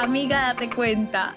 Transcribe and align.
Amiga, 0.00 0.54
date 0.54 0.70
cuenta. 0.70 1.34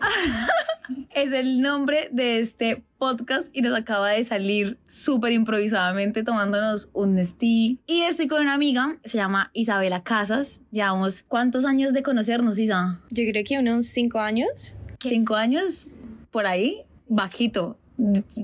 es 1.13 1.33
el 1.33 1.59
nombre 1.61 2.07
de 2.13 2.39
este 2.39 2.81
podcast 2.97 3.49
y 3.53 3.61
nos 3.61 3.77
acaba 3.77 4.11
de 4.11 4.23
salir 4.23 4.77
súper 4.87 5.33
improvisadamente 5.33 6.23
tomándonos 6.23 6.89
un 6.93 7.15
Nestí. 7.15 7.81
Y 7.87 8.03
estoy 8.03 8.27
con 8.27 8.41
una 8.41 8.53
amiga, 8.53 8.95
se 9.03 9.17
llama 9.17 9.51
Isabela 9.51 10.01
Casas. 10.01 10.61
Llevamos 10.71 11.23
cuántos 11.27 11.65
años 11.65 11.91
de 11.91 12.03
conocernos, 12.03 12.57
Isa? 12.57 13.01
Yo 13.09 13.25
creo 13.29 13.43
que 13.43 13.59
unos 13.59 13.87
cinco 13.87 14.21
años. 14.21 14.77
¿Cinco 15.01 15.35
años? 15.35 15.85
Por 16.31 16.47
ahí, 16.47 16.83
bajito 17.09 17.77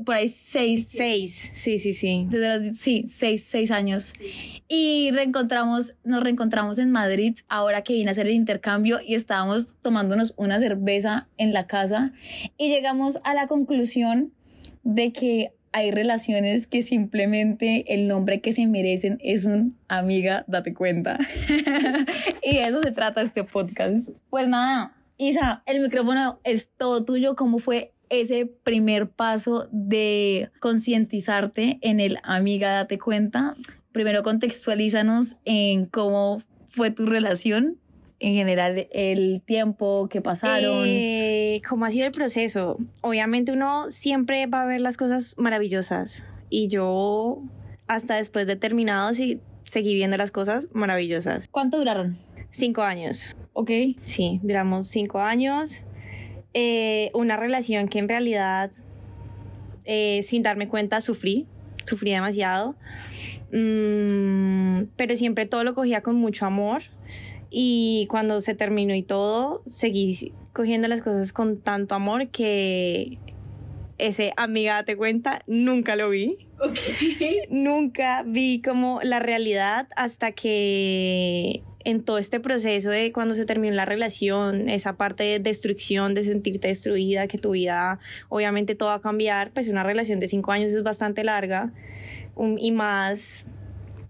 por 0.06 0.16
ahí 0.16 0.30
seis. 0.30 0.88
Seis, 0.90 1.52
sí, 1.54 1.80
sí, 1.80 1.94
sí. 1.94 2.28
Desde 2.30 2.60
los, 2.60 2.78
sí, 2.78 3.04
seis, 3.08 3.44
seis 3.44 3.72
años. 3.72 4.14
Y 4.68 5.12
reencontramos, 5.12 5.96
nos 6.04 6.24
reencontramos 6.24 6.78
en 6.78 6.92
Madrid 6.92 7.38
ahora 7.48 7.84
que 7.84 7.94
vine 7.94 8.10
a 8.10 8.12
hacer 8.12 8.28
el 8.28 8.34
intercambio 8.34 9.00
y 9.06 9.16
estábamos 9.16 9.76
tomándonos 9.82 10.34
una 10.38 10.60
cerveza 10.60 11.28
en 11.38 11.54
la 11.54 11.68
casa 11.68 12.14
y 12.58 12.70
llegamos 12.70 13.20
a 13.24 13.34
la 13.34 13.48
conclusión 13.48 14.32
de 14.84 15.12
que 15.12 15.54
hay 15.72 15.92
relaciones 15.92 16.68
que 16.68 16.82
simplemente 16.82 17.94
el 17.94 18.08
nombre 18.08 18.42
que 18.42 18.54
se 18.54 18.66
merecen 18.66 19.20
es 19.22 19.46
un 19.46 19.78
amiga, 19.88 20.44
date 20.48 20.74
cuenta. 20.74 21.20
y 22.44 22.56
de 22.56 22.64
eso 22.68 22.82
se 22.82 22.92
trata 22.92 23.22
este 23.22 23.44
podcast. 23.44 24.10
Pues 24.30 24.48
nada, 24.48 24.96
Isa, 25.18 25.64
el 25.66 25.82
micrófono 25.82 26.40
es 26.44 26.70
todo 26.76 27.04
tuyo. 27.04 27.36
¿Cómo 27.36 27.60
fue 27.60 27.94
ese 28.10 28.46
primer 28.46 29.10
paso 29.10 29.68
de 29.72 30.50
concientizarte 30.60 31.80
en 31.82 32.00
el 32.00 32.18
amiga, 32.24 32.72
date 32.72 33.00
cuenta. 33.00 33.56
Primero 33.92 34.24
contextualízanos 34.24 35.38
en 35.46 35.86
cómo 35.86 36.42
fue 36.70 36.92
tu 36.92 37.06
relación, 37.06 37.78
en 38.20 38.34
general 38.34 38.88
el 38.92 39.42
tiempo 39.46 40.08
que 40.10 40.22
pasaron. 40.22 40.86
Eh, 40.88 41.62
¿Cómo 41.68 41.86
ha 41.86 41.92
sido 41.92 42.06
el 42.06 42.12
proceso? 42.12 42.78
Obviamente 43.02 43.52
uno 43.52 43.90
siempre 43.90 44.46
va 44.48 44.64
a 44.64 44.66
ver 44.66 44.82
las 44.82 44.98
cosas 44.98 45.36
maravillosas 45.38 46.24
y 46.50 46.68
yo 46.68 47.42
hasta 47.88 48.16
después 48.16 48.46
de 48.48 48.56
terminado 48.56 49.14
sí, 49.14 49.40
seguí 49.64 49.94
viendo 49.94 50.18
las 50.18 50.32
cosas 50.32 50.68
maravillosas. 50.74 51.48
¿Cuánto 51.48 51.78
duraron? 51.78 52.18
Cinco 52.52 52.82
años. 52.82 53.36
Ok. 53.54 53.72
Sí, 54.02 54.40
duramos 54.44 54.88
cinco 54.88 55.20
años. 55.20 55.84
Eh, 56.54 57.12
una 57.14 57.38
relación 57.38 57.88
que 57.88 58.00
en 58.00 58.10
realidad, 58.10 58.72
eh, 59.86 60.22
sin 60.24 60.42
darme 60.42 60.68
cuenta, 60.68 61.02
sufrí, 61.02 61.48
sufrí 61.86 62.12
demasiado, 62.12 62.76
mm, 63.52 64.84
pero 64.96 65.16
siempre 65.16 65.46
todo 65.46 65.64
lo 65.64 65.76
cogía 65.76 66.02
con 66.02 66.16
mucho 66.16 66.46
amor 66.46 66.82
y 67.52 68.08
cuando 68.10 68.42
se 68.42 68.56
terminó 68.56 68.96
y 68.96 69.04
todo, 69.04 69.62
seguí 69.66 70.34
cogiendo 70.54 70.88
las 70.88 71.02
cosas 71.02 71.34
con 71.34 71.58
tanto 71.58 71.96
amor 71.96 72.30
que 72.30 73.18
ese 74.00 74.34
amiga, 74.38 74.76
date 74.76 74.98
cuenta, 74.98 75.42
nunca 75.48 75.96
lo 75.96 76.10
vi. 76.10 76.38
Nunca 77.50 78.24
vi 78.26 78.62
como 78.62 79.00
la 79.02 79.20
realidad 79.20 79.88
hasta 79.96 80.34
que 80.34 81.64
en 81.86 82.04
todo 82.04 82.18
este 82.18 82.40
proceso 82.40 82.90
de 82.90 83.12
cuando 83.12 83.36
se 83.36 83.46
terminó 83.46 83.74
la 83.76 83.86
relación, 83.86 84.70
esa 84.70 84.98
parte 84.98 85.24
de 85.24 85.40
destrucción, 85.40 86.14
de 86.14 86.24
sentirte 86.24 86.68
destruida, 86.68 87.28
que 87.28 87.38
tu 87.38 87.52
vida 87.52 88.00
obviamente 88.28 88.76
todo 88.76 88.90
va 88.90 88.96
a 88.96 89.02
cambiar, 89.02 89.52
pues 89.52 89.68
una 89.70 89.84
relación 89.84 90.20
de 90.20 90.28
cinco 90.28 90.52
años 90.52 90.72
es 90.72 90.84
bastante 90.84 91.24
larga 91.24 91.72
y 92.58 92.72
más 92.72 93.46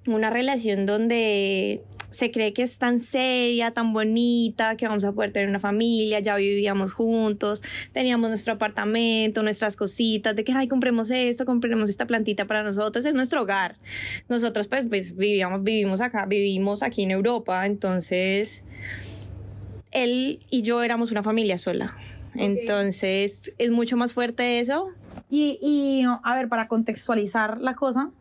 una 0.08 0.30
relación 0.30 0.86
donde 0.86 1.84
se 2.12 2.32
cree 2.32 2.54
que 2.54 2.64
es 2.64 2.78
tan 2.78 3.00
seria, 3.00 3.72
tan 3.72 3.94
bonita, 3.94 4.76
que 4.78 4.88
vamos 4.88 5.04
a 5.06 5.12
poder 5.12 5.32
tener 5.32 5.50
una 5.50 5.60
familia, 5.60 6.20
ya 6.20 6.36
vivíamos 6.36 6.94
juntos, 6.94 7.62
teníamos 7.94 8.30
nuestro 8.30 8.54
apartamento, 8.54 9.44
nuestras 9.44 9.76
cositas, 9.76 10.36
de 10.36 10.44
que, 10.44 10.52
ay, 10.54 10.68
compremos 10.68 11.12
esto, 11.12 11.46
compremos 11.46 11.90
esta 11.90 12.08
plantita 12.08 12.46
para 12.46 12.64
nosotros, 12.64 13.06
es 13.06 13.14
nuestro 13.14 13.42
hogar. 13.42 13.78
Nosotros 14.28 14.68
pues, 14.68 14.88
pues 14.90 15.16
vivíamos, 15.16 15.64
vivimos 15.64 16.02
acá, 16.02 16.26
vivimos 16.26 16.84
aquí 16.84 17.04
en 17.04 17.12
Europa, 17.12 17.66
entonces 17.66 18.64
él 19.92 20.40
y 20.50 20.62
yo 20.62 20.84
éramos 20.84 21.12
una 21.12 21.24
familia 21.24 21.58
sola. 21.58 21.98
Entonces 22.36 23.54
es 23.58 23.72
mucho 23.72 23.98
más 23.98 24.14
fuerte 24.14 24.60
eso. 24.60 24.90
Y, 25.30 25.60
y, 25.62 26.04
a 26.24 26.36
ver, 26.36 26.48
para 26.50 26.68
contextualizar 26.68 27.60
la 27.62 27.76
cosa, 27.76 28.12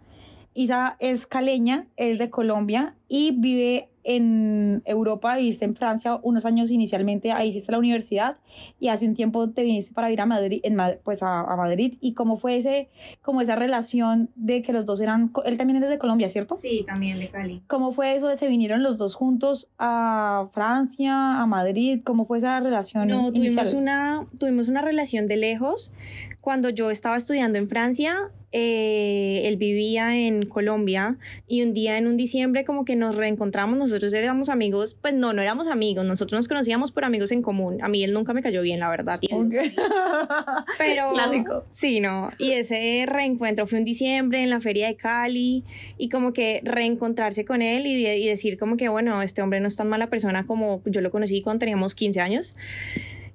Isa 0.58 0.96
es 0.98 1.28
caleña, 1.28 1.86
es 1.96 2.18
de 2.18 2.30
Colombia 2.30 2.96
y 3.06 3.30
vive 3.30 3.90
en 4.02 4.82
Europa, 4.86 5.36
viviste 5.36 5.64
en 5.64 5.76
Francia 5.76 6.18
unos 6.24 6.46
años 6.46 6.72
inicialmente, 6.72 7.30
ahí 7.30 7.50
hiciste 7.50 7.70
la 7.70 7.78
universidad 7.78 8.38
y 8.80 8.88
hace 8.88 9.06
un 9.06 9.14
tiempo 9.14 9.50
te 9.50 9.62
viniste 9.62 9.94
para 9.94 10.10
ir 10.10 10.20
a 10.20 10.26
Madrid, 10.26 10.58
en, 10.64 10.76
pues 11.04 11.22
a, 11.22 11.44
Madrid. 11.56 11.96
¿Y 12.00 12.14
cómo 12.14 12.36
fue 12.38 12.56
ese, 12.56 12.88
como 13.22 13.40
esa 13.40 13.54
relación 13.54 14.30
de 14.34 14.62
que 14.62 14.72
los 14.72 14.84
dos 14.84 15.00
eran, 15.00 15.30
él 15.44 15.56
también 15.58 15.80
es 15.80 15.88
de 15.88 15.98
Colombia, 15.98 16.28
¿cierto? 16.28 16.56
Sí, 16.56 16.84
también 16.88 17.20
de 17.20 17.28
Cali. 17.28 17.62
¿Cómo 17.68 17.92
fue 17.92 18.16
eso 18.16 18.26
de 18.26 18.34
se 18.34 18.48
vinieron 18.48 18.82
los 18.82 18.98
dos 18.98 19.14
juntos 19.14 19.70
a 19.78 20.48
Francia, 20.50 21.40
a 21.40 21.46
Madrid? 21.46 22.00
¿Cómo 22.02 22.24
fue 22.24 22.38
esa 22.38 22.58
relación? 22.58 23.06
No, 23.06 23.32
tuvimos 23.32 23.74
una, 23.74 24.26
tuvimos 24.40 24.66
una 24.66 24.82
relación 24.82 25.28
de 25.28 25.36
lejos. 25.36 25.92
Cuando 26.40 26.68
yo 26.68 26.90
estaba 26.90 27.16
estudiando 27.16 27.58
en 27.58 27.68
Francia, 27.68 28.32
eh, 28.50 29.42
él 29.44 29.58
vivía 29.58 30.16
en 30.16 30.46
Colombia 30.46 31.18
y 31.46 31.62
un 31.62 31.74
día 31.74 31.98
en 31.98 32.06
un 32.06 32.16
diciembre 32.16 32.64
como 32.64 32.84
que 32.84 32.96
nos 32.96 33.14
reencontramos, 33.14 33.78
nosotros 33.78 34.12
éramos 34.14 34.48
amigos, 34.48 34.96
pues 35.00 35.12
no, 35.12 35.32
no 35.32 35.42
éramos 35.42 35.68
amigos, 35.68 36.06
nosotros 36.06 36.38
nos 36.38 36.48
conocíamos 36.48 36.90
por 36.90 37.04
amigos 37.04 37.30
en 37.32 37.42
común. 37.42 37.78
A 37.82 37.88
mí 37.88 38.02
él 38.02 38.14
nunca 38.14 38.32
me 38.32 38.42
cayó 38.42 38.62
bien, 38.62 38.80
la 38.80 38.88
verdad. 38.88 39.20
Pero... 40.78 41.08
Clásico. 41.10 41.64
Sí, 41.70 42.00
no. 42.00 42.30
Y 42.38 42.52
ese 42.52 43.04
reencuentro 43.06 43.66
fue 43.66 43.78
un 43.78 43.84
diciembre 43.84 44.42
en 44.42 44.50
la 44.50 44.60
feria 44.60 44.86
de 44.86 44.96
Cali 44.96 45.64
y 45.98 46.08
como 46.08 46.32
que 46.32 46.60
reencontrarse 46.64 47.44
con 47.44 47.60
él 47.60 47.86
y, 47.86 48.06
y 48.06 48.26
decir 48.26 48.58
como 48.58 48.76
que, 48.76 48.88
bueno, 48.88 49.20
este 49.20 49.42
hombre 49.42 49.60
no 49.60 49.68
es 49.68 49.76
tan 49.76 49.88
mala 49.88 50.08
persona 50.08 50.46
como 50.46 50.80
yo 50.86 51.00
lo 51.00 51.10
conocí 51.10 51.42
cuando 51.42 51.60
teníamos 51.60 51.94
15 51.94 52.20
años. 52.20 52.54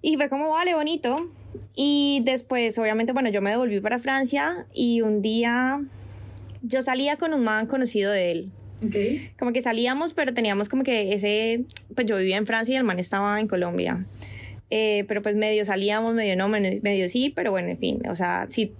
Y 0.01 0.17
fue 0.17 0.27
como, 0.27 0.49
vale, 0.49 0.73
bonito. 0.73 1.29
Y 1.75 2.21
después, 2.23 2.77
obviamente, 2.77 3.13
bueno, 3.13 3.29
yo 3.29 3.41
me 3.41 3.51
devolví 3.51 3.79
para 3.79 3.99
Francia 3.99 4.65
y 4.73 5.01
un 5.01 5.21
día 5.21 5.81
yo 6.61 6.81
salía 6.81 7.17
con 7.17 7.33
un 7.33 7.43
man 7.43 7.67
conocido 7.67 8.11
de 8.11 8.31
él. 8.31 8.51
Como 9.39 9.53
que 9.53 9.61
salíamos, 9.61 10.13
pero 10.13 10.33
teníamos 10.33 10.67
como 10.67 10.83
que 10.83 11.13
ese, 11.13 11.63
pues 11.95 12.05
yo 12.05 12.17
vivía 12.17 12.37
en 12.37 12.45
Francia 12.45 12.73
y 12.73 12.77
el 12.77 12.83
man 12.83 12.99
estaba 12.99 13.39
en 13.39 13.47
Colombia. 13.47 14.05
Eh, 14.69 15.05
pero 15.07 15.21
pues 15.21 15.35
medio 15.35 15.63
salíamos, 15.65 16.15
medio 16.15 16.35
no, 16.35 16.47
medio 16.49 17.07
sí, 17.07 17.29
pero 17.29 17.51
bueno, 17.51 17.69
en 17.69 17.77
fin, 17.77 18.01
o 18.09 18.15
sea, 18.15 18.47
sí. 18.49 18.73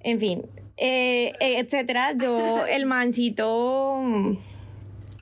En 0.00 0.18
fin, 0.18 0.42
eh, 0.76 1.32
eh, 1.40 1.58
etcétera. 1.58 2.14
Yo, 2.16 2.66
el 2.66 2.86
mancito, 2.86 4.00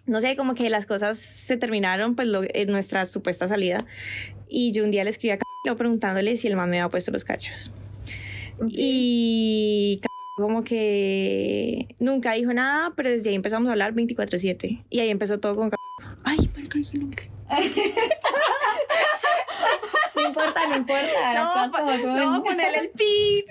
no 0.06 0.20
sé, 0.20 0.36
como 0.36 0.54
que 0.54 0.70
las 0.70 0.86
cosas 0.86 1.19
se 1.19 1.56
terminaron, 1.56 2.16
pues 2.16 2.28
en 2.54 2.69
nuestra 2.70 3.06
supuesta 3.06 3.47
salida. 3.47 3.84
Y 4.48 4.72
yo 4.72 4.84
un 4.84 4.91
día 4.91 5.04
le 5.04 5.10
escribí 5.10 5.32
a 5.32 5.38
Preguntándole 5.76 6.36
si 6.36 6.48
el 6.48 6.56
man 6.56 6.70
me 6.70 6.80
había 6.80 6.90
puesto 6.90 7.10
los 7.10 7.24
cachos. 7.24 7.72
Y 8.68 10.00
como 10.36 10.62
que 10.64 11.94
nunca 11.98 12.32
dijo 12.32 12.52
nada, 12.52 12.92
pero 12.96 13.10
desde 13.10 13.30
ahí 13.30 13.34
empezamos 13.34 13.68
a 13.68 13.72
hablar 13.72 13.94
24/7. 13.94 14.84
Y 14.90 15.00
ahí 15.00 15.10
empezó 15.10 15.40
todo 15.40 15.56
con... 15.56 15.70
Ay, 16.24 16.38
el 16.56 17.00
nombre. 17.00 17.30
No 20.14 20.26
importa, 20.26 20.66
no 20.66 20.76
importa. 20.76 21.34
No, 21.34 21.70
como 21.70 22.44
ponerle 22.44 22.78
el 22.78 22.90
pi. 22.90 23.44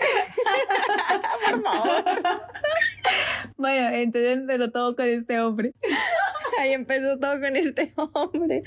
Por 1.49 1.63
favor. 1.63 2.03
Bueno, 3.58 3.90
entonces 3.96 4.37
empezó 4.37 4.70
todo 4.70 4.96
con 4.96 5.08
este 5.08 5.40
hombre. 5.40 5.73
Ahí 6.58 6.74
empezó 6.74 7.18
todo 7.20 7.40
con 7.40 7.56
este 7.56 7.92
hombre. 8.14 8.64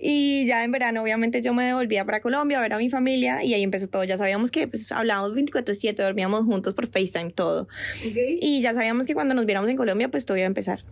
Y 0.00 0.46
ya 0.46 0.64
en 0.64 0.72
verano, 0.72 1.02
obviamente, 1.02 1.40
yo 1.40 1.54
me 1.54 1.64
devolvía 1.64 2.04
para 2.04 2.20
Colombia 2.20 2.58
a 2.58 2.60
ver 2.60 2.72
a 2.72 2.78
mi 2.78 2.90
familia 2.90 3.44
y 3.44 3.54
ahí 3.54 3.62
empezó 3.62 3.86
todo. 3.88 4.04
Ya 4.04 4.18
sabíamos 4.18 4.50
que 4.50 4.66
pues, 4.66 4.90
hablábamos 4.90 5.32
24-7, 5.34 5.94
dormíamos 5.94 6.44
juntos 6.44 6.74
por 6.74 6.88
FaceTime, 6.88 7.30
todo. 7.30 7.68
Y 8.40 8.60
ya 8.60 8.74
sabíamos 8.74 9.06
que 9.06 9.14
cuando 9.14 9.34
nos 9.34 9.46
viéramos 9.46 9.70
en 9.70 9.76
Colombia, 9.76 10.08
pues 10.08 10.26
todo 10.26 10.36
iba 10.36 10.46
a 10.46 10.48
empezar. 10.48 10.84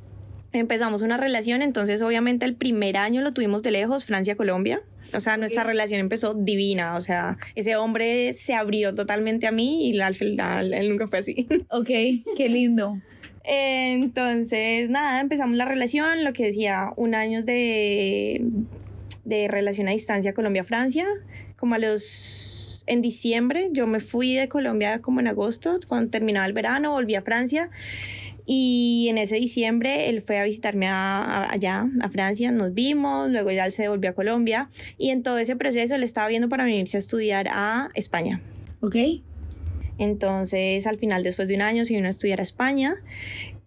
Empezamos 0.52 1.02
una 1.02 1.16
relación, 1.16 1.62
entonces 1.62 2.02
obviamente 2.02 2.44
el 2.44 2.54
primer 2.54 2.96
año 2.96 3.22
lo 3.22 3.32
tuvimos 3.32 3.62
de 3.62 3.70
lejos, 3.70 4.04
Francia-Colombia. 4.04 4.82
O 5.12 5.20
sea, 5.20 5.36
nuestra 5.36 5.64
relación 5.64 6.00
empezó 6.00 6.34
divina. 6.34 6.96
O 6.96 7.00
sea, 7.00 7.38
ese 7.54 7.76
hombre 7.76 8.32
se 8.34 8.54
abrió 8.54 8.92
totalmente 8.92 9.46
a 9.46 9.52
mí 9.52 9.90
y 9.90 10.00
al 10.00 10.14
final 10.14 10.72
él 10.72 10.88
nunca 10.88 11.08
fue 11.08 11.18
así. 11.18 11.48
Ok, 11.70 11.88
qué 12.36 12.48
lindo. 12.48 13.00
Entonces, 13.44 14.90
nada, 14.90 15.20
empezamos 15.20 15.56
la 15.56 15.64
relación, 15.64 16.24
lo 16.24 16.32
que 16.32 16.46
decía, 16.46 16.92
un 16.96 17.14
año 17.14 17.42
de, 17.42 18.42
de 19.24 19.48
relación 19.48 19.88
a 19.88 19.92
distancia 19.92 20.34
Colombia-Francia. 20.34 21.06
Como 21.56 21.74
a 21.74 21.78
los 21.78 22.60
en 22.90 23.02
diciembre. 23.02 23.68
Yo 23.72 23.86
me 23.86 24.00
fui 24.00 24.34
de 24.34 24.48
Colombia 24.48 25.00
como 25.00 25.20
en 25.20 25.28
agosto, 25.28 25.78
cuando 25.88 26.10
terminaba 26.10 26.46
el 26.46 26.52
verano, 26.52 26.92
volví 26.92 27.14
a 27.14 27.22
Francia. 27.22 27.70
Y 28.46 29.06
en 29.08 29.18
ese 29.18 29.36
diciembre 29.36 30.08
él 30.08 30.22
fue 30.22 30.38
a 30.38 30.44
visitarme 30.44 30.88
allá, 30.88 31.86
a 32.00 32.08
Francia, 32.08 32.50
nos 32.50 32.74
vimos, 32.74 33.30
luego 33.30 33.52
ya 33.52 33.64
él 33.64 33.72
se 33.72 33.82
devolvió 33.82 34.10
a 34.10 34.12
Colombia 34.14 34.70
y 34.98 35.10
en 35.10 35.22
todo 35.22 35.38
ese 35.38 35.54
proceso 35.54 35.94
él 35.94 36.02
estaba 36.02 36.26
viendo 36.26 36.48
para 36.48 36.64
venirse 36.64 36.96
a 36.96 37.00
estudiar 37.00 37.46
a 37.48 37.90
España. 37.94 38.40
Ok. 38.80 38.96
Entonces 40.00 40.86
al 40.86 40.98
final, 40.98 41.22
después 41.22 41.46
de 41.46 41.54
un 41.54 41.62
año, 41.62 41.84
se 41.84 41.94
vino 41.94 42.06
a 42.06 42.10
estudiar 42.10 42.40
a 42.40 42.42
España 42.42 42.96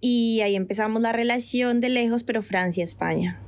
y 0.01 0.41
ahí 0.41 0.55
empezamos 0.57 1.01
la 1.01 1.13
relación 1.13 1.79
de 1.79 1.89
lejos, 1.89 2.23
pero 2.23 2.41
Francia-España 2.41 3.39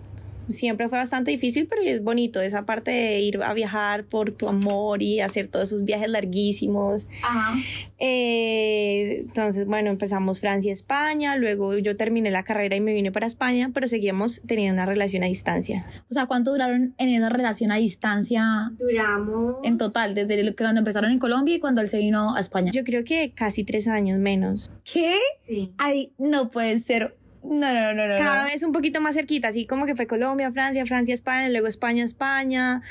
siempre 0.47 0.89
fue 0.89 0.97
bastante 0.97 1.31
difícil, 1.31 1.67
pero 1.67 1.81
es 1.81 2.03
bonito 2.03 2.41
esa 2.41 2.65
parte 2.65 2.91
de 2.91 3.19
ir 3.21 3.41
a 3.41 3.53
viajar 3.53 4.05
por 4.05 4.31
tu 4.31 4.47
amor 4.47 5.01
y 5.01 5.19
hacer 5.19 5.47
todos 5.47 5.69
esos 5.69 5.83
viajes 5.83 6.09
larguísimos. 6.09 7.07
Ajá. 7.23 7.55
Eh, 7.97 9.23
entonces, 9.27 9.65
bueno, 9.65 9.89
empezamos 9.89 10.39
Francia, 10.39 10.73
España, 10.73 11.35
luego 11.37 11.77
yo 11.77 11.95
terminé 11.95 12.31
la 12.31 12.43
carrera 12.43 12.75
y 12.75 12.81
me 12.81 12.93
vine 12.93 13.11
para 13.11 13.25
España, 13.25 13.71
pero 13.73 13.87
seguíamos 13.87 14.41
teniendo 14.45 14.73
una 14.73 14.85
relación 14.85 15.23
a 15.23 15.27
distancia. 15.27 15.85
O 16.09 16.13
sea, 16.13 16.25
¿cuánto 16.25 16.51
duraron 16.51 16.93
en 16.97 17.09
esa 17.09 17.29
relación 17.29 17.71
a 17.71 17.77
distancia? 17.77 18.71
Duramos. 18.77 19.57
En 19.63 19.77
total, 19.77 20.15
desde 20.15 20.55
cuando 20.55 20.79
empezaron 20.79 21.11
en 21.11 21.19
Colombia 21.19 21.55
y 21.55 21.59
cuando 21.59 21.81
él 21.81 21.87
se 21.87 21.97
vino 21.97 22.35
a 22.35 22.39
España. 22.39 22.71
Yo 22.71 22.83
creo 22.83 23.03
que 23.03 23.31
casi 23.31 23.63
tres 23.63 23.87
años 23.87 24.19
menos. 24.19 24.71
¿Qué? 24.83 25.15
Sí. 25.45 25.71
Ay, 25.77 26.11
no 26.17 26.49
puede 26.49 26.77
ser 26.79 27.15
no, 27.49 27.73
no, 27.73 27.93
no, 27.93 28.07
no. 28.07 28.17
Cada 28.17 28.45
vez 28.45 28.63
un 28.63 28.71
poquito 28.71 29.01
más 29.01 29.15
cerquita, 29.15 29.49
así 29.49 29.65
como 29.65 29.85
que 29.85 29.95
fue 29.95 30.07
Colombia, 30.07 30.51
Francia, 30.51 30.85
Francia, 30.85 31.13
España, 31.13 31.49
luego 31.49 31.67
España, 31.67 32.03
España. 32.03 32.81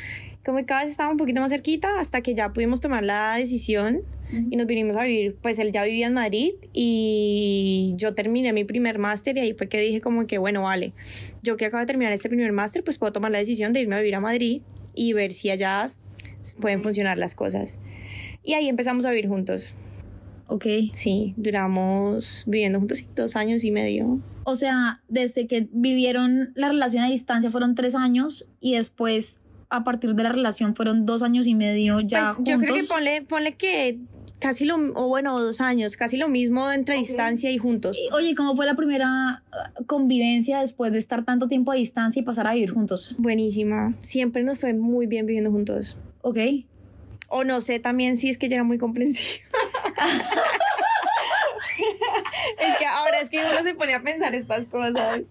Como 0.44 0.58
que 0.58 0.66
cada 0.66 0.82
vez 0.82 0.90
estaba 0.90 1.10
un 1.10 1.16
poquito 1.16 1.40
más 1.40 1.50
cerquita 1.50 1.98
hasta 1.98 2.20
que 2.20 2.34
ya 2.34 2.52
pudimos 2.52 2.80
tomar 2.80 3.02
la 3.02 3.34
decisión 3.36 4.02
y 4.50 4.56
nos 4.56 4.66
vinimos 4.66 4.96
a 4.96 5.04
vivir. 5.04 5.36
Pues 5.40 5.58
él 5.58 5.72
ya 5.72 5.84
vivía 5.84 6.06
en 6.06 6.14
Madrid 6.14 6.52
y 6.72 7.94
yo 7.96 8.14
terminé 8.14 8.52
mi 8.52 8.64
primer 8.64 8.98
máster 8.98 9.36
y 9.36 9.40
ahí 9.40 9.54
fue 9.54 9.68
que 9.68 9.80
dije 9.80 10.00
como 10.00 10.26
que, 10.26 10.38
bueno, 10.38 10.62
vale, 10.62 10.92
yo 11.42 11.56
que 11.56 11.66
acabo 11.66 11.80
de 11.80 11.86
terminar 11.86 12.12
este 12.12 12.28
primer 12.28 12.52
máster, 12.52 12.84
pues 12.84 12.98
puedo 12.98 13.12
tomar 13.12 13.30
la 13.30 13.38
decisión 13.38 13.72
de 13.72 13.80
irme 13.80 13.94
a 13.94 13.98
vivir 13.98 14.14
a 14.16 14.20
Madrid 14.20 14.62
y 14.94 15.12
ver 15.12 15.32
si 15.32 15.50
allá 15.50 15.86
pueden 16.60 16.82
funcionar 16.82 17.16
las 17.16 17.34
cosas. 17.34 17.80
Y 18.42 18.54
ahí 18.54 18.68
empezamos 18.68 19.06
a 19.06 19.10
vivir 19.10 19.28
juntos. 19.28 19.74
Ok. 20.46 20.66
Sí, 20.92 21.32
duramos 21.36 22.44
viviendo 22.46 22.78
juntos 22.78 23.06
dos 23.14 23.36
años 23.36 23.64
y 23.64 23.70
medio. 23.70 24.20
O 24.44 24.54
sea, 24.54 25.02
desde 25.08 25.46
que 25.46 25.68
vivieron 25.72 26.52
la 26.54 26.68
relación 26.68 27.04
a 27.04 27.08
distancia 27.08 27.50
fueron 27.50 27.74
tres 27.74 27.94
años 27.94 28.48
y 28.60 28.74
después 28.74 29.40
a 29.70 29.82
partir 29.82 30.14
de 30.14 30.22
la 30.22 30.30
relación 30.30 30.76
fueron 30.76 31.06
dos 31.06 31.22
años 31.22 31.46
y 31.46 31.54
medio 31.54 32.00
ya 32.00 32.34
pues, 32.36 32.48
Yo 32.48 32.58
creo 32.58 32.74
que 32.74 32.84
ponle, 32.84 33.22
ponle 33.22 33.52
que 33.54 33.98
casi 34.38 34.64
lo, 34.64 34.76
o 34.76 35.08
bueno, 35.08 35.40
dos 35.40 35.60
años, 35.60 35.96
casi 35.96 36.16
lo 36.16 36.28
mismo 36.28 36.70
entre 36.70 36.96
distancia 36.96 37.50
y 37.50 37.58
juntos. 37.58 37.98
oye, 38.12 38.34
¿cómo 38.34 38.54
fue 38.54 38.66
la 38.66 38.76
primera 38.76 39.42
uh, 39.80 39.84
convivencia 39.86 40.60
después 40.60 40.92
de 40.92 40.98
estar 40.98 41.24
tanto 41.24 41.48
tiempo 41.48 41.72
a 41.72 41.74
distancia 41.74 42.20
y 42.20 42.22
pasar 42.22 42.46
a 42.46 42.54
vivir 42.54 42.70
juntos? 42.70 43.16
Buenísima. 43.18 43.94
Siempre 44.00 44.44
nos 44.44 44.58
fue 44.58 44.74
muy 44.74 45.06
bien 45.06 45.26
viviendo 45.26 45.50
juntos. 45.50 45.96
Ok. 46.20 46.38
O 47.28 47.42
no 47.42 47.60
sé 47.60 47.78
también 47.80 48.16
si 48.16 48.28
es 48.28 48.38
que 48.38 48.48
yo 48.48 48.54
era 48.54 48.64
muy 48.64 48.78
comprensiva. 48.78 49.44
es 52.58 52.78
que 52.78 52.86
ahora 52.86 53.20
es 53.20 53.30
que 53.30 53.38
uno 53.38 53.62
se 53.62 53.74
pone 53.74 53.94
a 53.94 54.02
pensar 54.02 54.34
estas 54.34 54.66
cosas. 54.66 54.96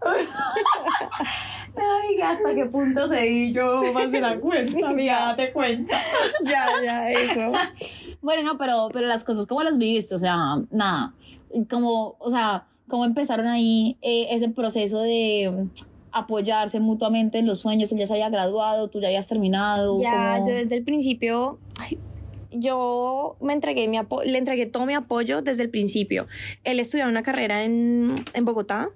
Ay, 1.75 2.21
hasta 2.21 2.53
qué 2.53 2.65
punto 2.65 3.07
seguí 3.07 3.53
yo 3.53 3.81
más 3.93 4.11
de 4.11 4.21
la 4.21 4.37
cuenta, 4.39 4.89
amiga, 4.89 5.19
date 5.27 5.51
cuenta. 5.51 5.99
ya, 6.43 6.67
ya, 6.83 7.11
eso. 7.11 7.51
Bueno, 8.21 8.43
no, 8.43 8.57
pero, 8.57 8.89
pero 8.93 9.07
las 9.07 9.23
cosas, 9.23 9.47
¿cómo 9.47 9.63
las 9.63 9.77
viviste? 9.77 10.15
O 10.15 10.19
sea, 10.19 10.37
nada, 10.71 11.13
como, 11.69 12.15
o 12.19 12.29
sea, 12.29 12.67
¿cómo 12.87 13.05
empezaron 13.05 13.47
ahí 13.47 13.97
eh, 14.01 14.27
ese 14.31 14.49
proceso 14.49 14.99
de 14.99 15.67
apoyarse 16.11 16.79
mutuamente 16.79 17.39
en 17.39 17.47
los 17.47 17.59
sueños? 17.59 17.91
Él 17.91 17.99
ya 17.99 18.07
se 18.07 18.13
había 18.13 18.29
graduado, 18.29 18.89
tú 18.89 18.99
ya 19.01 19.07
habías 19.07 19.27
terminado. 19.27 19.99
Ya, 20.01 20.39
yo 20.39 20.53
desde 20.53 20.75
el 20.77 20.83
principio, 20.83 21.59
yo 22.55 23.37
me 23.41 23.53
entregué 23.53 23.87
mi 23.87 23.97
le 24.25 24.37
entregué 24.37 24.65
todo 24.65 24.85
mi 24.85 24.93
apoyo 24.93 25.41
desde 25.41 25.63
el 25.63 25.69
principio. 25.69 26.27
Él 26.63 26.79
estudiaba 26.79 27.09
una 27.09 27.23
carrera 27.23 27.63
en, 27.63 28.15
en 28.33 28.45
Bogotá 28.45 28.89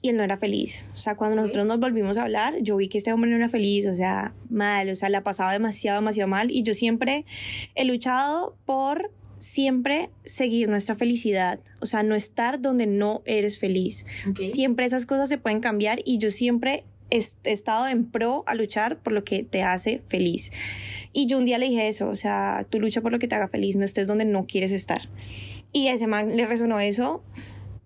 y 0.00 0.08
él 0.08 0.16
no 0.16 0.22
era 0.22 0.36
feliz. 0.36 0.86
O 0.94 0.96
sea, 0.96 1.16
cuando 1.16 1.36
nosotros 1.36 1.66
nos 1.66 1.80
volvimos 1.80 2.16
a 2.16 2.22
hablar, 2.22 2.54
yo 2.60 2.76
vi 2.76 2.88
que 2.88 2.98
este 2.98 3.12
hombre 3.12 3.30
no 3.30 3.36
era 3.36 3.48
feliz, 3.48 3.86
o 3.86 3.94
sea, 3.94 4.34
mal, 4.50 4.90
o 4.90 4.94
sea, 4.94 5.08
la 5.08 5.22
pasaba 5.22 5.52
demasiado, 5.52 6.00
demasiado 6.00 6.28
mal. 6.28 6.50
Y 6.50 6.62
yo 6.62 6.74
siempre 6.74 7.24
he 7.74 7.84
luchado 7.84 8.56
por 8.64 9.10
siempre 9.38 10.10
seguir 10.24 10.68
nuestra 10.68 10.94
felicidad, 10.94 11.60
o 11.80 11.86
sea, 11.86 12.02
no 12.02 12.14
estar 12.14 12.60
donde 12.60 12.86
no 12.86 13.22
eres 13.26 13.58
feliz. 13.58 14.06
Siempre 14.52 14.86
esas 14.86 15.06
cosas 15.06 15.28
se 15.28 15.38
pueden 15.38 15.60
cambiar 15.60 16.00
y 16.04 16.18
yo 16.18 16.30
siempre 16.30 16.84
estado 17.10 17.86
en 17.86 18.10
pro 18.10 18.44
a 18.46 18.54
luchar 18.54 18.98
por 18.98 19.12
lo 19.12 19.24
que 19.24 19.44
te 19.44 19.62
hace 19.62 20.02
feliz. 20.08 20.50
Y 21.12 21.26
yo 21.26 21.38
un 21.38 21.44
día 21.44 21.58
le 21.58 21.66
dije 21.66 21.88
eso, 21.88 22.08
o 22.08 22.14
sea, 22.14 22.66
tú 22.68 22.80
lucha 22.80 23.00
por 23.00 23.12
lo 23.12 23.18
que 23.18 23.28
te 23.28 23.34
haga 23.34 23.48
feliz, 23.48 23.76
no 23.76 23.84
estés 23.84 24.06
donde 24.06 24.24
no 24.24 24.46
quieres 24.46 24.72
estar. 24.72 25.02
Y 25.72 25.88
a 25.88 25.94
ese 25.94 26.06
man 26.06 26.36
le 26.36 26.46
resonó 26.46 26.80
eso 26.80 27.22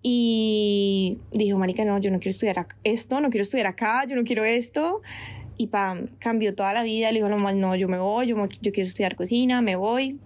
y 0.01 1.19
dijo, 1.31 1.57
marica, 1.57 1.85
no, 1.85 1.99
yo 1.99 2.11
no 2.11 2.19
quiero 2.19 2.31
estudiar 2.31 2.67
esto, 2.83 3.21
no 3.21 3.29
quiero 3.29 3.43
estudiar 3.43 3.67
acá, 3.67 4.05
yo 4.07 4.15
no 4.15 4.23
quiero 4.23 4.45
esto. 4.45 5.01
Y 5.57 5.67
pam, 5.67 6.07
cambió 6.19 6.55
toda 6.55 6.71
la 6.73 6.83
vida, 6.83 7.11
le 7.11 7.19
dijo, 7.19 7.29
no, 7.29 7.51
no, 7.53 7.75
yo 7.75 7.87
me 7.87 7.99
voy, 7.99 8.27
yo, 8.27 8.35
yo 8.61 8.71
quiero 8.71 8.87
estudiar 8.87 9.15
cocina, 9.15 9.61
me 9.61 9.75
voy 9.75 10.19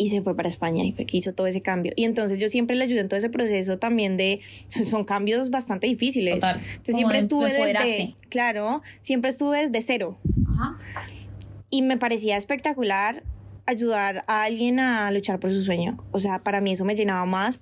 y 0.00 0.08
se 0.08 0.22
fue 0.22 0.34
para 0.36 0.48
España 0.48 0.84
y 0.84 0.92
fue 0.92 1.06
que 1.06 1.16
hizo 1.18 1.34
todo 1.34 1.46
ese 1.46 1.60
cambio. 1.60 1.92
Y 1.96 2.04
entonces 2.04 2.38
yo 2.38 2.48
siempre 2.48 2.76
le 2.76 2.84
ayudé 2.84 3.00
en 3.00 3.08
todo 3.08 3.18
ese 3.18 3.30
proceso 3.30 3.78
también 3.78 4.16
de, 4.16 4.40
son, 4.66 5.04
cambios 5.04 5.50
bastante 5.50 5.86
difíciles. 5.86 6.42
Entonces 6.42 6.94
siempre 6.94 7.18
estuve 7.18 7.52
desde, 7.52 8.14
claro, 8.28 8.82
siempre 9.00 9.30
estuve 9.30 9.68
desde 9.68 9.82
cero. 9.82 10.18
Ajá 10.48 10.78
y 11.70 11.82
me 11.82 11.96
parecía 11.96 12.36
espectacular 12.36 13.22
ayudar 13.64 14.24
a 14.26 14.42
alguien 14.42 14.80
a 14.80 15.10
luchar 15.12 15.38
por 15.38 15.52
su 15.52 15.62
sueño. 15.62 16.04
O 16.10 16.18
sea, 16.18 16.40
para 16.40 16.60
mí 16.60 16.72
eso 16.72 16.84
me 16.84 16.96
llenaba 16.96 17.24
más 17.24 17.60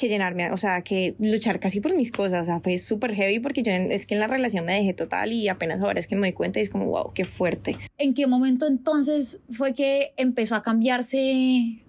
que 0.00 0.08
llenarme, 0.08 0.50
o 0.50 0.56
sea, 0.56 0.82
que 0.82 1.14
luchar 1.18 1.60
casi 1.60 1.80
por 1.80 1.94
mis 1.94 2.10
cosas. 2.10 2.42
O 2.42 2.44
sea, 2.46 2.60
fue 2.60 2.78
súper 2.78 3.14
heavy 3.14 3.38
porque 3.38 3.62
yo 3.62 3.70
es 3.70 4.06
que 4.06 4.14
en 4.14 4.20
la 4.20 4.26
relación 4.26 4.64
me 4.64 4.72
dejé 4.74 4.94
total 4.94 5.32
y 5.32 5.48
apenas 5.48 5.80
ahora 5.82 6.00
es 6.00 6.06
que 6.06 6.16
me 6.16 6.28
doy 6.28 6.32
cuenta 6.32 6.58
y 6.58 6.62
es 6.62 6.70
como, 6.70 6.86
wow, 6.86 7.12
qué 7.14 7.24
fuerte. 7.24 7.76
¿En 7.98 8.14
qué 8.14 8.26
momento 8.26 8.66
entonces 8.66 9.40
fue 9.50 9.74
que 9.74 10.14
empezó 10.16 10.54
a 10.54 10.62
cambiarse 10.62 11.20
eh, 11.20 11.82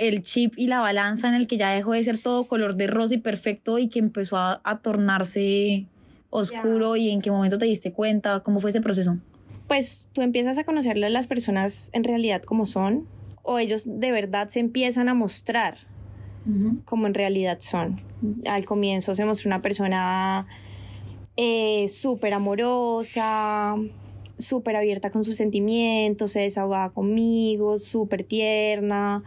el 0.00 0.22
chip 0.22 0.54
y 0.56 0.66
la 0.66 0.80
balanza 0.80 1.28
en 1.28 1.34
el 1.34 1.46
que 1.46 1.56
ya 1.56 1.70
dejó 1.70 1.92
de 1.92 2.02
ser 2.02 2.18
todo 2.18 2.44
color 2.44 2.74
de 2.74 2.88
rosa 2.88 3.14
y 3.14 3.18
perfecto 3.18 3.78
y 3.78 3.88
que 3.88 4.00
empezó 4.00 4.36
a, 4.36 4.80
tornarse 4.82 5.86
oscuro 6.30 6.96
y 6.96 7.10
en 7.10 7.20
qué 7.20 7.30
momento 7.30 7.56
te 7.58 7.66
diste 7.66 7.92
cuenta? 7.92 8.40
¿Cómo 8.40 8.58
fue 8.58 8.70
ese 8.70 8.80
proceso? 8.80 9.18
pues 9.68 10.08
tú 10.12 10.20
empiezas 10.20 10.58
a 10.58 10.64
conocerle 10.64 11.06
a 11.06 11.10
las 11.10 11.26
personas 11.26 11.90
en 11.94 12.04
realidad 12.04 12.42
como 12.42 12.66
son 12.66 13.08
o 13.42 13.58
ellos 13.58 13.84
de 13.86 14.12
verdad 14.12 14.48
se 14.48 14.60
empiezan 14.60 15.08
a 15.08 15.14
mostrar 15.14 15.78
como 16.84 17.06
en 17.06 17.14
realidad 17.14 17.58
son. 17.60 18.00
Al 18.46 18.64
comienzo 18.64 19.14
se 19.14 19.24
mostró 19.24 19.48
una 19.48 19.62
persona 19.62 20.46
eh, 21.36 21.88
súper 21.88 22.34
amorosa, 22.34 23.76
súper 24.38 24.76
abierta 24.76 25.10
con 25.10 25.24
sus 25.24 25.36
sentimientos, 25.36 26.32
se 26.32 26.40
desahogaba 26.40 26.92
conmigo, 26.92 27.78
súper 27.78 28.24
tierna. 28.24 29.24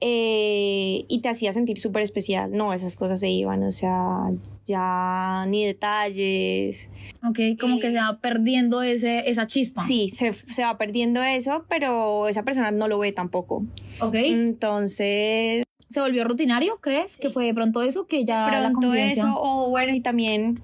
Eh, 0.00 1.06
y 1.08 1.20
te 1.22 1.30
hacía 1.30 1.54
sentir 1.54 1.78
súper 1.78 2.02
especial. 2.02 2.52
No, 2.52 2.74
esas 2.74 2.96
cosas 2.96 3.18
se 3.18 3.30
iban, 3.30 3.62
o 3.62 3.72
sea, 3.72 4.30
ya 4.66 5.46
ni 5.48 5.64
detalles. 5.64 6.90
Ok, 7.26 7.58
como 7.58 7.78
que 7.78 7.90
se 7.90 7.96
va 7.96 8.18
perdiendo 8.20 8.82
ese, 8.82 9.28
esa 9.30 9.46
chispa. 9.46 9.84
Sí, 9.86 10.10
se, 10.10 10.34
se, 10.34 10.62
va 10.62 10.76
perdiendo 10.76 11.22
eso, 11.22 11.64
pero 11.68 12.28
esa 12.28 12.42
persona 12.42 12.70
no 12.70 12.88
lo 12.88 12.98
ve 12.98 13.12
tampoco. 13.12 13.64
Ok. 14.00 14.14
Entonces... 14.14 15.64
¿Se 15.88 16.00
volvió 16.00 16.24
rutinario, 16.24 16.78
crees? 16.80 17.16
Que 17.16 17.30
fue 17.30 17.44
de 17.44 17.54
pronto 17.54 17.82
eso, 17.82 18.06
que 18.06 18.24
ya... 18.24 18.46
pronto 18.48 18.92
eso, 18.94 19.26
o 19.36 19.70
bueno, 19.70 19.94
y 19.94 20.00
también 20.00 20.60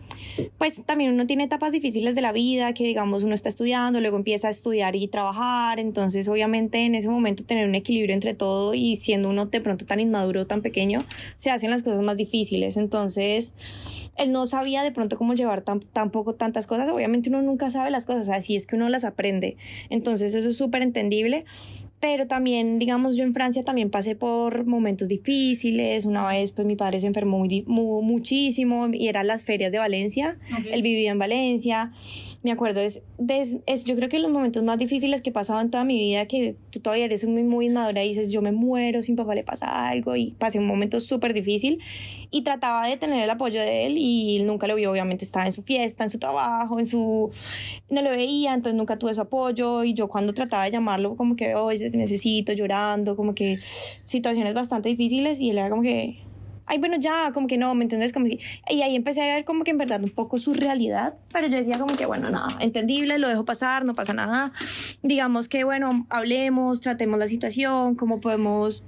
pues 0.59 0.83
también 0.85 1.13
uno 1.13 1.27
tiene 1.27 1.45
etapas 1.45 1.73
difíciles 1.73 2.15
de 2.15 2.23
la 2.23 2.33
vida, 2.33 2.73
que 2.73 2.85
digamos 2.85 3.23
uno 3.23 3.35
está 3.35 3.49
estudiando, 3.49 4.01
luego 4.01 4.17
empieza 4.17 4.49
a 4.49 4.51
estudiar 4.51 4.97
y 4.97 5.07
trabajar, 5.09 5.79
entonces 5.79 6.29
obviamente 6.29 6.85
en 6.85 6.95
ese 6.95 7.09
momento 7.09 7.45
tener 7.45 7.69
un 7.69 7.75
equilibrio 7.75 8.15
entre 8.15 8.35
todo 8.35 8.75
y 8.75 8.97
siendo 8.97 9.29
uno 9.29 9.47
de 9.47 9.61
pronto 9.61 9.85
tan 9.85 10.01
inmaduro, 10.01 10.47
tan 10.47 10.63
pequeño, 10.63 11.05
se 11.37 11.51
hacen 11.51 11.71
las 11.71 11.83
cosas 11.83 12.01
más 12.03 12.17
difíciles, 12.17 12.77
entonces 12.77 13.55
él 14.17 14.33
no 14.33 14.47
sabía 14.47 14.83
de 14.83 14.93
pronto 14.93 15.17
cómo 15.17 15.35
llevar 15.35 15.63
tan, 15.63 15.81
tampoco 15.81 16.35
tantas 16.35 16.67
cosas, 16.67 16.89
obviamente 16.89 17.29
uno 17.29 17.43
nunca 17.43 17.71
sabe 17.71 17.91
las 17.91 18.07
cosas, 18.07 18.23
o 18.23 18.27
sea, 18.27 18.43
si 18.43 18.57
es 18.57 18.67
que 18.67 18.77
uno 18.77 18.89
las 18.89 19.05
aprende, 19.05 19.57
entonces 19.91 20.35
eso 20.35 20.49
es 20.49 20.57
súper 20.57 20.83
entendible 20.83 21.45
pero 22.03 22.27
también, 22.27 22.81
digamos, 22.81 23.17
yo 23.17 23.23
en 23.23 23.33
Francia 23.33 23.63
también 23.63 23.89
pasé 23.89 24.17
por 24.17 24.67
momentos 24.67 25.07
difíciles. 25.07 26.05
Una 26.05 26.27
vez, 26.27 26.51
pues 26.51 26.67
mi 26.67 26.75
padre 26.75 26.99
se 26.99 27.07
enfermó 27.07 27.39
muy, 27.39 27.63
muchísimo 27.65 28.89
y 28.93 29.07
eran 29.07 29.29
las 29.29 29.45
ferias 29.45 29.71
de 29.71 29.79
Valencia. 29.79 30.37
Él 30.69 30.83
vivía 30.83 31.13
en 31.13 31.21
Valencia. 31.21 31.93
Me 32.43 32.51
acuerdo, 32.51 32.81
es, 32.81 33.05
es, 33.29 33.85
yo 33.85 33.95
creo 33.95 34.09
que 34.09 34.19
los 34.19 34.33
momentos 34.33 34.65
más 34.65 34.79
difíciles 34.79 35.23
que 35.23 35.31
he 35.31 35.33
pasado 35.33 35.61
en 35.61 35.71
toda 35.71 35.85
mi 35.85 35.97
vida, 35.97 36.27
que 36.27 36.57
tú 36.71 36.81
todavía 36.81 37.05
eres 37.05 37.25
muy, 37.25 37.45
muy 37.45 37.67
inmadura 37.67 38.03
y 38.03 38.09
dices, 38.09 38.33
yo 38.33 38.43
me 38.43 38.51
muero, 38.51 39.01
sin 39.01 39.15
papá 39.15 39.37
le 39.37 39.45
pasa 39.45 39.89
algo. 39.89 40.17
Y 40.17 40.33
pasé 40.33 40.59
un 40.59 40.67
momento 40.67 40.99
súper 40.99 41.33
difícil 41.35 41.79
y 42.33 42.43
trataba 42.43 42.89
de 42.89 42.97
tener 42.97 43.23
el 43.23 43.31
apoyo 43.31 43.61
de 43.61 43.87
él 43.87 43.97
y 43.97 44.39
él 44.39 44.47
nunca 44.49 44.67
lo 44.67 44.75
vio. 44.75 44.91
Obviamente 44.91 45.25
estaba 45.25 45.47
en 45.47 45.53
su 45.53 45.63
fiesta, 45.63 46.03
en 46.03 46.11
su 46.11 46.19
trabajo, 46.19 46.81
en 46.81 46.87
su. 46.87 47.31
No 47.91 48.03
lo 48.03 48.11
veía, 48.11 48.55
entonces 48.55 48.77
nunca 48.77 48.99
tuve 48.99 49.15
su 49.15 49.21
apoyo. 49.21 49.85
Y 49.85 49.95
yo 49.95 50.09
cuando 50.09 50.35
trataba 50.35 50.65
de 50.65 50.73
llamarlo, 50.73 51.15
como 51.15 51.37
que, 51.37 51.55
oye, 51.55 51.92
necesito, 51.99 52.53
llorando, 52.53 53.17
como 53.17 53.35
que 53.35 53.59
situaciones 53.59 54.55
bastante 54.55 54.89
difíciles 54.89 55.41
y 55.41 55.51
él 55.51 55.59
era 55.59 55.71
como 55.71 55.83
que, 55.83 56.19
ay, 56.67 56.79
bueno, 56.79 56.97
ya, 56.99 57.33
como 57.33 57.47
que 57.47 57.59
no, 57.59 57.75
¿me 57.75 57.85
entiendes? 57.85 58.13
Como 58.13 58.27
si, 58.27 58.39
y 58.69 58.83
ahí 58.83 58.97
empecé 58.97 59.23
a 59.23 59.35
ver 59.35 59.45
como 59.45 59.65
que 59.65 59.71
en 59.71 59.79
verdad 59.79 60.03
un 60.03 60.11
poco 60.11 60.39
su 60.39 60.55
realidad, 60.55 61.15
pero 61.33 61.47
yo 61.47 61.57
decía 61.57 61.79
como 61.79 61.97
que, 61.97 62.07
bueno, 62.07 62.31
nada, 62.31 62.49
entendible, 62.61 63.19
lo 63.19 63.29
dejo 63.29 63.45
pasar, 63.45 63.85
no 63.85 63.95
pasa 63.95 64.13
nada. 64.13 64.53
Digamos 65.03 65.49
que, 65.49 65.65
bueno, 65.65 66.07
hablemos, 66.11 66.81
tratemos 66.81 67.19
la 67.19 67.27
situación, 67.27 67.95
cómo 67.95 68.21
podemos 68.21 68.85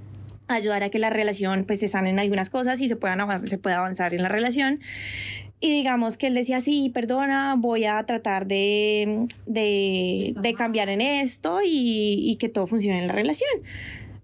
ayudar 0.46 0.82
a 0.82 0.90
que 0.90 0.98
la 0.98 1.10
relación 1.10 1.64
pues 1.64 1.80
se 1.80 1.88
sanen 1.88 2.18
algunas 2.18 2.50
cosas 2.50 2.80
y 2.80 2.88
se 2.88 2.96
puedan 2.96 3.20
avanzar, 3.20 3.48
se 3.48 3.58
pueda 3.58 3.78
avanzar 3.78 4.14
en 4.14 4.22
la 4.22 4.28
relación. 4.28 4.80
Y 5.64 5.70
digamos 5.70 6.18
que 6.18 6.26
él 6.26 6.34
decía, 6.34 6.60
sí, 6.60 6.90
perdona, 6.92 7.54
voy 7.56 7.86
a 7.86 8.04
tratar 8.04 8.46
de, 8.46 9.28
de, 9.46 10.34
de 10.38 10.52
cambiar 10.52 10.90
en 10.90 11.00
esto 11.00 11.60
y, 11.64 12.18
y, 12.20 12.36
que 12.36 12.50
todo 12.50 12.66
funcione 12.66 13.00
en 13.00 13.06
la 13.06 13.14
relación. 13.14 13.48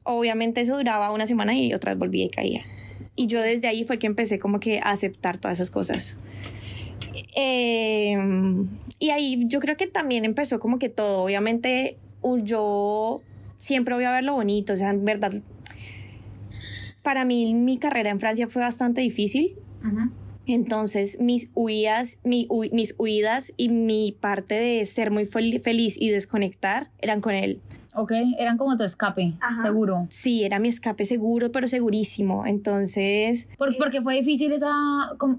Obviamente 0.03 0.61
eso 0.61 0.77
duraba 0.77 1.11
una 1.11 1.27
semana 1.27 1.55
y 1.55 1.73
otra 1.73 1.93
vez 1.93 1.99
volvía 1.99 2.27
y 2.27 2.29
caía. 2.29 2.63
Y 3.17 3.27
yo 3.27 3.41
desde 3.41 3.69
ahí 3.69 3.87
fue 3.87 3.99
que 3.99 4.07
empecé 4.07 4.39
como 4.39 4.61
que 4.61 4.81
a 4.81 4.91
aceptar 4.91 5.39
todas 5.39 5.57
esas 5.57 5.71
cosas. 5.71 6.19
Eh, 7.35 8.19
y 8.99 9.09
ahí 9.09 9.43
yo 9.47 9.61
creo 9.61 9.79
que 9.79 9.87
también 9.87 10.27
empezó 10.27 10.61
como 10.61 10.79
que 10.79 10.91
todo. 10.91 11.23
Obviamente 11.23 11.97
yo 12.43 13.23
siempre 13.57 13.95
voy 13.95 14.05
a 14.05 14.13
ver 14.13 14.25
lo 14.25 14.35
bonito, 14.35 14.75
o 14.75 14.77
sea, 14.77 14.91
en 14.91 15.07
verdad, 15.07 15.33
para 17.01 17.25
mí 17.25 17.55
mi 17.55 17.79
carrera 17.79 18.11
en 18.11 18.21
Francia 18.21 18.47
fue 18.47 18.61
bastante 18.61 19.01
difícil. 19.01 19.55
Uh 19.83 20.11
entonces 20.53 21.19
mis 21.21 21.51
huidas, 21.55 22.19
mis 22.25 22.95
huidas 22.99 23.53
y 23.57 23.69
mi 23.69 24.17
parte 24.19 24.55
de 24.55 24.85
ser 24.87 25.11
muy 25.11 25.27
feliz 25.27 25.97
y 25.99 26.11
desconectar 26.11 26.91
eran 27.01 27.21
con 27.21 27.35
él. 27.35 27.61
Ok, 27.93 28.13
eran 28.39 28.57
como 28.57 28.77
tu 28.77 28.85
escape, 28.85 29.35
seguro. 29.63 30.07
Sí, 30.11 30.45
era 30.45 30.61
mi 30.61 30.69
escape 30.69 31.05
seguro, 31.05 31.51
pero 31.51 31.67
segurísimo. 31.67 32.47
Entonces... 32.47 33.49
Por, 33.59 33.77
porque 33.79 34.01
fue 34.01 34.15
difícil 34.15 34.53
esa, 34.53 34.71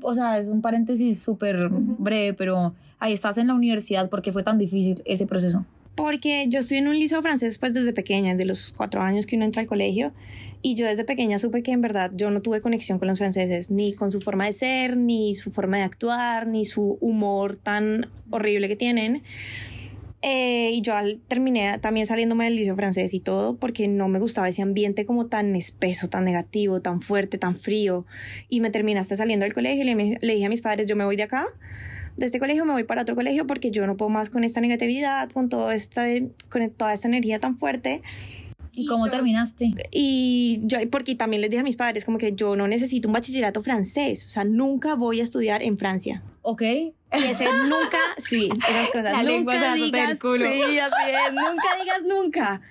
o 0.01 0.13
sea, 0.13 0.37
es 0.37 0.49
un 0.49 0.61
paréntesis 0.61 1.21
súper 1.21 1.69
breve, 1.69 2.33
pero 2.33 2.73
ahí 2.99 3.13
estás 3.13 3.37
en 3.37 3.47
la 3.47 3.53
universidad, 3.53 4.09
¿por 4.09 4.21
qué 4.21 4.33
fue 4.33 4.43
tan 4.43 4.57
difícil 4.57 5.01
ese 5.05 5.25
proceso? 5.25 5.65
Porque 5.95 6.45
yo 6.47 6.59
estoy 6.59 6.77
en 6.77 6.87
un 6.87 6.97
liceo 6.97 7.21
francés 7.21 7.57
pues 7.57 7.73
desde 7.73 7.93
pequeña, 7.93 8.31
desde 8.31 8.45
los 8.45 8.73
cuatro 8.75 9.01
años 9.01 9.25
que 9.25 9.35
uno 9.35 9.45
entra 9.45 9.61
al 9.61 9.67
colegio. 9.67 10.13
Y 10.61 10.75
yo 10.75 10.85
desde 10.85 11.03
pequeña 11.03 11.39
supe 11.39 11.63
que 11.63 11.71
en 11.71 11.81
verdad 11.81 12.11
yo 12.15 12.29
no 12.29 12.41
tuve 12.41 12.61
conexión 12.61 12.99
con 12.99 13.07
los 13.07 13.17
franceses, 13.17 13.71
ni 13.71 13.93
con 13.93 14.11
su 14.11 14.21
forma 14.21 14.45
de 14.45 14.53
ser, 14.53 14.95
ni 14.95 15.33
su 15.33 15.51
forma 15.51 15.77
de 15.77 15.83
actuar, 15.83 16.47
ni 16.47 16.65
su 16.65 16.97
humor 17.01 17.55
tan 17.55 18.07
horrible 18.29 18.67
que 18.67 18.75
tienen. 18.75 19.23
Eh, 20.23 20.69
y 20.73 20.81
yo 20.81 20.93
terminé 21.27 21.79
también 21.79 22.05
saliéndome 22.05 22.45
del 22.45 22.55
liceo 22.55 22.75
francés 22.75 23.11
y 23.15 23.19
todo 23.19 23.55
porque 23.55 23.87
no 23.87 24.07
me 24.07 24.19
gustaba 24.19 24.47
ese 24.49 24.61
ambiente 24.61 25.03
como 25.07 25.25
tan 25.25 25.55
espeso, 25.55 26.09
tan 26.09 26.25
negativo, 26.25 26.79
tan 26.79 27.01
fuerte, 27.01 27.39
tan 27.39 27.57
frío. 27.57 28.05
Y 28.47 28.61
me 28.61 28.69
terminaste 28.69 29.15
saliendo 29.15 29.45
del 29.45 29.53
colegio 29.53 29.83
y 29.83 29.95
le, 29.95 30.19
le 30.21 30.33
dije 30.33 30.45
a 30.45 30.49
mis 30.49 30.61
padres, 30.61 30.85
yo 30.85 30.95
me 30.95 31.05
voy 31.05 31.15
de 31.15 31.23
acá 31.23 31.47
de 32.21 32.27
este 32.27 32.39
colegio 32.39 32.65
me 32.65 32.73
voy 32.73 32.83
para 32.83 33.01
otro 33.01 33.15
colegio 33.15 33.45
porque 33.45 33.71
yo 33.71 33.85
no 33.85 33.97
puedo 33.97 34.09
más 34.09 34.29
con 34.29 34.43
esta 34.43 34.61
negatividad, 34.61 35.29
con, 35.31 35.49
todo 35.49 35.71
esta, 35.71 36.05
con 36.49 36.69
toda 36.71 36.93
esta 36.93 37.07
energía 37.07 37.39
tan 37.39 37.57
fuerte. 37.57 38.01
¿Y 38.73 38.85
cómo 38.85 39.09
terminaste? 39.09 39.71
Y 39.91 40.61
yo, 40.63 40.77
porque 40.89 41.15
también 41.15 41.41
les 41.41 41.49
dije 41.49 41.59
a 41.59 41.63
mis 41.63 41.75
padres, 41.75 42.05
como 42.05 42.17
que 42.17 42.33
yo 42.33 42.55
no 42.55 42.67
necesito 42.67 43.09
un 43.09 43.13
bachillerato 43.13 43.61
francés, 43.61 44.25
o 44.25 44.29
sea, 44.29 44.45
nunca 44.45 44.95
voy 44.95 45.19
a 45.19 45.23
estudiar 45.23 45.61
en 45.61 45.77
Francia. 45.77 46.23
Ok. 46.41 46.61
Y 46.61 46.93
ese 47.11 47.45
nunca, 47.67 47.99
sí, 48.17 48.49
esas 48.69 48.89
cosas. 48.91 49.25
nunca 49.25 49.73
digas, 49.75 50.19
culo. 50.19 50.45
Sí, 50.45 50.79
así 50.79 51.11
es, 51.11 51.33
nunca 51.33 51.67
digas 51.81 52.01
nunca. 52.07 52.61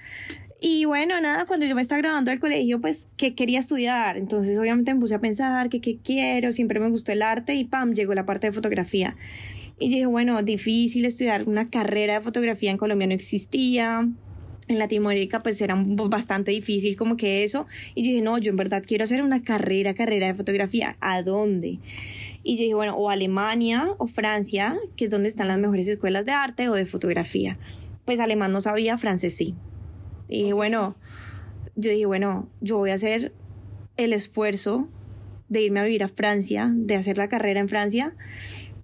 Y 0.63 0.85
bueno, 0.85 1.19
nada, 1.23 1.47
cuando 1.47 1.65
yo 1.65 1.75
me 1.75 1.81
estaba 1.81 2.03
graduando 2.03 2.31
del 2.31 2.39
colegio, 2.39 2.83
pues, 2.83 3.09
¿qué 3.17 3.35
quería 3.35 3.61
estudiar? 3.61 4.19
Entonces, 4.19 4.59
obviamente 4.59 4.93
me 4.93 5.01
puse 5.01 5.15
a 5.15 5.19
pensar 5.19 5.71
que 5.71 5.81
qué 5.81 5.97
quiero, 5.97 6.53
siempre 6.53 6.81
me 6.81 6.91
gustó 6.91 7.13
el 7.13 7.23
arte 7.23 7.55
y 7.55 7.65
pam, 7.65 7.95
llegó 7.95 8.13
la 8.13 8.27
parte 8.27 8.49
de 8.49 8.53
fotografía. 8.53 9.17
Y 9.79 9.89
dije, 9.89 10.05
bueno, 10.05 10.43
difícil 10.43 11.07
estudiar 11.07 11.49
una 11.49 11.67
carrera 11.67 12.15
de 12.15 12.21
fotografía 12.21 12.71
en 12.71 12.77
Colombia 12.77 13.07
no 13.07 13.15
existía 13.15 14.07
en 14.69 14.79
Latinoamérica 14.79 15.43
pues 15.43 15.61
era 15.61 15.75
bastante 15.77 16.53
difícil 16.53 16.95
como 16.95 17.17
que 17.17 17.43
eso 17.43 17.67
y 17.97 18.05
yo 18.05 18.11
dije 18.11 18.23
no 18.23 18.39
yo 18.39 18.51
en 18.51 18.57
verdad 18.57 18.85
quiero 18.87 19.03
hacer 19.03 19.21
una 19.21 19.43
carrera 19.43 19.95
carrera 19.95 20.29
de 20.29 20.35
fotografía 20.35 20.97
¿a 21.01 21.23
dónde? 21.23 21.81
y 22.45 22.57
yo 22.57 22.63
dije 22.63 22.75
bueno 22.75 22.95
o 22.95 23.11
Alemania 23.11 23.89
o 23.99 24.07
Francia 24.07 24.79
que 24.97 25.07
es 25.07 25.11
donde 25.11 25.29
están 25.29 25.49
las 25.49 25.59
mejores 25.59 25.89
escuelas 25.89 26.25
de 26.25 26.31
arte 26.31 26.69
o 26.69 26.75
de 26.75 26.87
fotografía 26.87 27.59
pues 28.05 28.21
alemán 28.21 28.53
no 28.53 28.61
sabía 28.61 28.97
francés 28.97 29.37
sí 29.37 29.57
y 30.31 30.43
dije 30.43 30.53
bueno 30.55 30.97
yo 31.77 31.91
dije 31.91 32.07
bueno 32.07 32.49
yo 32.61 32.79
voy 32.79 32.91
a 32.91 32.95
hacer 32.95 33.33
el 33.97 34.13
esfuerzo 34.13 34.89
de 35.49 35.63
irme 35.63 35.81
a 35.81 35.85
vivir 35.85 36.05
a 36.05 36.09
Francia 36.09 36.71
de 36.73 36.97
hacer 36.97 37.19
la 37.19 37.29
carrera 37.29 37.61
en 37.61 37.69
Francia 37.69 38.15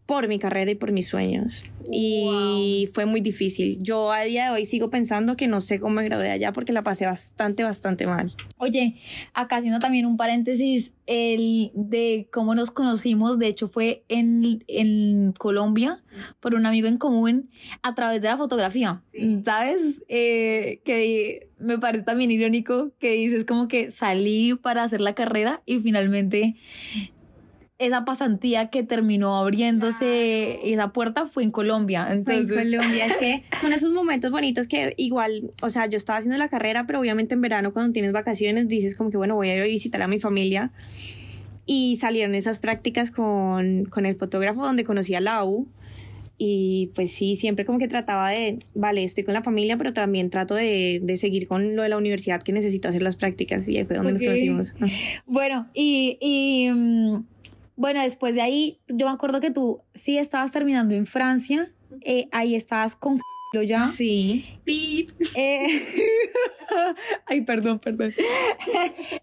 por 0.06 0.28
mi 0.28 0.38
carrera 0.38 0.70
y 0.70 0.76
por 0.76 0.92
mis 0.92 1.08
sueños. 1.08 1.64
Y 1.90 2.88
fue 2.92 3.06
muy 3.06 3.20
difícil. 3.20 3.78
Yo 3.80 4.12
a 4.12 4.22
día 4.22 4.46
de 4.46 4.50
hoy 4.50 4.66
sigo 4.66 4.88
pensando 4.88 5.36
que 5.36 5.48
no 5.48 5.60
sé 5.60 5.80
cómo 5.80 5.96
me 5.96 6.04
gradué 6.04 6.30
allá 6.30 6.52
porque 6.52 6.72
la 6.72 6.82
pasé 6.82 7.06
bastante, 7.06 7.64
bastante 7.64 8.06
mal. 8.06 8.32
Oye, 8.58 8.96
acá 9.34 9.56
haciendo 9.56 9.80
también 9.80 10.06
un 10.06 10.16
paréntesis, 10.16 10.92
el 11.06 11.70
de 11.75 12.28
cómo 12.32 12.54
nos 12.54 12.70
conocimos, 12.70 13.38
de 13.38 13.48
hecho 13.48 13.68
fue 13.68 14.04
en, 14.08 14.64
en 14.68 15.32
Colombia 15.32 16.02
por 16.40 16.54
un 16.54 16.66
amigo 16.66 16.88
en 16.88 16.98
común 16.98 17.50
a 17.82 17.94
través 17.94 18.22
de 18.22 18.28
la 18.28 18.36
fotografía. 18.36 19.02
¿Sabes? 19.44 20.04
Eh, 20.08 20.80
que 20.84 21.50
me 21.58 21.78
parece 21.78 22.04
también 22.04 22.30
irónico 22.30 22.92
que 22.98 23.12
dices 23.12 23.44
como 23.44 23.68
que 23.68 23.90
salí 23.90 24.54
para 24.54 24.82
hacer 24.82 25.00
la 25.00 25.14
carrera 25.14 25.62
y 25.66 25.80
finalmente 25.80 26.56
esa 27.78 28.04
pasantía 28.04 28.71
que 28.71 28.83
terminó 28.83 29.37
abriéndose 29.37 30.61
esa 30.73 30.92
puerta 30.92 31.26
fue 31.26 31.42
en 31.42 31.50
Colombia. 31.50 32.09
Entonces... 32.11 32.49
Fue 32.49 32.62
en 32.62 32.73
Colombia. 32.73 33.06
Es 33.06 33.16
que 33.18 33.42
son 33.61 33.73
esos 33.73 33.92
momentos 33.92 34.30
bonitos 34.30 34.66
que 34.66 34.95
igual, 34.97 35.50
o 35.62 35.68
sea, 35.68 35.87
yo 35.87 35.97
estaba 35.97 36.18
haciendo 36.18 36.38
la 36.38 36.49
carrera, 36.49 36.87
pero 36.87 37.00
obviamente 37.00 37.35
en 37.35 37.42
verano 37.42 37.73
cuando 37.73 37.92
tienes 37.92 38.12
vacaciones 38.12 38.68
dices 38.68 38.95
como 38.95 39.11
que 39.11 39.16
bueno, 39.16 39.35
voy 39.35 39.50
a 39.50 39.56
ir 39.56 39.61
a 39.61 39.64
visitar 39.64 40.00
a 40.02 40.09
mi 40.09 40.18
familia. 40.21 40.73
Y 41.68 41.97
salieron 41.97 42.35
esas 42.37 42.59
prácticas 42.59 43.11
con, 43.11 43.87
con 43.87 44.06
el 44.06 44.14
fotógrafo 44.14 44.62
donde 44.62 44.85
conocí 44.85 45.14
a 45.14 45.21
Lau. 45.21 45.66
Y 46.38 46.92
pues 46.95 47.12
sí, 47.12 47.35
siempre 47.37 47.64
como 47.64 47.78
que 47.78 47.88
trataba 47.88 48.30
de, 48.30 48.59
vale, 48.75 49.02
estoy 49.02 49.25
con 49.25 49.35
la 49.35 49.42
familia, 49.42 49.76
pero 49.76 49.92
también 49.92 50.28
trato 50.30 50.54
de, 50.54 51.00
de 51.02 51.16
seguir 51.16 51.49
con 51.49 51.75
lo 51.75 51.83
de 51.83 51.88
la 51.88 51.97
universidad 51.97 52.42
que 52.42 52.52
necesito 52.52 52.88
hacer 52.88 53.02
las 53.02 53.16
prácticas. 53.16 53.66
Y 53.66 53.78
ahí 53.78 53.85
fue 53.85 53.97
donde 53.97 54.12
nos 54.12 54.23
conocimos. 54.23 54.75
Bueno, 55.26 55.68
y, 55.75 56.18
y 56.21 56.71
mm, 56.71 57.25
bueno, 57.76 58.02
después 58.02 58.35
de 58.35 58.42
ahí, 58.42 58.80
yo 58.88 59.06
me 59.06 59.12
acuerdo 59.12 59.40
que 59.40 59.50
tú 59.50 59.83
sí 59.95 60.18
estabas 60.18 60.50
terminando 60.50 60.95
en 60.95 61.06
Francia, 61.06 61.71
eh, 62.02 62.28
ahí 62.33 62.54
estabas 62.54 62.97
con 62.97 63.21
ya. 63.62 63.88
Sí. 63.88 64.45
Eh, 64.66 65.66
ay, 67.26 67.42
perdón, 67.42 67.78
perdón. 67.78 68.12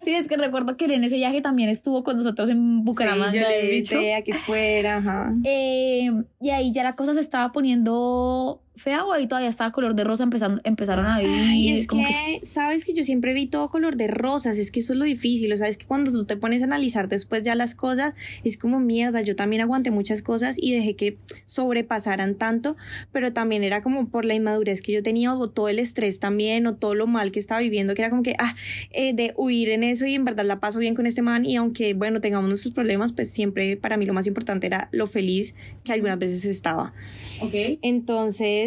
sí, 0.04 0.16
es 0.16 0.28
que 0.28 0.38
recuerdo 0.38 0.78
que 0.78 0.86
en 0.86 1.04
ese 1.04 1.16
viaje 1.16 1.42
también 1.42 1.70
estuvo 1.70 2.04
con 2.04 2.18
nosotros 2.18 2.50
en 2.50 2.84
Bucaramanga. 2.84 3.32
Sí, 3.32 3.40
yo 3.40 3.48
le 3.48 3.76
invité 3.76 4.16
a 4.16 4.22
que 4.24 4.34
fuera, 4.34 4.98
ajá. 4.98 5.34
Eh, 5.44 6.12
y 6.42 6.50
ahí 6.50 6.72
ya 6.74 6.84
la 6.84 6.96
cosa 6.96 7.14
se 7.14 7.20
estaba 7.20 7.52
poniendo 7.52 8.62
fea 8.76 9.06
o 9.06 9.14
ahí 9.14 9.28
todavía 9.28 9.50
estaba 9.50 9.72
color 9.72 9.96
de 9.96 10.04
rosa, 10.04 10.24
empezando, 10.24 10.62
empezaron 10.64 11.06
a 11.06 11.20
vivir. 11.20 11.76
es 11.76 11.88
que, 11.88 12.42
sabes 12.44 12.86
que 12.86 12.94
yo 12.94 13.04
siempre 13.04 13.34
vi 13.34 13.46
todo 13.46 13.70
color 13.70 13.96
de 13.96 14.08
rosas, 14.08 14.58
es 14.58 14.72
que 14.72 14.80
eso 14.80 14.94
es 14.94 15.00
lo 15.00 15.06
difícil, 15.06 15.54
o 15.54 15.58
sea, 15.58 15.68
es 15.68 15.78
que 15.78 15.86
cuando 15.86 16.12
tú 16.12 16.26
te 16.26 16.38
pones 16.38 16.62
a 16.62 16.66
analizar 16.66 17.08
después 17.08 17.44
ya 17.44 17.56
las 17.56 17.76
cosas, 17.76 18.14
es 18.44 18.58
como 18.58 18.80
mierda, 18.80 19.22
yo 19.22 19.36
también 19.36 19.62
aguanté 19.62 19.92
muchas 19.92 20.22
cosas 20.22 20.56
y 20.60 20.74
dejé 20.74 20.96
que 20.96 21.14
sobrepasaran 21.46 22.36
tanto, 22.36 22.76
pero 23.12 23.32
también 23.32 23.64
era 23.64 23.82
como 23.82 24.08
por 24.10 24.26
la 24.26 24.34
inmadurez 24.34 24.82
que 24.82 24.92
yo 24.92 25.04
tenía 25.04 25.34
o 25.34 25.50
todo 25.50 25.70
el 25.70 25.80
estrés 25.80 26.20
también 26.20 26.66
o 26.66 26.76
todo 26.76 26.96
lo 26.96 27.06
mal 27.06 27.32
que 27.32 27.40
estaba 27.40 27.62
viviendo, 27.62 27.94
que 27.94 28.02
era 28.02 28.10
como 28.10 28.24
que, 28.24 28.36
ah, 28.40 28.56
eh, 28.92 29.14
de 29.14 29.34
huir 29.38 29.70
en 29.70 29.84
eso 29.84 30.06
y 30.06 30.16
en 30.16 30.26
verdad 30.26 30.46
la 30.46 30.60
paso 30.60 30.80
bien 30.80 30.96
con 30.96 31.06
este 31.06 31.22
man 31.22 31.46
y 31.46 31.58
aunque, 31.58 31.94
bueno, 31.94 32.22
tengamos 32.22 32.50
nuestros 32.50 32.74
problemas, 32.74 33.14
pues 33.14 33.30
siempre 33.30 33.78
para 33.78 33.98
mí 33.98 34.06
lo 34.06 34.14
más 34.14 34.26
importante 34.26 34.68
era 34.68 34.90
lo 34.92 35.08
feliz 35.08 35.54
que 35.84 35.94
algunas 35.94 36.18
veces 36.18 36.46
estaba. 36.46 36.94
Ok. 37.42 37.54
Entonces, 37.82 38.63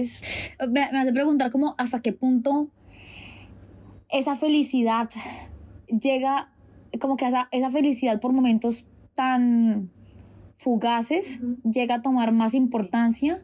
me, 0.68 0.80
hace 0.82 1.12
preguntar 1.12 1.50
como 1.50 1.74
hasta 1.78 2.00
qué 2.00 2.12
punto 2.12 2.70
esa 4.08 4.36
felicidad 4.36 5.10
llega, 5.88 6.52
como 7.00 7.16
que 7.16 7.26
esa, 7.26 7.48
esa 7.50 7.70
felicidad 7.70 8.20
por 8.20 8.32
momentos 8.32 8.86
tan 9.14 9.90
fugaces 10.56 11.40
llega 11.64 11.96
a 11.96 12.02
tomar 12.02 12.32
más 12.32 12.54
importancia 12.54 13.42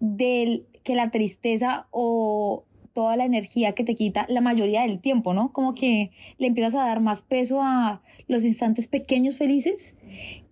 del 0.00 0.66
que 0.82 0.94
la 0.94 1.10
tristeza 1.10 1.86
o 1.90 2.64
toda 2.92 3.16
la 3.16 3.24
energía 3.24 3.72
que 3.72 3.84
te 3.84 3.94
quita 3.94 4.26
la 4.28 4.40
mayoría 4.40 4.82
del 4.82 5.00
tiempo, 5.00 5.32
¿no? 5.34 5.52
Como 5.52 5.74
que 5.74 6.10
le 6.38 6.46
empiezas 6.46 6.74
a 6.74 6.86
dar 6.86 7.00
más 7.00 7.22
peso 7.22 7.62
a 7.62 8.02
los 8.26 8.44
instantes 8.44 8.88
pequeños 8.88 9.36
felices 9.36 9.98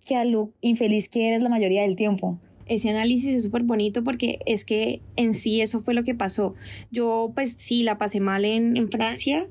que 0.05 0.15
a 0.15 0.23
lo 0.23 0.51
infeliz 0.61 1.09
que 1.09 1.27
eres 1.27 1.41
la 1.41 1.49
mayoría 1.49 1.81
del 1.81 1.95
tiempo. 1.95 2.39
Ese 2.69 2.89
análisis 2.89 3.33
es 3.33 3.43
súper 3.43 3.63
bonito 3.63 4.03
porque 4.03 4.39
es 4.45 4.63
que 4.63 5.01
en 5.15 5.33
sí 5.33 5.59
eso 5.61 5.81
fue 5.81 5.93
lo 5.93 6.03
que 6.03 6.15
pasó. 6.15 6.55
Yo 6.91 7.31
pues 7.35 7.55
sí, 7.57 7.83
la 7.83 7.97
pasé 7.97 8.21
mal 8.21 8.45
en, 8.45 8.77
en 8.77 8.89
Francia, 8.89 9.47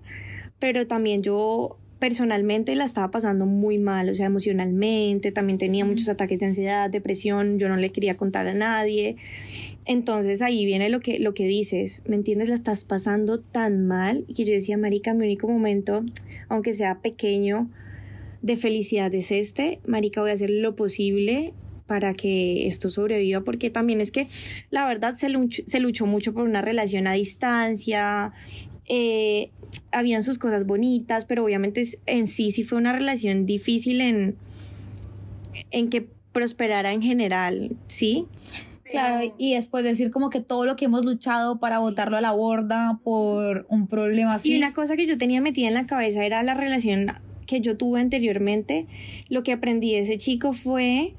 pero 0.59 0.87
también 0.87 1.23
yo 1.23 1.77
personalmente 1.99 2.75
la 2.77 2.85
estaba 2.85 3.11
pasando 3.11 3.45
muy 3.47 3.79
mal, 3.79 4.09
o 4.09 4.15
sea, 4.15 4.27
emocionalmente, 4.27 5.33
también 5.33 5.59
tenía 5.59 5.85
muchos 5.85 6.09
ataques 6.09 6.39
de 6.39 6.47
ansiedad, 6.47 6.89
depresión, 6.89 7.59
yo 7.59 7.69
no 7.69 7.77
le 7.77 7.91
quería 7.91 8.17
contar 8.17 8.47
a 8.47 8.55
nadie. 8.55 9.17
Entonces 9.85 10.41
ahí 10.43 10.65
viene 10.65 10.91
lo 10.91 11.01
que, 11.01 11.19
lo 11.19 11.35
que 11.35 11.47
dices, 11.47 12.03
¿me 12.07 12.17
entiendes? 12.17 12.49
La 12.49 12.55
estás 12.55 12.85
pasando 12.85 13.41
tan 13.41 13.87
mal 13.87 14.25
y 14.29 14.35
que 14.35 14.45
yo 14.45 14.53
decía, 14.53 14.79
Marica, 14.79 15.13
mi 15.13 15.25
único 15.25 15.49
momento, 15.49 16.05
aunque 16.49 16.73
sea 16.73 17.01
pequeño, 17.01 17.69
de 18.43 18.57
felicidad 18.57 19.13
es 19.15 19.33
este, 19.33 19.81
Marica, 19.85 20.21
voy 20.21 20.31
a 20.31 20.35
hacer 20.35 20.51
lo 20.51 20.77
posible 20.77 21.53
para 21.89 22.15
que 22.15 22.69
esto 22.69 22.91
sobreviva, 22.91 23.41
porque 23.41 23.71
también 23.71 24.01
es 24.01 24.13
que 24.13 24.29
la 24.71 24.87
verdad 24.87 25.15
se, 25.15 25.29
se 25.67 25.81
luchó 25.81 26.07
mucho 26.07 26.33
por 26.33 26.45
una 26.45 26.63
relación 26.63 27.09
a 27.09 27.15
distancia, 27.15 28.33
eh, 28.87 29.51
habían 29.91 30.23
sus 30.23 30.39
cosas 30.39 30.67
bonitas, 30.67 31.25
pero 31.25 31.45
obviamente 31.45 31.83
en 32.07 32.27
sí 32.27 32.53
sí 32.53 32.63
fue 32.63 32.79
una 32.79 32.93
relación 32.93 33.47
difícil 33.47 34.01
en, 34.03 34.37
en 35.71 35.91
que 35.91 36.07
prosperara 36.33 36.93
en 36.93 37.03
general, 37.03 37.77
¿sí? 37.87 38.27
Claro, 38.85 39.35
y 39.37 39.55
después 39.55 39.85
decir 39.85 40.11
como 40.11 40.31
que 40.31 40.41
todo 40.41 40.65
lo 40.65 40.77
que 40.77 40.87
hemos 40.87 41.05
luchado 41.05 41.59
para 41.59 41.79
botarlo 41.79 42.17
a 42.17 42.21
la 42.21 42.33
borda 42.33 43.01
por 43.03 43.67
un 43.69 43.87
problema 43.87 44.35
así. 44.35 44.55
Y 44.55 44.59
una 44.59 44.73
cosa 44.73 44.97
que 44.97 45.07
yo 45.07 45.19
tenía 45.19 45.41
metida 45.41 45.69
en 45.69 45.75
la 45.75 45.87
cabeza 45.87 46.25
era 46.25 46.43
la 46.43 46.55
relación 46.55 47.13
que 47.47 47.61
yo 47.61 47.77
tuve 47.77 48.01
anteriormente. 48.01 48.87
Lo 49.29 49.43
que 49.43 49.53
aprendí 49.53 49.93
de 49.93 50.01
ese 50.01 50.17
chico 50.17 50.55
fue 50.55 51.15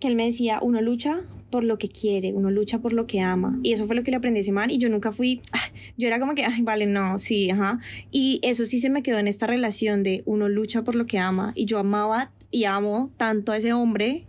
que 0.00 0.08
él 0.08 0.16
me 0.16 0.26
decía, 0.26 0.58
uno 0.62 0.80
lucha 0.80 1.20
por 1.50 1.64
lo 1.64 1.78
que 1.78 1.88
quiere, 1.88 2.32
uno 2.32 2.50
lucha 2.50 2.80
por 2.80 2.92
lo 2.92 3.06
que 3.06 3.20
ama. 3.20 3.58
Y 3.62 3.72
eso 3.72 3.86
fue 3.86 3.96
lo 3.96 4.02
que 4.02 4.10
le 4.10 4.18
aprendí 4.18 4.38
a 4.38 4.40
ese 4.42 4.52
man 4.52 4.70
y 4.70 4.78
yo 4.78 4.88
nunca 4.88 5.12
fui, 5.12 5.40
ah, 5.52 5.58
yo 5.96 6.06
era 6.06 6.18
como 6.18 6.34
que, 6.34 6.44
ay, 6.44 6.62
vale, 6.62 6.86
no, 6.86 7.18
sí, 7.18 7.50
ajá. 7.50 7.80
Y 8.10 8.40
eso 8.42 8.64
sí 8.64 8.78
se 8.78 8.90
me 8.90 9.02
quedó 9.02 9.18
en 9.18 9.28
esta 9.28 9.46
relación 9.46 10.02
de 10.02 10.22
uno 10.26 10.48
lucha 10.48 10.82
por 10.82 10.94
lo 10.94 11.06
que 11.06 11.18
ama 11.18 11.52
y 11.54 11.64
yo 11.64 11.78
amaba 11.78 12.32
y 12.50 12.64
amo 12.64 13.10
tanto 13.16 13.52
a 13.52 13.56
ese 13.56 13.72
hombre 13.72 14.24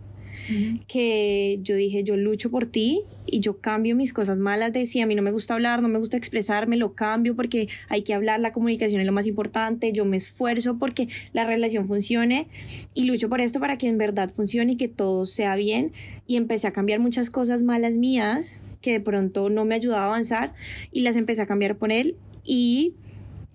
que 0.86 1.58
yo 1.62 1.76
dije, 1.76 2.04
yo 2.04 2.16
lucho 2.16 2.50
por 2.50 2.66
ti 2.66 3.02
y 3.26 3.40
yo 3.40 3.58
cambio 3.58 3.94
mis 3.94 4.12
cosas 4.12 4.38
malas 4.38 4.72
de 4.72 4.86
si 4.86 5.00
a 5.00 5.06
mí 5.06 5.14
no 5.14 5.22
me 5.22 5.30
gusta 5.30 5.54
hablar, 5.54 5.82
no 5.82 5.88
me 5.88 5.98
gusta 5.98 6.16
expresarme, 6.16 6.76
lo 6.76 6.94
cambio 6.94 7.36
porque 7.36 7.68
hay 7.88 8.02
que 8.02 8.14
hablar, 8.14 8.40
la 8.40 8.52
comunicación 8.52 9.00
es 9.00 9.06
lo 9.06 9.12
más 9.12 9.26
importante, 9.26 9.92
yo 9.92 10.04
me 10.04 10.16
esfuerzo 10.16 10.78
porque 10.78 11.08
la 11.32 11.44
relación 11.44 11.84
funcione 11.84 12.48
y 12.94 13.04
lucho 13.04 13.28
por 13.28 13.40
esto 13.40 13.60
para 13.60 13.78
que 13.78 13.88
en 13.88 13.98
verdad 13.98 14.30
funcione 14.32 14.72
y 14.72 14.76
que 14.76 14.88
todo 14.88 15.26
sea 15.26 15.56
bien. 15.56 15.92
Y 16.26 16.36
empecé 16.36 16.66
a 16.66 16.72
cambiar 16.72 17.00
muchas 17.00 17.30
cosas 17.30 17.62
malas 17.62 17.96
mías 17.96 18.62
que 18.80 18.92
de 18.92 19.00
pronto 19.00 19.50
no 19.50 19.64
me 19.64 19.74
ayudaba 19.74 20.04
a 20.04 20.06
avanzar 20.06 20.54
y 20.92 21.00
las 21.00 21.16
empecé 21.16 21.42
a 21.42 21.46
cambiar 21.46 21.76
por 21.76 21.90
él 21.90 22.16
y 22.44 22.94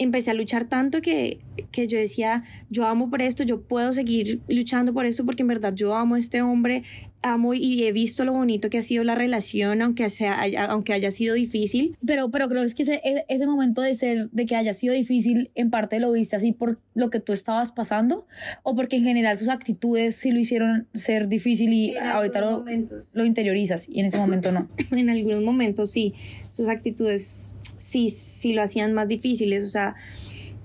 empecé 0.04 0.32
a 0.32 0.34
luchar 0.34 0.66
tanto 0.66 1.02
que, 1.02 1.40
que 1.72 1.88
yo 1.88 1.98
decía, 1.98 2.44
yo 2.70 2.86
amo 2.86 3.10
por 3.10 3.22
esto, 3.22 3.44
yo 3.44 3.62
puedo 3.62 3.94
seguir 3.94 4.42
luchando 4.48 4.94
por 4.94 5.06
esto 5.06 5.26
porque 5.26 5.44
en 5.44 5.48
verdad 5.48 5.74
yo 5.74 5.96
amo 5.96 6.16
a 6.16 6.20
este 6.20 6.42
hombre, 6.42 6.84
amo 7.24 7.54
y 7.54 7.84
he 7.84 7.92
visto 7.92 8.26
lo 8.26 8.34
bonito 8.34 8.70
que 8.70 8.78
ha 8.78 8.82
sido 8.82 9.04
la 9.04 9.16
relación, 9.16 9.82
aunque, 9.82 10.10
sea, 10.10 10.44
aunque 10.68 10.94
haya 10.94 11.10
sido 11.10 11.34
difícil. 11.36 11.98
Pero, 12.06 12.30
pero 12.30 12.48
creo 12.50 12.64
que 12.64 12.84
ese, 12.84 13.02
ese 13.28 13.48
momento 13.48 13.82
de 13.82 13.96
ser, 13.96 14.30
de 14.32 14.46
que 14.46 14.56
haya 14.56 14.74
sido 14.74 14.94
difícil, 14.94 15.50
en 15.56 15.70
parte 15.70 16.00
lo 16.00 16.12
viste 16.12 16.36
así 16.36 16.52
por 16.52 16.80
lo 16.94 17.10
que 17.10 17.20
tú 17.20 17.34
estabas 17.34 17.72
pasando, 17.72 18.28
o 18.64 18.76
porque 18.76 18.98
en 18.98 19.04
general 19.04 19.38
sus 19.38 19.50
actitudes 19.50 20.16
sí 20.16 20.32
lo 20.32 20.40
hicieron 20.40 20.88
ser 20.94 21.28
difícil 21.28 21.74
y 21.74 21.96
ahorita 21.96 22.42
lo, 22.42 22.66
lo 23.13 23.26
interiorizas 23.26 23.88
y 23.89 24.00
en 24.00 24.06
ese 24.06 24.18
momento 24.18 24.52
no. 24.52 24.70
en 24.92 25.10
algunos 25.10 25.42
momentos 25.42 25.92
sí, 25.92 26.13
sus 26.52 26.68
actitudes 26.68 27.56
sí, 27.93 28.10
sí 28.10 28.53
lo 28.53 28.63
hacían 28.63 28.93
más 28.93 29.08
difíciles. 29.08 29.63
O 29.63 29.67
sea, 29.67 29.95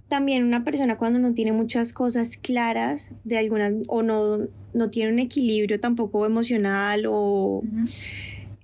también 0.09 0.45
una 0.45 0.65
persona 0.65 0.97
cuando 0.97 1.19
no 1.19 1.35
tiene 1.35 1.53
muchas 1.53 1.93
cosas 1.93 2.39
claras 2.39 3.13
de 3.25 3.39
algunas 3.39 3.75
o 3.89 4.03
no, 4.03 4.39
no 4.73 4.91
tiene 4.91 5.13
un 5.13 5.19
equilibrio 5.19 5.79
tampoco 5.79 6.27
emocional 6.27 7.05
o... 7.07 7.63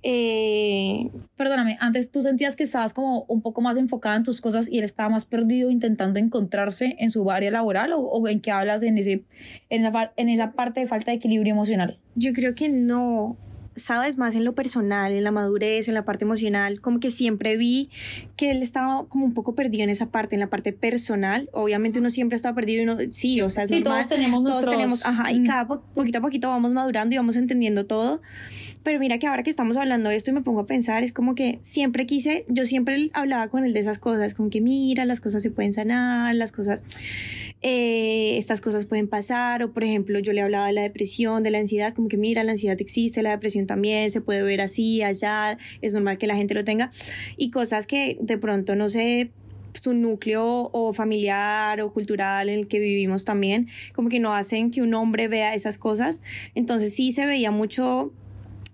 Eh, 0.07 1.09
Perdóname, 1.35 1.77
antes 1.79 2.11
tú 2.11 2.21
sentías 2.21 2.55
que 2.55 2.63
estabas 2.63 2.93
como 2.93 3.25
un 3.27 3.41
poco 3.41 3.61
más 3.61 3.75
enfocada 3.75 4.15
en 4.15 4.21
tus 4.21 4.39
cosas 4.39 4.71
y 4.71 4.77
él 4.77 4.83
estaba 4.83 5.09
más 5.09 5.25
perdido 5.25 5.71
intentando 5.71 6.19
encontrarse 6.19 6.95
en 6.99 7.09
su 7.09 7.31
área 7.31 7.49
laboral 7.49 7.91
o, 7.93 8.01
o 8.01 8.27
en 8.27 8.39
qué 8.39 8.51
hablas 8.51 8.83
en, 8.83 8.99
ese, 8.99 9.23
en, 9.69 9.83
esa, 9.83 10.13
en 10.15 10.29
esa 10.29 10.51
parte 10.51 10.81
de 10.81 10.85
falta 10.85 11.09
de 11.09 11.17
equilibrio 11.17 11.53
emocional. 11.53 11.97
Yo 12.13 12.33
creo 12.33 12.53
que 12.53 12.69
no 12.69 13.35
sabes, 13.75 14.17
más 14.17 14.35
en 14.35 14.45
lo 14.45 14.55
personal, 14.55 15.11
en 15.11 15.23
la 15.23 15.31
madurez, 15.31 15.87
en 15.87 15.93
la 15.93 16.05
parte 16.05 16.25
emocional, 16.25 16.81
como 16.81 16.99
que 16.99 17.11
siempre 17.11 17.57
vi 17.57 17.89
que 18.35 18.51
él 18.51 18.61
estaba 18.61 19.05
como 19.07 19.25
un 19.25 19.33
poco 19.33 19.55
perdido 19.55 19.83
en 19.83 19.89
esa 19.89 20.07
parte, 20.07 20.35
en 20.35 20.39
la 20.39 20.49
parte 20.49 20.73
personal. 20.73 21.49
Obviamente 21.53 21.99
uno 21.99 22.09
siempre 22.09 22.35
estaba 22.35 22.55
perdido 22.55 22.81
y 22.81 22.83
uno, 22.83 22.97
sí, 23.11 23.41
o 23.41 23.49
sea, 23.49 23.63
es 23.63 23.69
sí, 23.69 23.81
todos 23.81 24.07
tenemos 24.07 24.43
todos 24.43 24.69
tenemos, 24.69 25.05
ajá, 25.05 25.31
y 25.31 25.39
mm. 25.39 25.47
cada 25.47 25.67
poquito 25.67 26.17
a 26.17 26.21
poquito 26.21 26.47
vamos 26.49 26.71
madurando 26.71 27.15
y 27.15 27.17
vamos 27.17 27.35
entendiendo 27.35 27.85
todo. 27.85 28.21
Pero 28.83 28.99
mira 28.99 29.17
que 29.17 29.25
ahora 29.25 29.41
que 29.41 29.49
estamos 29.49 29.77
hablando 29.77 30.09
de 30.09 30.15
esto 30.15 30.29
y 30.29 30.33
me 30.33 30.41
pongo 30.41 30.59
a 30.59 30.67
pensar, 30.67 31.03
es 31.03 31.11
como 31.11 31.33
que 31.33 31.57
siempre 31.61 32.05
quise, 32.05 32.45
yo 32.47 32.67
siempre 32.67 33.09
hablaba 33.13 33.47
con 33.47 33.65
él 33.65 33.73
de 33.73 33.79
esas 33.79 33.97
cosas, 33.97 34.35
como 34.35 34.51
que 34.51 34.61
mira, 34.61 35.05
las 35.05 35.21
cosas 35.21 35.41
se 35.41 35.49
pueden 35.49 35.73
sanar, 35.73 36.35
las 36.35 36.51
cosas 36.51 36.83
eh, 37.61 38.37
estas 38.37 38.61
cosas 38.61 38.85
pueden 38.85 39.07
pasar, 39.07 39.63
o 39.63 39.71
por 39.71 39.83
ejemplo, 39.83 40.19
yo 40.19 40.33
le 40.33 40.41
hablaba 40.41 40.67
de 40.67 40.73
la 40.73 40.81
depresión, 40.81 41.43
de 41.43 41.51
la 41.51 41.59
ansiedad, 41.59 41.93
como 41.93 42.07
que 42.07 42.17
mira, 42.17 42.43
la 42.43 42.51
ansiedad 42.51 42.79
existe, 42.79 43.21
la 43.23 43.31
depresión 43.31 43.65
también, 43.65 44.11
se 44.11 44.21
puede 44.21 44.43
ver 44.43 44.61
así, 44.61 45.01
allá, 45.01 45.57
es 45.81 45.93
normal 45.93 46.17
que 46.17 46.27
la 46.27 46.35
gente 46.35 46.53
lo 46.53 46.63
tenga, 46.63 46.91
y 47.37 47.49
cosas 47.51 47.87
que 47.87 48.17
de 48.21 48.37
pronto 48.37 48.75
no 48.75 48.89
sé 48.89 49.31
su 49.81 49.93
núcleo 49.93 50.69
o 50.71 50.93
familiar 50.93 51.81
o 51.81 51.91
cultural 51.91 52.49
en 52.49 52.59
el 52.59 52.67
que 52.67 52.79
vivimos 52.79 53.25
también, 53.25 53.67
como 53.93 54.09
que 54.09 54.19
no 54.19 54.33
hacen 54.33 54.71
que 54.71 54.81
un 54.81 54.93
hombre 54.93 55.27
vea 55.27 55.53
esas 55.55 55.77
cosas. 55.77 56.21
Entonces 56.55 56.93
sí 56.93 57.11
se 57.11 57.25
veía 57.25 57.51
mucho 57.51 58.13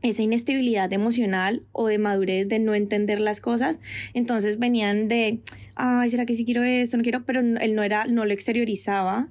esa 0.01 0.23
inestabilidad 0.23 0.91
emocional 0.93 1.63
o 1.71 1.87
de 1.87 1.97
madurez 1.97 2.47
de 2.47 2.59
no 2.59 2.73
entender 2.73 3.19
las 3.19 3.41
cosas. 3.41 3.79
Entonces 4.13 4.57
venían 4.59 5.07
de, 5.07 5.39
ay, 5.75 6.09
¿será 6.09 6.25
que 6.25 6.33
sí 6.33 6.45
quiero 6.45 6.63
esto? 6.63 6.97
No 6.97 7.03
quiero, 7.03 7.23
pero 7.25 7.41
él 7.41 7.75
no 7.75 7.83
era, 7.83 8.05
no 8.05 8.25
lo 8.25 8.33
exteriorizaba, 8.33 9.29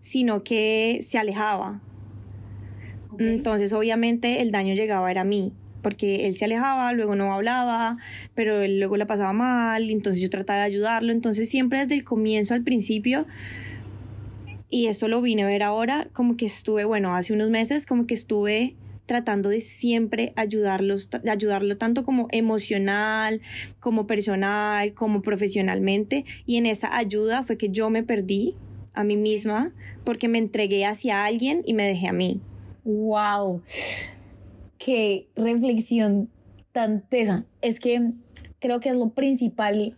sino 0.00 0.44
que 0.44 1.00
se 1.02 1.18
alejaba. 1.18 1.80
Entonces, 3.18 3.72
obviamente, 3.72 4.42
el 4.42 4.50
daño 4.50 4.74
llegaba 4.74 5.10
era 5.10 5.22
a 5.22 5.24
mí, 5.24 5.52
porque 5.80 6.26
él 6.26 6.34
se 6.34 6.44
alejaba, 6.44 6.92
luego 6.92 7.16
no 7.16 7.32
hablaba, 7.32 7.96
pero 8.34 8.60
él 8.60 8.78
luego 8.78 8.98
la 8.98 9.06
pasaba 9.06 9.32
mal, 9.32 9.90
entonces 9.90 10.20
yo 10.20 10.28
trataba 10.28 10.60
de 10.60 10.66
ayudarlo. 10.66 11.12
Entonces, 11.12 11.48
siempre 11.48 11.78
desde 11.78 11.94
el 11.94 12.04
comienzo 12.04 12.52
al 12.52 12.62
principio, 12.62 13.26
y 14.68 14.88
eso 14.88 15.08
lo 15.08 15.22
vine 15.22 15.44
a 15.44 15.46
ver 15.46 15.62
ahora, 15.62 16.08
como 16.12 16.36
que 16.36 16.44
estuve, 16.44 16.84
bueno, 16.84 17.14
hace 17.14 17.32
unos 17.32 17.48
meses, 17.48 17.86
como 17.86 18.06
que 18.06 18.14
estuve 18.14 18.74
tratando 19.06 19.48
de 19.48 19.60
siempre 19.60 20.32
ayudarlos, 20.36 21.08
ayudarlo 21.28 21.76
tanto 21.78 22.04
como 22.04 22.28
emocional, 22.32 23.40
como 23.80 24.06
personal, 24.06 24.92
como 24.92 25.22
profesionalmente. 25.22 26.24
Y 26.44 26.56
en 26.56 26.66
esa 26.66 26.96
ayuda 26.96 27.44
fue 27.44 27.56
que 27.56 27.70
yo 27.70 27.88
me 27.88 28.02
perdí 28.02 28.54
a 28.92 29.04
mí 29.04 29.16
misma 29.16 29.72
porque 30.04 30.28
me 30.28 30.38
entregué 30.38 30.84
hacia 30.84 31.24
alguien 31.24 31.62
y 31.64 31.74
me 31.74 31.86
dejé 31.86 32.08
a 32.08 32.12
mí. 32.12 32.40
¡Wow! 32.84 33.62
¡Qué 34.78 35.28
reflexión 35.36 36.30
tan 36.72 37.08
tesa! 37.08 37.44
Es 37.62 37.80
que 37.80 38.12
creo 38.60 38.80
que 38.80 38.90
es 38.90 38.96
lo 38.96 39.10
principal, 39.10 39.96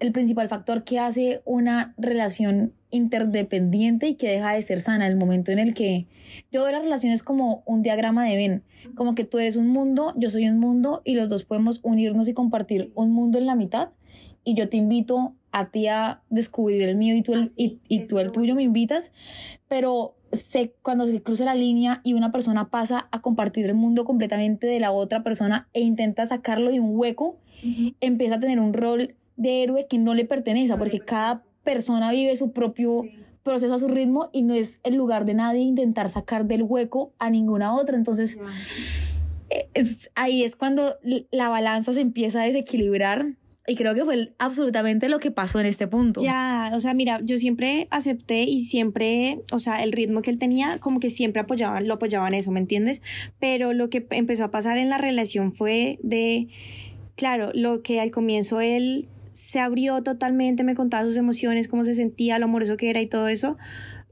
el 0.00 0.12
principal 0.12 0.48
factor 0.48 0.82
que 0.82 0.98
hace 0.98 1.42
una 1.44 1.94
relación 1.96 2.72
interdependiente 2.90 4.08
y 4.08 4.14
que 4.14 4.30
deja 4.30 4.54
de 4.54 4.62
ser 4.62 4.80
sana 4.80 5.06
el 5.06 5.16
momento 5.16 5.52
en 5.52 5.58
el 5.58 5.74
que 5.74 6.06
yo 6.50 6.62
veo 6.62 6.72
las 6.72 6.82
relaciones 6.82 7.22
como 7.22 7.62
un 7.66 7.82
diagrama 7.82 8.24
de 8.24 8.36
Venn, 8.36 8.64
como 8.94 9.14
que 9.14 9.24
tú 9.24 9.38
eres 9.38 9.56
un 9.56 9.68
mundo, 9.68 10.14
yo 10.16 10.30
soy 10.30 10.48
un 10.48 10.58
mundo 10.58 11.02
y 11.04 11.14
los 11.14 11.28
dos 11.28 11.44
podemos 11.44 11.80
unirnos 11.82 12.28
y 12.28 12.34
compartir 12.34 12.90
un 12.94 13.12
mundo 13.12 13.38
en 13.38 13.46
la 13.46 13.54
mitad 13.54 13.90
y 14.42 14.54
yo 14.54 14.68
te 14.68 14.78
invito 14.78 15.34
a 15.52 15.70
ti 15.70 15.86
a 15.86 16.22
descubrir 16.30 16.82
el 16.82 16.96
mío 16.96 17.14
y 17.14 17.22
tú 17.22 17.34
el, 17.34 17.52
y, 17.56 17.78
y 17.88 18.06
tú 18.06 18.18
el 18.18 18.32
tuyo 18.32 18.54
me 18.54 18.62
invitas, 18.62 19.12
pero 19.68 20.16
sé 20.32 20.74
cuando 20.82 21.06
se 21.06 21.22
cruza 21.22 21.44
la 21.44 21.54
línea 21.54 22.00
y 22.04 22.14
una 22.14 22.32
persona 22.32 22.70
pasa 22.70 23.08
a 23.10 23.20
compartir 23.20 23.66
el 23.66 23.74
mundo 23.74 24.04
completamente 24.04 24.66
de 24.66 24.80
la 24.80 24.92
otra 24.92 25.22
persona 25.22 25.68
e 25.72 25.80
intenta 25.80 26.24
sacarlo 26.26 26.70
de 26.70 26.80
un 26.80 26.96
hueco, 26.96 27.38
empieza 28.00 28.36
a 28.36 28.40
tener 28.40 28.58
un 28.58 28.72
rol 28.72 29.16
de 29.40 29.62
héroe 29.62 29.86
que 29.88 29.98
no 29.98 30.14
le 30.14 30.26
pertenece, 30.26 30.76
porque 30.76 31.00
cada 31.00 31.42
persona 31.64 32.12
vive 32.12 32.36
su 32.36 32.52
propio 32.52 33.04
proceso 33.42 33.74
a 33.74 33.78
su 33.78 33.88
ritmo 33.88 34.28
y 34.32 34.42
no 34.42 34.54
es 34.54 34.80
el 34.84 34.94
lugar 34.94 35.24
de 35.24 35.32
nadie 35.32 35.60
intentar 35.60 36.10
sacar 36.10 36.44
del 36.44 36.62
hueco 36.62 37.14
a 37.18 37.30
ninguna 37.30 37.74
otra. 37.74 37.96
Entonces, 37.96 38.36
es, 39.72 40.10
ahí 40.14 40.44
es 40.44 40.56
cuando 40.56 40.96
la 41.30 41.48
balanza 41.48 41.94
se 41.94 42.02
empieza 42.02 42.42
a 42.42 42.44
desequilibrar. 42.44 43.36
Y 43.66 43.76
creo 43.76 43.94
que 43.94 44.04
fue 44.04 44.34
absolutamente 44.38 45.08
lo 45.08 45.20
que 45.20 45.30
pasó 45.30 45.60
en 45.60 45.66
este 45.66 45.86
punto. 45.86 46.20
Ya, 46.20 46.72
o 46.74 46.80
sea, 46.80 46.92
mira, 46.92 47.20
yo 47.22 47.38
siempre 47.38 47.86
acepté 47.90 48.42
y 48.42 48.62
siempre, 48.62 49.42
o 49.52 49.58
sea, 49.58 49.82
el 49.82 49.92
ritmo 49.92 50.22
que 50.22 50.30
él 50.30 50.38
tenía, 50.38 50.78
como 50.80 50.98
que 50.98 51.08
siempre 51.08 51.40
apoyaban, 51.40 51.86
lo 51.86 51.94
apoyaban 51.94 52.34
eso, 52.34 52.50
¿me 52.50 52.58
entiendes? 52.58 53.00
Pero 53.38 53.72
lo 53.72 53.88
que 53.88 54.06
empezó 54.10 54.44
a 54.44 54.50
pasar 54.50 54.76
en 54.76 54.88
la 54.88 54.98
relación 54.98 55.52
fue 55.52 55.98
de, 56.02 56.48
claro, 57.14 57.52
lo 57.54 57.82
que 57.82 58.00
al 58.00 58.10
comienzo 58.10 58.60
él 58.60 59.08
se 59.32 59.60
abrió 59.60 60.02
totalmente, 60.02 60.64
me 60.64 60.74
contaba 60.74 61.04
sus 61.04 61.16
emociones, 61.16 61.68
cómo 61.68 61.84
se 61.84 61.94
sentía, 61.94 62.38
lo 62.38 62.46
amoroso 62.46 62.76
que 62.76 62.90
era 62.90 63.00
y 63.00 63.06
todo 63.06 63.28
eso, 63.28 63.56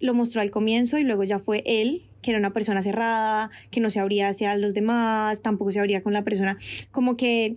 lo 0.00 0.14
mostró 0.14 0.40
al 0.40 0.50
comienzo 0.50 0.98
y 0.98 1.04
luego 1.04 1.24
ya 1.24 1.38
fue 1.38 1.62
él 1.66 2.04
que 2.22 2.32
era 2.32 2.38
una 2.40 2.52
persona 2.52 2.82
cerrada, 2.82 3.50
que 3.70 3.80
no 3.80 3.90
se 3.90 4.00
abría 4.00 4.28
hacia 4.28 4.56
los 4.56 4.74
demás, 4.74 5.40
tampoco 5.40 5.70
se 5.70 5.80
abría 5.80 6.02
con 6.02 6.12
la 6.12 6.24
persona, 6.24 6.56
como 6.90 7.16
que 7.16 7.56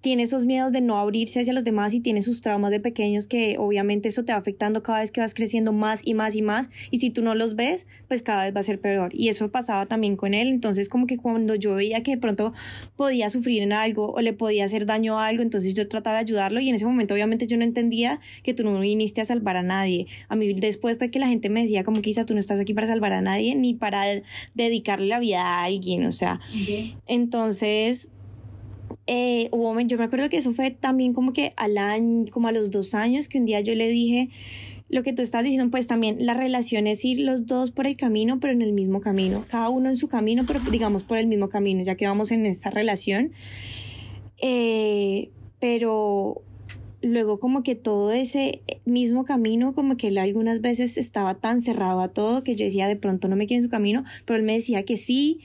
tiene 0.00 0.22
esos 0.22 0.46
miedos 0.46 0.72
de 0.72 0.80
no 0.80 0.98
abrirse 0.98 1.40
hacia 1.40 1.52
los 1.52 1.64
demás 1.64 1.92
y 1.92 2.00
tiene 2.00 2.22
sus 2.22 2.40
traumas 2.40 2.70
de 2.70 2.80
pequeños 2.80 3.26
que 3.26 3.56
obviamente 3.58 4.08
eso 4.08 4.24
te 4.24 4.32
va 4.32 4.38
afectando 4.38 4.82
cada 4.82 5.00
vez 5.00 5.10
que 5.10 5.20
vas 5.20 5.34
creciendo 5.34 5.72
más 5.72 6.02
y 6.04 6.14
más 6.14 6.36
y 6.36 6.42
más. 6.42 6.70
Y 6.90 6.98
si 6.98 7.10
tú 7.10 7.22
no 7.22 7.34
los 7.34 7.56
ves 7.56 7.86
pues 8.06 8.22
cada 8.22 8.44
vez 8.44 8.54
va 8.54 8.60
a 8.60 8.64
ser 8.64 8.80
peor. 8.80 9.10
Y 9.12 9.28
eso 9.28 9.50
pasaba 9.50 9.86
también 9.86 10.16
con 10.16 10.34
él. 10.34 10.48
Entonces 10.48 10.88
como 10.88 11.06
que 11.06 11.16
cuando 11.16 11.54
yo 11.56 11.74
veía 11.74 12.02
que 12.02 12.12
de 12.12 12.18
pronto 12.18 12.52
podía 12.96 13.28
sufrir 13.30 13.62
en 13.62 13.72
algo 13.72 14.12
o 14.12 14.20
le 14.20 14.32
podía 14.32 14.64
hacer 14.64 14.86
daño 14.86 15.18
a 15.18 15.26
algo 15.26 15.42
entonces 15.42 15.74
yo 15.74 15.88
trataba 15.88 16.16
de 16.16 16.22
ayudarlo. 16.22 16.60
Y 16.60 16.68
en 16.68 16.76
ese 16.76 16.86
momento 16.86 17.14
obviamente 17.14 17.46
yo 17.46 17.56
no 17.56 17.64
entendía 17.64 18.20
que 18.42 18.54
tú 18.54 18.64
no 18.64 18.78
viniste 18.78 19.20
a 19.20 19.24
salvar 19.24 19.56
a 19.56 19.62
nadie. 19.62 20.06
A 20.28 20.36
mí 20.36 20.52
después 20.54 20.96
fue 20.98 21.10
que 21.10 21.18
la 21.18 21.28
gente 21.28 21.48
me 21.48 21.62
decía 21.62 21.82
como 21.82 22.02
quizá 22.02 22.24
tú 22.24 22.34
no 22.34 22.40
estás 22.40 22.60
aquí 22.60 22.72
para 22.72 22.86
salvar 22.86 23.12
a 23.12 23.20
nadie 23.20 23.56
ni 23.56 23.74
para 23.74 24.04
dedicarle 24.54 25.08
la 25.08 25.18
vida 25.18 25.42
a 25.42 25.64
alguien 25.64 26.06
o 26.06 26.12
sea. 26.12 26.40
Entonces 27.06 28.10
eh, 29.10 29.48
hubo, 29.52 29.80
yo 29.80 29.96
me 29.96 30.04
acuerdo 30.04 30.28
que 30.28 30.36
eso 30.36 30.52
fue 30.52 30.70
también 30.70 31.14
como 31.14 31.32
que 31.32 31.54
al 31.56 31.78
año, 31.78 32.26
como 32.30 32.48
a 32.48 32.52
los 32.52 32.70
dos 32.70 32.94
años, 32.94 33.26
que 33.28 33.38
un 33.38 33.46
día 33.46 33.60
yo 33.60 33.74
le 33.74 33.88
dije, 33.88 34.28
lo 34.90 35.02
que 35.02 35.14
tú 35.14 35.22
estás 35.22 35.42
diciendo, 35.42 35.70
pues 35.70 35.86
también 35.86 36.18
la 36.20 36.34
relación 36.34 36.86
es 36.86 37.02
ir 37.06 37.20
los 37.20 37.46
dos 37.46 37.70
por 37.70 37.86
el 37.86 37.96
camino, 37.96 38.38
pero 38.38 38.52
en 38.52 38.60
el 38.60 38.72
mismo 38.72 39.00
camino, 39.00 39.46
cada 39.48 39.70
uno 39.70 39.88
en 39.88 39.96
su 39.96 40.08
camino, 40.08 40.44
pero 40.46 40.60
digamos 40.70 41.04
por 41.04 41.16
el 41.16 41.26
mismo 41.26 41.48
camino, 41.48 41.82
ya 41.82 41.94
que 41.94 42.06
vamos 42.06 42.30
en 42.32 42.44
esta 42.44 42.68
relación. 42.68 43.32
Eh, 44.42 45.30
pero 45.58 46.42
luego 47.00 47.38
como 47.38 47.62
que 47.62 47.74
todo 47.74 48.12
ese 48.12 48.62
mismo 48.84 49.24
camino, 49.24 49.74
como 49.74 49.96
que 49.96 50.08
él 50.08 50.18
algunas 50.18 50.60
veces 50.60 50.98
estaba 50.98 51.34
tan 51.36 51.60
cerrado 51.60 52.00
a 52.00 52.08
todo 52.08 52.42
que 52.42 52.56
yo 52.56 52.64
decía 52.64 52.88
de 52.88 52.96
pronto 52.96 53.28
no 53.28 53.36
me 53.36 53.46
quiere 53.46 53.58
en 53.58 53.64
su 53.64 53.70
camino, 53.70 54.04
pero 54.24 54.38
él 54.38 54.44
me 54.44 54.54
decía 54.54 54.82
que 54.84 54.96
sí, 54.96 55.40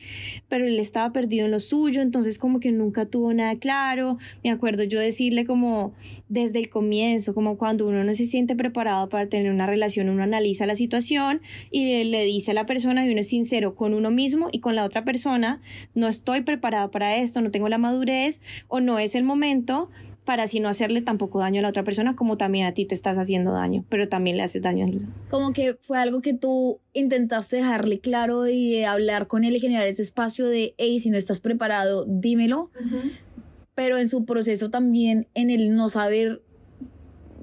pero 0.48 0.66
él 0.66 0.80
estaba 0.80 1.12
perdido 1.12 1.46
en 1.46 1.52
lo 1.52 1.60
suyo, 1.60 2.02
entonces 2.02 2.38
como 2.38 2.60
que 2.60 2.72
nunca 2.72 3.06
tuvo 3.06 3.34
nada 3.34 3.58
claro. 3.58 4.18
Me 4.44 4.50
acuerdo 4.50 4.84
yo 4.84 5.00
decirle 5.00 5.46
como 5.46 5.94
desde 6.30 6.60
el 6.60 6.70
comienzo, 6.70 7.34
como 7.34 7.58
cuando 7.58 7.88
uno 7.88 8.04
no 8.04 8.14
se 8.16 8.26
siente 8.26 8.56
preparado 8.56 9.10
para 9.10 9.28
tener 9.28 9.52
una 9.52 9.68
relación, 9.68 10.10
uno 10.10 10.24
analiza 10.24 10.66
la 10.66 10.76
situación 10.76 11.42
y 11.72 12.04
le 12.04 12.24
dice 12.26 12.52
a 12.52 12.54
la 12.54 12.66
persona 12.66 13.06
y 13.06 13.12
uno 13.12 13.22
es 13.22 13.28
sincero 13.28 13.76
con 13.76 13.94
uno 13.94 14.10
mismo 14.12 14.50
y 14.52 14.60
con 14.60 14.76
la 14.76 14.84
otra 14.84 15.04
persona, 15.04 15.62
no 15.94 16.08
estoy 16.08 16.42
preparado 16.42 16.90
para 16.92 17.18
esto, 17.18 17.42
no 17.42 17.52
tengo 17.52 17.70
la 17.70 17.78
madurez 17.78 18.42
o 18.68 18.80
no 18.80 19.00
es 19.00 19.16
el 19.16 19.24
momento 19.24 19.90
para 20.26 20.44
así 20.44 20.60
no 20.60 20.70
hacerle 20.70 21.02
tampoco 21.02 21.40
daño 21.40 21.60
a 21.60 21.64
la 21.64 21.70
otra 21.70 21.84
persona 21.84 22.16
como 22.16 22.38
también 22.38 22.66
a 22.66 22.74
ti 22.74 22.86
te 22.86 22.96
estás 22.96 23.18
haciendo 23.18 23.52
daño, 23.52 23.86
pero 23.90 24.08
también 24.08 24.38
le 24.38 24.44
haces 24.44 24.62
daño 24.62 24.86
a 24.86 24.90
los 24.90 25.04
Como 25.30 25.54
que 25.54 25.76
fue 25.82 25.98
algo 25.98 26.22
que 26.22 26.34
tú 26.34 26.80
intentaste 26.94 27.58
dejarle 27.58 28.00
claro 28.00 28.48
y 28.48 28.72
de 28.72 28.86
hablar 28.86 29.28
con 29.28 29.44
él 29.44 29.56
y 29.56 29.60
generar 29.60 29.86
ese 29.86 30.02
espacio 30.02 30.48
de, 30.48 30.74
hey, 30.78 31.00
si 31.00 31.10
no 31.10 31.18
estás 31.18 31.40
preparado, 31.40 32.06
dímelo. 32.08 32.72
Pero 33.76 33.98
en 33.98 34.08
su 34.08 34.24
proceso 34.26 34.70
también, 34.70 35.28
en 35.34 35.50
el 35.50 35.76
no 35.76 35.90
saber, 35.90 36.42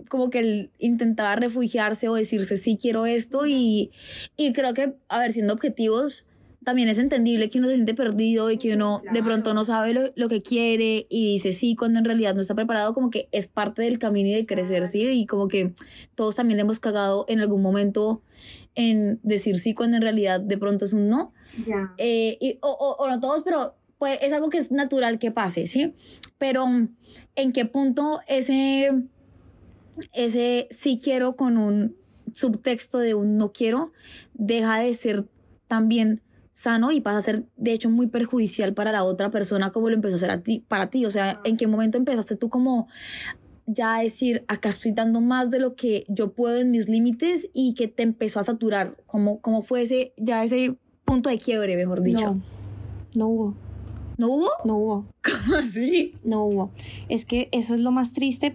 como 0.08 0.30
que 0.30 0.38
él 0.38 0.70
intentaba 0.78 1.36
refugiarse 1.36 2.08
o 2.08 2.14
decirse, 2.14 2.56
sí 2.56 2.78
quiero 2.80 3.04
esto 3.04 3.46
y, 3.46 3.90
y 4.36 4.52
creo 4.52 4.72
que, 4.72 4.94
a 5.08 5.18
ver, 5.18 5.32
siendo 5.32 5.52
objetivos, 5.52 6.26
también 6.70 6.88
es 6.88 6.98
entendible 6.98 7.50
que 7.50 7.58
uno 7.58 7.66
se 7.66 7.74
siente 7.74 7.94
perdido 7.94 8.48
y 8.48 8.56
que 8.56 8.72
uno 8.74 9.02
de 9.12 9.24
pronto 9.24 9.54
no 9.54 9.64
sabe 9.64 10.12
lo, 10.14 10.28
que 10.28 10.40
quiere 10.40 11.04
y 11.10 11.32
dice 11.32 11.52
sí 11.52 11.74
cuando 11.74 11.98
en 11.98 12.04
realidad 12.04 12.32
no 12.36 12.42
está 12.42 12.54
preparado, 12.54 12.94
como 12.94 13.10
que 13.10 13.28
es 13.32 13.48
parte 13.48 13.82
del 13.82 13.98
camino 13.98 14.28
y 14.28 14.34
de 14.34 14.46
crecer, 14.46 14.86
sí, 14.86 15.02
y 15.02 15.26
como 15.26 15.48
que 15.48 15.74
todos 16.14 16.36
también 16.36 16.58
le 16.58 16.60
hemos 16.60 16.78
cagado 16.78 17.24
en 17.26 17.40
algún 17.40 17.60
momento 17.60 18.22
en 18.76 19.18
decir 19.24 19.58
sí 19.58 19.74
cuando 19.74 19.96
en 19.96 20.02
realidad 20.02 20.38
de 20.38 20.58
pronto 20.58 20.84
es 20.84 20.92
un 20.92 21.08
no. 21.08 21.32
Eh, 21.98 22.38
y, 22.40 22.58
o, 22.60 22.70
o, 22.70 23.08
no 23.08 23.18
todos, 23.18 23.42
pero 23.42 23.74
pues 23.98 24.20
es 24.22 24.32
algo 24.32 24.48
que 24.48 24.58
es 24.58 24.70
natural 24.70 25.18
que 25.18 25.32
pase, 25.32 25.66
¿sí? 25.66 25.96
Pero 26.38 26.66
¿en 27.34 27.52
qué 27.52 27.64
punto 27.64 28.20
ese, 28.28 28.92
ese 30.12 30.68
sí 30.70 31.00
quiero 31.02 31.34
con 31.34 31.56
un 31.56 31.96
subtexto 32.32 32.98
de 32.98 33.14
un 33.14 33.38
no 33.38 33.50
quiero 33.50 33.90
deja 34.34 34.78
de 34.78 34.94
ser 34.94 35.24
también 35.66 36.22
sano 36.60 36.92
y 36.92 37.00
pasa 37.00 37.16
a 37.16 37.22
ser 37.22 37.44
de 37.56 37.72
hecho 37.72 37.88
muy 37.88 38.06
perjudicial 38.06 38.74
para 38.74 38.92
la 38.92 39.02
otra 39.02 39.30
persona 39.30 39.72
como 39.72 39.88
lo 39.88 39.94
empezó 39.94 40.30
a 40.30 40.38
ti, 40.42 40.62
para 40.68 40.90
ti. 40.90 41.06
O 41.06 41.10
sea, 41.10 41.40
¿en 41.44 41.56
qué 41.56 41.66
momento 41.66 41.96
empezaste 41.96 42.36
tú 42.36 42.50
como 42.50 42.86
ya 43.66 43.96
a 43.96 44.02
decir, 44.02 44.44
acá 44.46 44.68
estoy 44.68 44.92
dando 44.92 45.22
más 45.22 45.50
de 45.50 45.58
lo 45.58 45.74
que 45.74 46.04
yo 46.08 46.32
puedo 46.32 46.58
en 46.58 46.70
mis 46.70 46.86
límites 46.86 47.48
y 47.54 47.72
que 47.72 47.88
te 47.88 48.02
empezó 48.02 48.40
a 48.40 48.44
saturar? 48.44 48.98
¿Cómo, 49.06 49.40
cómo 49.40 49.62
fue 49.62 49.82
ese, 49.82 50.12
ya 50.18 50.44
ese 50.44 50.76
punto 51.06 51.30
de 51.30 51.38
quiebre, 51.38 51.78
mejor 51.78 52.02
dicho? 52.02 52.34
No, 52.34 52.42
no 53.14 53.28
hubo. 53.28 53.54
¿No 54.18 54.28
hubo? 54.28 54.50
No 54.66 54.76
hubo. 54.76 55.06
¿Cómo 55.46 55.56
así? 55.56 56.14
No 56.24 56.44
hubo. 56.44 56.72
Es 57.08 57.24
que 57.24 57.48
eso 57.52 57.72
es 57.72 57.80
lo 57.80 57.90
más 57.90 58.12
triste. 58.12 58.54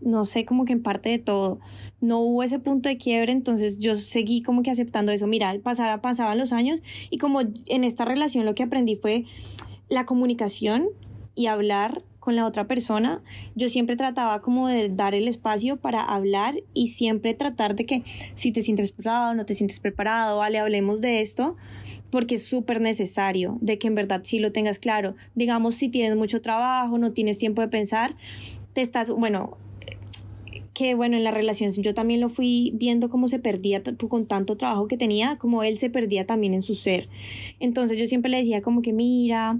No 0.00 0.24
sé, 0.24 0.46
como 0.46 0.64
que 0.64 0.72
en 0.72 0.82
parte 0.82 1.10
de 1.10 1.18
todo 1.18 1.58
no 2.00 2.20
hubo 2.20 2.42
ese 2.42 2.58
punto 2.58 2.88
de 2.88 2.96
quiebre, 2.96 3.32
entonces 3.32 3.80
yo 3.80 3.94
seguí 3.94 4.42
como 4.42 4.62
que 4.62 4.70
aceptando 4.70 5.12
eso. 5.12 5.26
Mira, 5.26 5.54
pasara, 5.62 6.00
pasaban 6.00 6.38
los 6.38 6.52
años 6.52 6.82
y 7.10 7.18
como 7.18 7.40
en 7.40 7.84
esta 7.84 8.04
relación 8.04 8.44
lo 8.44 8.54
que 8.54 8.62
aprendí 8.62 8.96
fue 8.96 9.24
la 9.88 10.06
comunicación 10.06 10.88
y 11.34 11.46
hablar 11.46 12.02
con 12.18 12.36
la 12.36 12.44
otra 12.44 12.66
persona, 12.66 13.22
yo 13.54 13.68
siempre 13.68 13.96
trataba 13.96 14.42
como 14.42 14.68
de 14.68 14.90
dar 14.90 15.14
el 15.14 15.28
espacio 15.28 15.76
para 15.76 16.02
hablar 16.02 16.56
y 16.74 16.88
siempre 16.88 17.32
tratar 17.32 17.74
de 17.74 17.86
que 17.86 18.02
si 18.34 18.52
te 18.52 18.62
sientes 18.62 18.92
preparado, 18.92 19.34
no 19.34 19.46
te 19.46 19.54
sientes 19.54 19.80
preparado, 19.80 20.36
vale, 20.38 20.58
hablemos 20.58 21.00
de 21.00 21.20
esto, 21.22 21.56
porque 22.10 22.34
es 22.34 22.44
súper 22.44 22.80
necesario 22.80 23.56
de 23.60 23.78
que 23.78 23.86
en 23.86 23.94
verdad 23.94 24.20
sí 24.24 24.40
lo 24.40 24.52
tengas 24.52 24.78
claro. 24.78 25.14
Digamos, 25.36 25.76
si 25.76 25.88
tienes 25.88 26.16
mucho 26.16 26.42
trabajo, 26.42 26.98
no 26.98 27.12
tienes 27.12 27.38
tiempo 27.38 27.62
de 27.62 27.68
pensar, 27.68 28.14
te 28.74 28.82
estás, 28.82 29.10
bueno, 29.10 29.56
que 30.78 30.94
bueno, 30.94 31.16
en 31.16 31.24
la 31.24 31.32
relación 31.32 31.72
yo 31.72 31.92
también 31.92 32.20
lo 32.20 32.28
fui 32.28 32.70
viendo 32.72 33.10
cómo 33.10 33.26
se 33.26 33.40
perdía 33.40 33.82
con 34.08 34.26
tanto 34.26 34.56
trabajo 34.56 34.86
que 34.86 34.96
tenía, 34.96 35.36
como 35.36 35.64
él 35.64 35.76
se 35.76 35.90
perdía 35.90 36.24
también 36.24 36.54
en 36.54 36.62
su 36.62 36.76
ser. 36.76 37.08
Entonces 37.58 37.98
yo 37.98 38.06
siempre 38.06 38.30
le 38.30 38.36
decía 38.36 38.62
como 38.62 38.80
que 38.80 38.92
mira, 38.92 39.58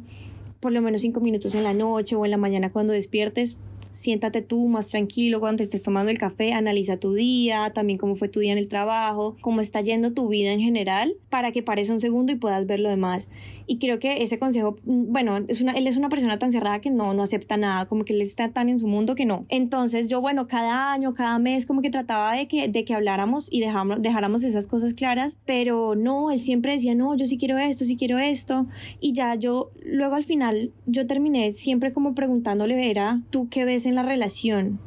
por 0.61 0.71
lo 0.71 0.81
menos 0.81 1.01
cinco 1.01 1.19
minutos 1.19 1.57
en 1.57 1.65
la 1.65 1.75
noche 1.75 2.15
o 2.15 2.25
en 2.25 2.31
la 2.31 2.37
mañana 2.37 2.71
cuando 2.71 2.93
despiertes, 2.93 3.59
siéntate 3.91 4.43
tú 4.43 4.69
más 4.69 4.89
tranquilo 4.89 5.41
cuando 5.41 5.59
te 5.59 5.65
estés 5.65 5.83
tomando 5.83 6.11
el 6.11 6.19
café, 6.19 6.53
analiza 6.53 6.99
tu 6.99 7.15
día, 7.15 7.73
también 7.75 7.99
cómo 7.99 8.17
fue 8.17 8.29
tu 8.29 8.41
día 8.41 8.53
en 8.53 8.59
el 8.59 8.69
trabajo, 8.69 9.37
cómo 9.41 9.61
está 9.61 9.81
yendo 9.81 10.13
tu 10.13 10.29
vida 10.29 10.53
en 10.53 10.61
general, 10.61 11.15
para 11.31 11.53
que 11.53 11.63
pares 11.63 11.91
un 11.91 12.01
segundo 12.01 12.33
y 12.33 12.37
puedas 12.37 12.67
ver 12.67 12.81
lo 12.81 12.89
demás. 12.89 13.31
Y 13.67 13.79
creo 13.79 13.99
que 13.99 14.23
ese 14.23 14.39
consejo, 14.39 14.77
mm, 14.85 15.13
bueno, 15.13 15.39
es 15.49 15.61
una, 15.61 15.73
él 15.73 15.87
es 15.87 15.97
una 15.97 16.09
persona 16.09 16.39
tan 16.39 16.53
cerrada 16.53 16.81
que 16.81 16.91
no, 16.91 17.15
no 17.15 17.23
acepta 17.23 17.57
nada, 17.57 17.87
como 17.87 18.05
que 18.05 18.15
él 18.15 18.23
está 18.23 18.51
tan 18.51 18.69
en 18.69 18.79
su 18.79 18.87
mundo 18.87 19.15
que 19.15 19.27
no. 19.27 19.45
Entonces 19.49 20.09
yo, 20.09 20.21
bueno, 20.21 20.47
cada 20.47 20.93
año, 20.93 21.15
cada 21.15 21.39
mes, 21.39 21.67
como 21.67 21.83
que 21.83 21.91
trataba 21.91 22.33
de 22.35 22.49
que, 22.49 22.69
de 22.69 22.85
que 22.85 22.95
habláramos 22.95 23.49
y 23.51 23.61
dejamos, 23.61 24.01
dejáramos 24.01 24.43
esas 24.43 24.67
cosas 24.67 24.95
claras, 24.95 25.37
pero 25.45 25.95
no, 25.95 26.31
él 26.31 26.41
siempre 26.41 26.73
decía, 26.73 26.95
no, 26.95 27.15
yo 27.17 27.27
sí 27.27 27.37
quiero 27.39 27.59
esto, 27.59 27.85
sí 27.85 27.97
quiero 27.97 28.19
esto. 28.19 28.67
Y 29.01 29.13
ya 29.13 29.35
yo, 29.35 29.71
luego 29.83 30.15
al 30.15 30.25
final, 30.25 30.73
yo 30.87 31.07
terminé 31.07 31.53
siempre 31.53 31.93
como 31.93 32.15
preguntándole, 32.15 32.75
Vera, 32.75 33.23
¿tú 33.31 33.49
qué 33.51 33.65
ves 33.65 33.78
en 33.87 33.95
la 33.95 34.03
relación? 34.03 34.81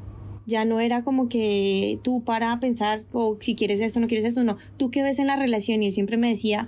Ya 0.48 0.66
no 0.66 0.80
era 0.80 1.04
como 1.04 1.30
que 1.30 2.00
tú 2.04 2.24
para 2.24 2.60
pensar 2.60 3.02
o 3.14 3.38
si 3.40 3.56
quieres 3.56 3.80
esto, 3.80 4.00
no 4.00 4.08
quieres 4.08 4.26
esto, 4.26 4.44
no. 4.44 4.58
¿Tú 4.78 4.90
qué 4.90 5.04
ves 5.04 5.20
en 5.20 5.28
la 5.28 5.36
relación? 5.36 5.84
Y 5.84 5.88
él 5.88 5.92
siempre 5.92 6.18
me 6.18 6.30
decía, 6.30 6.68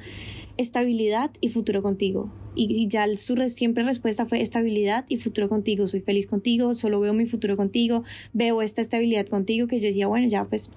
estabilidad 0.57 1.31
y 1.41 1.49
futuro 1.49 1.81
contigo. 1.81 2.31
Y, 2.55 2.87
ya 2.87 3.07
su 3.15 3.35
siempre 3.49 3.83
respuesta 3.83 4.25
fue 4.25 4.41
estabilidad 4.41 5.05
y 5.09 5.17
futuro 5.17 5.49
contigo. 5.49 5.87
Soy 5.87 6.01
feliz 6.01 6.27
contigo, 6.27 6.75
solo 6.75 6.99
veo 6.99 7.13
mi 7.13 7.25
futuro 7.25 7.57
contigo, 7.57 8.03
veo 8.31 8.61
esta 8.61 8.81
estabilidad 8.81 9.25
contigo 9.25 9.67
que 9.67 9.79
yo 9.79 9.87
decía, 9.87 10.07
bueno, 10.07 10.27
ya 10.27 10.45
pues, 10.45 10.69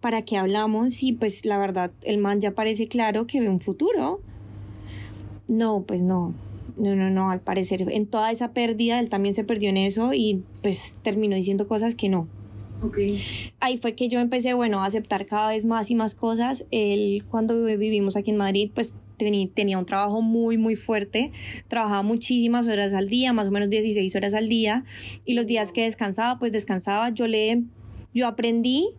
¿para 0.00 0.22
qué 0.22 0.36
hablamos? 0.36 1.02
Y 1.02 1.12
pues 1.12 1.44
la 1.44 1.58
verdad, 1.58 1.90
el 2.02 2.18
man 2.18 2.40
ya 2.40 2.52
parece 2.52 2.88
claro 2.88 3.26
que 3.26 3.40
ve 3.40 3.48
un 3.48 3.60
futuro. 3.60 4.22
No, 5.48 5.84
pues 5.86 6.02
no. 6.02 6.34
No, 6.78 6.94
no, 6.94 7.10
no, 7.10 7.30
al 7.30 7.40
parecer 7.40 7.84
en 7.90 8.06
toda 8.06 8.30
esa 8.30 8.52
pérdida 8.52 9.00
él 9.00 9.08
también 9.08 9.34
se 9.34 9.44
perdió 9.44 9.68
en 9.70 9.76
eso 9.76 10.12
y 10.14 10.42
pues 10.62 10.94
terminó 11.02 11.36
diciendo 11.36 11.66
cosas 11.66 11.94
que 11.94 12.08
no. 12.08 12.28
Okay. 12.80 13.20
Ahí 13.58 13.76
fue 13.76 13.94
que 13.96 14.08
yo 14.08 14.20
empecé, 14.20 14.54
bueno, 14.54 14.80
a 14.80 14.86
aceptar 14.86 15.26
cada 15.26 15.48
vez 15.48 15.64
más 15.64 15.90
y 15.90 15.96
más 15.96 16.14
cosas. 16.14 16.64
Él, 16.70 17.24
cuando 17.28 17.64
vivimos 17.64 18.16
aquí 18.16 18.30
en 18.30 18.36
Madrid, 18.36 18.70
pues 18.72 18.94
tenía 19.16 19.78
un 19.78 19.84
trabajo 19.84 20.22
muy, 20.22 20.58
muy 20.58 20.76
fuerte. 20.76 21.32
Trabajaba 21.66 22.02
muchísimas 22.02 22.68
horas 22.68 22.94
al 22.94 23.08
día, 23.08 23.32
más 23.32 23.48
o 23.48 23.50
menos 23.50 23.68
16 23.68 24.14
horas 24.14 24.32
al 24.32 24.48
día. 24.48 24.84
Y 25.24 25.34
los 25.34 25.48
días 25.48 25.72
que 25.72 25.82
descansaba, 25.82 26.38
pues 26.38 26.52
descansaba. 26.52 27.10
Yo 27.10 27.26
le, 27.26 27.64
yo 28.14 28.28
aprendí, 28.28 28.90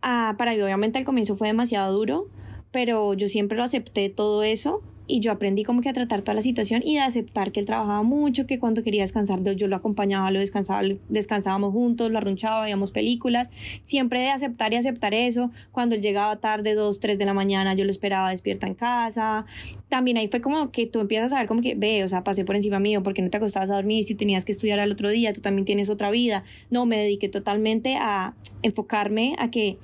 a, 0.00 0.36
para 0.38 0.54
mí 0.54 0.62
obviamente 0.62 0.96
al 0.98 1.04
comienzo 1.04 1.34
fue 1.34 1.48
demasiado 1.48 1.92
duro, 1.92 2.28
pero 2.70 3.14
yo 3.14 3.28
siempre 3.28 3.58
lo 3.58 3.64
acepté 3.64 4.08
todo 4.08 4.44
eso 4.44 4.82
y 5.06 5.20
yo 5.20 5.32
aprendí 5.32 5.64
como 5.64 5.82
que 5.82 5.88
a 5.88 5.92
tratar 5.92 6.22
toda 6.22 6.34
la 6.34 6.42
situación 6.42 6.82
y 6.84 6.94
de 6.94 7.00
aceptar 7.00 7.52
que 7.52 7.60
él 7.60 7.66
trabajaba 7.66 8.02
mucho, 8.02 8.46
que 8.46 8.58
cuando 8.58 8.82
quería 8.82 9.02
descansar 9.02 9.34
yo 9.42 9.68
lo 9.68 9.76
acompañaba, 9.76 10.30
lo 10.30 10.40
descansaba, 10.40 10.82
descansábamos 11.08 11.72
juntos, 11.72 12.10
lo 12.10 12.18
arrunchaba, 12.18 12.62
veíamos 12.62 12.92
películas, 12.92 13.48
siempre 13.82 14.20
de 14.20 14.30
aceptar 14.30 14.72
y 14.72 14.76
aceptar 14.76 15.12
eso, 15.12 15.50
cuando 15.72 15.94
él 15.94 16.02
llegaba 16.02 16.36
tarde, 16.36 16.74
dos, 16.74 17.00
tres 17.00 17.18
de 17.18 17.26
la 17.26 17.34
mañana, 17.34 17.74
yo 17.74 17.84
lo 17.84 17.90
esperaba 17.90 18.30
despierta 18.30 18.66
en 18.66 18.74
casa, 18.74 19.44
también 19.88 20.16
ahí 20.16 20.28
fue 20.28 20.40
como 20.40 20.70
que 20.70 20.86
tú 20.86 21.00
empiezas 21.00 21.32
a 21.32 21.38
ver 21.38 21.46
como 21.46 21.60
que, 21.60 21.74
ve, 21.74 22.04
o 22.04 22.08
sea, 22.08 22.24
pasé 22.24 22.44
por 22.44 22.56
encima 22.56 22.78
mío, 22.78 23.02
porque 23.02 23.22
no 23.22 23.30
te 23.30 23.36
acostabas 23.36 23.70
a 23.70 23.74
dormir, 23.74 24.04
si 24.04 24.14
tenías 24.14 24.44
que 24.44 24.52
estudiar 24.52 24.80
al 24.80 24.92
otro 24.92 25.10
día, 25.10 25.32
tú 25.32 25.40
también 25.40 25.64
tienes 25.64 25.90
otra 25.90 26.10
vida, 26.10 26.44
no, 26.70 26.86
me 26.86 26.96
dediqué 26.96 27.28
totalmente 27.28 27.96
a 27.96 28.34
enfocarme 28.62 29.36
a 29.38 29.50
que 29.50 29.78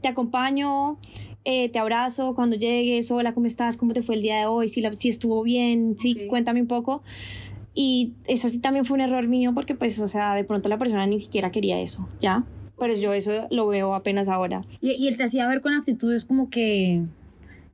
te 0.00 0.08
acompaño, 0.08 0.98
eh, 1.44 1.68
te 1.70 1.78
abrazo 1.78 2.34
cuando 2.34 2.56
llegues, 2.56 3.10
hola, 3.10 3.34
¿cómo 3.34 3.46
estás? 3.46 3.76
¿Cómo 3.76 3.92
te 3.92 4.02
fue 4.02 4.16
el 4.16 4.22
día 4.22 4.38
de 4.38 4.46
hoy? 4.46 4.68
Si, 4.68 4.80
la, 4.80 4.92
si 4.92 5.08
estuvo 5.08 5.42
bien, 5.42 5.96
sí, 5.98 6.26
cuéntame 6.28 6.60
un 6.60 6.66
poco. 6.66 7.02
Y 7.74 8.12
eso 8.26 8.48
sí 8.48 8.58
también 8.58 8.84
fue 8.84 8.96
un 8.96 9.02
error 9.02 9.28
mío 9.28 9.52
porque 9.54 9.74
pues, 9.74 9.98
o 10.00 10.08
sea, 10.08 10.34
de 10.34 10.44
pronto 10.44 10.68
la 10.68 10.78
persona 10.78 11.06
ni 11.06 11.20
siquiera 11.20 11.50
quería 11.50 11.80
eso, 11.80 12.08
¿ya? 12.20 12.44
Pero 12.78 12.94
yo 12.94 13.12
eso 13.12 13.46
lo 13.50 13.66
veo 13.66 13.94
apenas 13.94 14.28
ahora. 14.28 14.64
¿Y, 14.80 14.92
y 14.92 15.08
él 15.08 15.16
te 15.16 15.24
hacía 15.24 15.48
ver 15.48 15.60
con 15.60 15.72
actitudes 15.72 16.24
como 16.24 16.50
que, 16.50 17.02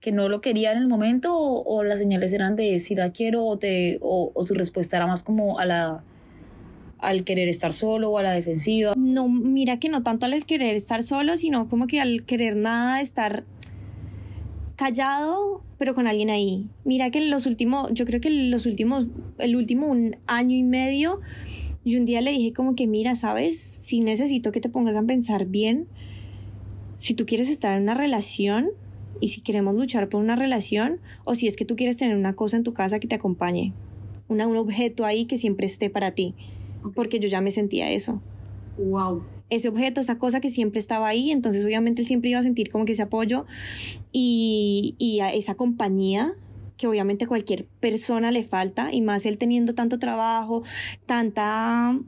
que 0.00 0.12
no 0.12 0.29
lo 0.29 0.40
quería 0.40 0.72
en 0.72 0.79
el 0.79 0.88
momento 0.88 1.35
o, 1.35 1.83
las 1.83 1.98
señales 1.98 2.33
eran 2.33 2.57
de 2.57 2.79
si 2.79 2.94
la 2.94 3.12
quiero 3.12 3.44
o, 3.46 3.59
te, 3.59 3.98
o, 4.03 4.31
o 4.35 4.42
su 4.42 4.55
respuesta 4.55 4.96
era 4.96 5.07
más 5.07 5.24
como 5.24 5.59
a 5.59 5.64
la 5.64 6.05
al 7.05 7.24
querer 7.24 7.48
estar 7.48 7.72
solo 7.72 8.11
o 8.11 8.18
a 8.18 8.22
la 8.22 8.33
defensiva? 8.33 8.94
No, 8.96 9.29
mira 9.29 9.79
que 9.79 9.88
no 9.88 10.03
tanto 10.03 10.27
al 10.27 10.44
querer 10.44 10.74
estar 10.74 11.03
solo, 11.03 11.37
sino 11.37 11.68
como 11.68 11.87
que 11.87 12.00
al 12.00 12.24
querer 12.24 12.57
nada, 12.57 13.00
estar 13.00 13.44
callado, 14.76 15.62
pero 15.78 15.94
con 15.94 16.06
alguien 16.06 16.30
ahí. 16.30 16.68
Mira 16.84 17.10
que 17.10 17.20
los 17.20 17.46
últimos, 17.46 17.90
yo 17.92 18.04
creo 18.04 18.20
que 18.20 18.30
los 18.30 18.66
últimos, 18.66 19.06
el 19.38 19.56
último 19.56 19.87
un 19.87 20.16
año 20.26 20.56
y 20.56 20.62
medio, 20.62 21.20
y 21.84 21.96
un 21.96 22.04
día 22.04 22.20
le 22.20 22.32
dije 22.32 22.52
como 22.52 22.74
que, 22.74 22.87
mira, 22.87 23.14
sabes, 23.14 23.58
si 23.58 24.00
necesito 24.00 24.52
que 24.52 24.60
te 24.60 24.68
pongas 24.68 24.96
a 24.96 25.02
pensar 25.02 25.46
bien, 25.46 25.87
si 26.98 27.14
tú 27.14 27.26
quieres 27.26 27.50
estar 27.50 27.76
en 27.76 27.82
una 27.82 27.94
relación 27.94 28.70
y 29.20 29.28
si 29.28 29.42
queremos 29.42 29.74
luchar 29.74 30.08
por 30.08 30.20
una 30.20 30.37
relación, 30.37 31.00
o 31.24 31.34
si 31.34 31.46
es 31.46 31.56
que 31.56 31.64
tú 31.64 31.76
quieres 31.76 31.96
tener 31.96 32.16
una 32.16 32.34
cosa 32.34 32.56
en 32.56 32.64
tu 32.64 32.72
casa 32.72 32.98
que 32.98 33.08
te 33.08 33.14
acompañe, 33.14 33.72
una, 34.28 34.46
un 34.46 34.56
objeto 34.56 35.04
ahí 35.04 35.26
que 35.26 35.37
siempre 35.37 35.66
esté 35.66 35.90
para 35.90 36.12
ti, 36.12 36.34
porque 36.94 37.20
yo 37.20 37.28
ya 37.28 37.40
me 37.40 37.50
sentía 37.50 37.90
eso. 37.90 38.20
Wow 38.78 39.34
ese 39.54 39.68
objeto, 39.68 40.00
esa 40.00 40.18
cosa 40.18 40.40
que 40.40 40.50
siempre 40.50 40.80
estaba 40.80 41.08
ahí, 41.08 41.30
entonces 41.30 41.64
obviamente 41.64 42.02
él 42.02 42.08
siempre 42.08 42.30
iba 42.30 42.38
a 42.38 42.42
sentir 42.42 42.70
como 42.70 42.84
que 42.84 42.92
ese 42.92 43.02
apoyo 43.02 43.46
y, 44.12 44.94
y 44.98 45.20
a 45.20 45.32
esa 45.32 45.54
compañía 45.54 46.34
que 46.76 46.86
obviamente 46.86 47.26
cualquier 47.26 47.66
persona 47.80 48.30
le 48.30 48.44
falta 48.44 48.92
y 48.92 49.00
más 49.00 49.26
él 49.26 49.38
teniendo 49.38 49.74
tanto 49.74 49.98
trabajo, 49.98 50.64
tanta 51.06 51.98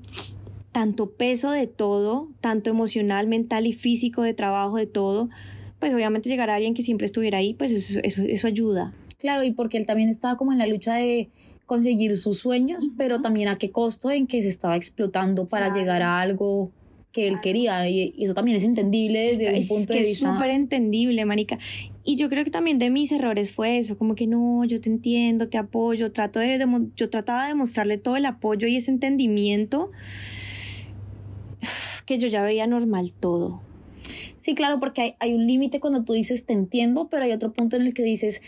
tanto 0.73 1.11
peso 1.13 1.51
de 1.53 1.67
todo, 1.67 2.29
tanto 2.43 2.69
emocional, 2.69 3.27
mental 3.29 3.67
y 3.67 3.73
físico 3.73 4.21
de 4.21 4.35
trabajo 4.35 4.77
de 4.77 4.87
todo, 4.87 5.31
pues 5.79 5.95
obviamente 5.95 6.29
llegar 6.29 6.51
a 6.51 6.57
alguien 6.57 6.75
que 6.75 6.83
siempre 6.83 7.07
estuviera 7.07 7.39
ahí, 7.39 7.55
pues 7.55 7.73
eso, 7.73 7.99
eso, 8.03 8.23
eso 8.23 8.47
ayuda. 8.47 8.93
Claro, 9.19 9.43
y 9.43 9.53
porque 9.53 9.79
él 9.79 9.87
también 9.87 10.11
estaba 10.11 10.37
como 10.37 10.53
en 10.53 10.59
la 10.59 10.67
lucha 10.67 10.97
de 10.97 11.31
conseguir 11.65 12.17
sus 12.17 12.39
sueños, 12.39 12.91
pero 12.97 13.23
también 13.23 13.49
a 13.49 13.57
qué 13.57 13.71
costo 13.71 14.11
en 14.11 14.27
que 14.27 14.43
se 14.43 14.49
estaba 14.49 14.77
explotando 14.77 15.47
para 15.47 15.75
llegar 15.75 16.03
a 16.03 16.21
algo 16.21 16.71
que 17.17 17.29
él 17.29 17.41
quería 17.41 17.89
y, 17.89 18.13
eso 18.19 18.35
también 18.35 18.59
es 18.59 18.63
entendible 18.63 19.35
desde 19.39 19.59
un 19.59 19.69
punto 19.69 19.95
de 19.95 20.01
vista. 20.01 20.29
Es 20.29 20.35
súper 20.35 20.51
entendible, 20.51 21.25
Marica. 21.25 21.59
Y 22.05 22.17
yo 22.17 22.29
creo 22.29 22.45
que 22.45 22.51
también 22.51 22.79
de 22.79 22.91
mis 22.91 23.11
errores 23.11 23.53
fue 23.53 23.79
eso, 23.79 23.97
como 23.97 24.15
que 24.15 24.27
no, 24.27 24.67
yo 24.67 24.83
te 24.83 24.91
entiendo, 24.91 25.49
te 25.49 25.57
apoyo, 25.57 26.13
trato 26.13 26.41
de, 26.41 26.63
yo 26.95 27.09
trataba 27.09 27.49
de 27.49 27.55
mostrarle 27.55 27.97
todo 27.97 28.17
el 28.17 28.27
apoyo 28.27 28.69
y 28.69 28.77
ese 28.77 28.91
entendimiento 28.91 29.93
que 32.05 32.19
yo 32.19 32.29
ya 32.29 32.43
veía 32.43 32.67
normal 32.67 33.15
todo. 33.15 33.63
Sí, 34.37 34.55
claro, 34.55 34.79
porque 34.79 35.01
hay, 35.01 35.15
hay 35.19 35.33
un 35.33 35.47
límite 35.47 35.81
cuando 35.81 36.05
tú 36.05 36.13
dices 36.13 36.45
te 36.45 36.53
entiendo, 36.53 37.09
pero 37.11 37.25
hay 37.25 37.33
otro 37.33 37.51
punto 37.51 37.77
en 37.77 37.87
el 37.87 37.95
que 37.95 38.03
dices 38.03 38.43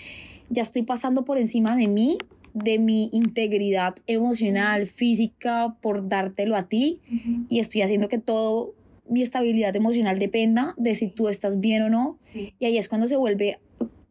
ya 0.50 0.61
estoy 0.61 0.83
pasando 0.83 1.24
por 1.24 1.38
encima 1.38 1.74
de 1.74 1.88
mí 1.88 2.18
de 2.62 2.79
mi 2.79 3.11
integridad 3.12 3.97
emocional, 4.07 4.87
física, 4.87 5.77
por 5.81 6.09
dártelo 6.09 6.57
a 6.57 6.68
ti 6.68 7.01
y 7.49 7.61
estoy 7.61 7.83
haciendo 7.83 8.09
que 8.09 8.18
todo 8.18 8.75
mi 9.09 9.23
estabilidad 9.23 9.75
emocional 9.75 10.18
dependa 10.18 10.75
de 10.77 10.94
si 10.94 11.09
tú 11.09 11.29
estás 11.29 11.61
bien 11.61 11.83
o 11.83 11.88
no. 11.88 12.18
Y 12.59 12.66
ahí 12.66 12.79
es 12.79 12.88
cuando 12.88 13.09
se 13.09 13.16
vuelve 13.16 13.59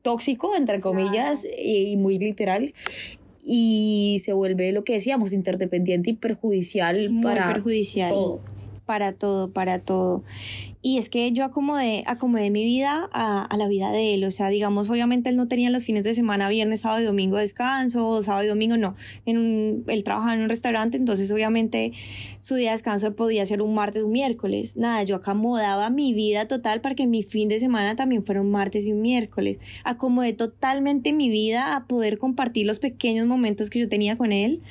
tóxico, 0.01 0.55
entre 0.55 0.79
comillas, 0.79 1.45
y 1.57 1.95
muy 1.97 2.17
literal. 2.17 2.73
Y 3.43 4.21
se 4.25 4.33
vuelve 4.33 4.71
lo 4.71 4.83
que 4.83 4.93
decíamos, 4.93 5.31
interdependiente 5.31 6.09
y 6.09 6.13
perjudicial 6.13 7.11
para 7.21 7.53
perjudicial. 7.53 8.09
todo 8.09 8.41
para 8.87 9.11
todo, 9.11 9.51
para 9.51 9.79
todo. 9.79 10.23
Y 10.81 10.97
es 10.97 11.09
que 11.09 11.33
yo 11.33 11.43
acomodé, 11.43 12.03
acomodé 12.07 12.49
mi 12.49 12.63
vida 12.63 13.09
a, 13.11 13.49
la 13.57 13.67
vida 13.67 13.91
de 13.91 14.13
él. 14.13 14.23
O 14.23 14.31
sea, 14.31 14.47
digamos, 14.47 14.89
obviamente 14.89 15.29
él 15.29 15.35
no 15.35 15.49
tenía 15.49 15.69
los 15.69 15.83
fines 15.83 16.03
de 16.03 16.15
semana, 16.15 16.47
viernes, 16.47 16.81
sábado 16.81 17.01
y 17.01 17.05
domingo 17.05 17.35
descanso, 17.35 18.23
sábado 18.23 18.45
y 18.45 18.47
domingo 18.47 18.77
no. 18.77 18.95
En 19.25 19.37
un, 19.37 19.83
él 19.87 20.03
trabajaba 20.05 20.33
en 20.35 20.41
un 20.41 20.49
restaurante, 20.49 20.95
entonces 20.95 21.29
obviamente 21.29 21.91
su 22.39 22.55
día 22.55 22.69
de 22.69 22.75
descanso 22.77 23.13
podía 23.17 23.45
ser 23.45 23.61
un 23.61 23.75
martes 23.75 24.03
o 24.03 24.05
un 24.05 24.13
miércoles. 24.13 24.77
Nada, 24.77 25.03
yo 25.03 25.17
acomodaba 25.17 25.89
mi 25.89 26.13
vida 26.13 26.47
total 26.47 26.79
para 26.79 26.95
que 26.95 27.05
mi 27.05 27.21
fin 27.21 27.49
de 27.49 27.59
semana 27.59 27.97
también 27.97 28.23
fuera 28.23 28.39
un 28.39 28.51
martes 28.51 28.87
y 28.87 28.93
un 28.93 29.01
miércoles. 29.01 29.59
Acomodé 29.83 30.31
totalmente 30.31 31.11
mi 31.11 31.29
vida 31.29 31.75
a 31.75 31.85
poder 31.87 32.17
compartir 32.17 32.65
los 32.65 32.79
pequeños 32.79 33.27
momentos 33.27 33.69
que 33.69 33.79
yo 33.79 33.89
tenía 33.89 34.17
con 34.17 34.31
él 34.31 34.61